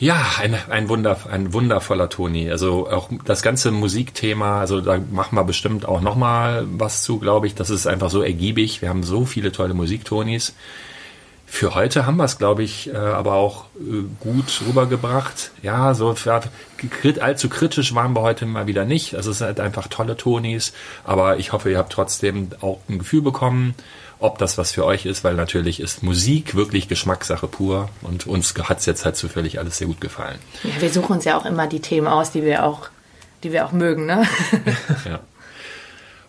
Ja, 0.00 0.24
ein, 0.38 0.56
ein, 0.70 0.88
Wunder, 0.88 1.18
ein 1.30 1.52
wundervoller 1.52 2.08
Toni. 2.08 2.50
Also 2.50 2.88
auch 2.88 3.10
das 3.26 3.42
ganze 3.42 3.70
Musikthema, 3.70 4.58
also 4.58 4.80
da 4.80 4.98
machen 4.98 5.36
wir 5.36 5.44
bestimmt 5.44 5.84
auch 5.84 6.00
nochmal 6.00 6.66
was 6.72 7.02
zu, 7.02 7.18
glaube 7.18 7.46
ich. 7.46 7.54
Das 7.54 7.68
ist 7.68 7.86
einfach 7.86 8.08
so 8.08 8.22
ergiebig. 8.22 8.80
Wir 8.80 8.88
haben 8.88 9.02
so 9.02 9.26
viele 9.26 9.52
tolle 9.52 9.74
Musiktonis. 9.74 10.54
Für 11.52 11.74
heute 11.74 12.06
haben 12.06 12.16
wir 12.16 12.24
es, 12.24 12.38
glaube 12.38 12.62
ich, 12.62 12.94
äh, 12.94 12.96
aber 12.96 13.34
auch 13.34 13.64
äh, 13.80 14.04
gut 14.20 14.62
rübergebracht. 14.66 15.50
Ja, 15.62 15.94
so 15.94 16.14
für, 16.14 16.40
allzu 17.20 17.48
kritisch 17.48 17.92
waren 17.92 18.14
wir 18.14 18.22
heute 18.22 18.46
mal 18.46 18.68
wieder 18.68 18.84
nicht. 18.84 19.16
Also 19.16 19.32
es 19.32 19.38
sind 19.38 19.48
halt 19.48 19.60
einfach 19.60 19.88
tolle 19.88 20.16
Tonis. 20.16 20.72
Aber 21.04 21.38
ich 21.38 21.52
hoffe, 21.52 21.68
ihr 21.68 21.76
habt 21.76 21.92
trotzdem 21.92 22.50
auch 22.60 22.78
ein 22.88 23.00
Gefühl 23.00 23.20
bekommen, 23.20 23.74
ob 24.20 24.38
das 24.38 24.58
was 24.58 24.70
für 24.70 24.84
euch 24.84 25.06
ist, 25.06 25.24
weil 25.24 25.34
natürlich 25.34 25.80
ist 25.80 26.04
Musik 26.04 26.54
wirklich 26.54 26.86
Geschmackssache 26.86 27.48
pur 27.48 27.88
und 28.02 28.28
uns 28.28 28.54
hat 28.62 28.78
es 28.78 28.86
jetzt 28.86 29.04
halt 29.04 29.16
zufällig 29.16 29.58
alles 29.58 29.78
sehr 29.78 29.88
gut 29.88 30.00
gefallen. 30.00 30.38
Ja, 30.62 30.80
wir 30.80 30.90
suchen 30.90 31.16
uns 31.16 31.24
ja 31.24 31.36
auch 31.36 31.46
immer 31.46 31.66
die 31.66 31.80
Themen 31.80 32.06
aus, 32.06 32.30
die 32.30 32.44
wir 32.44 32.64
auch, 32.64 32.88
die 33.42 33.50
wir 33.52 33.66
auch 33.66 33.72
mögen, 33.72 34.06
ne? 34.06 34.22
ja. 35.04 35.18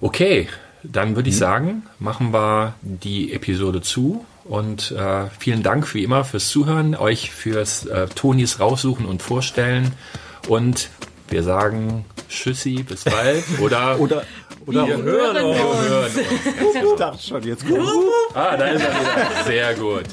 Okay, 0.01 0.49
dann 0.83 1.15
würde 1.15 1.29
ich 1.29 1.35
mhm. 1.35 1.39
sagen, 1.39 1.83
machen 1.99 2.33
wir 2.33 2.73
die 2.81 3.33
Episode 3.33 3.81
zu 3.81 4.25
und 4.51 4.91
äh, 4.91 5.29
vielen 5.39 5.63
Dank 5.63 5.93
wie 5.93 6.03
immer 6.03 6.25
fürs 6.25 6.49
Zuhören, 6.49 6.93
euch 6.93 7.31
fürs 7.31 7.85
äh, 7.85 8.07
Tonis 8.07 8.59
raussuchen 8.59 9.05
und 9.05 9.21
vorstellen 9.21 9.93
und 10.49 10.89
wir 11.29 11.41
sagen 11.43 12.03
Tschüssi, 12.27 12.83
bis 12.83 13.05
bald 13.05 13.45
oder 13.61 13.97
oder 14.01 14.23
oder 14.65 14.87
wir 14.87 14.97
hören 14.97 15.45
uns. 15.45 15.57
Hören 15.57 16.03
uns. 16.03 16.15
Ich 16.83 16.99
dachte 16.99 17.23
schon, 17.25 17.43
jetzt 17.43 17.65
kommt. 17.65 17.87
Ah, 18.33 18.57
da 18.57 18.65
ist 18.65 18.83
er 18.83 18.89
wieder. 18.89 19.43
Sehr 19.45 19.73
gut. 19.75 20.05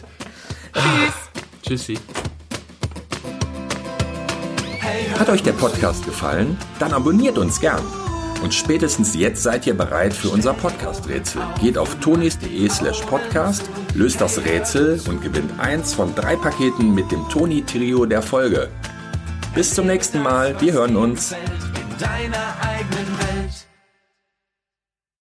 Tschüss. 0.73 1.15
Tschüssi. 1.67 1.99
Hat 5.19 5.29
euch 5.29 5.43
der 5.43 5.53
Podcast 5.53 6.05
gefallen? 6.05 6.57
Dann 6.79 6.93
abonniert 6.93 7.39
uns 7.39 7.61
gern. 7.61 7.83
Und 8.43 8.55
spätestens 8.55 9.15
jetzt 9.15 9.43
seid 9.43 9.67
ihr 9.67 9.75
bereit 9.75 10.13
für 10.13 10.29
unser 10.29 10.55
Podcast-Rätsel. 10.55 11.43
Geht 11.61 11.77
auf 11.77 11.95
tonis.de 11.97 12.69
slash 12.69 13.01
podcast, 13.03 13.69
löst 13.95 14.21
das 14.21 14.39
Rätsel 14.45 15.01
und 15.09 15.23
gewinnt 15.23 15.59
eins 15.59 15.93
von 15.93 16.15
drei 16.15 16.37
Paketen 16.37 16.95
mit 16.95 17.11
dem 17.11 17.29
Toni-Trio 17.29 18.07
der 18.07 18.23
Folge. 18.23 18.69
Bis 19.55 19.75
zum 19.75 19.87
nächsten 19.87 20.23
Mal. 20.23 20.61
Wir 20.61 20.73
hören 20.73 20.97
uns. 20.97 21.35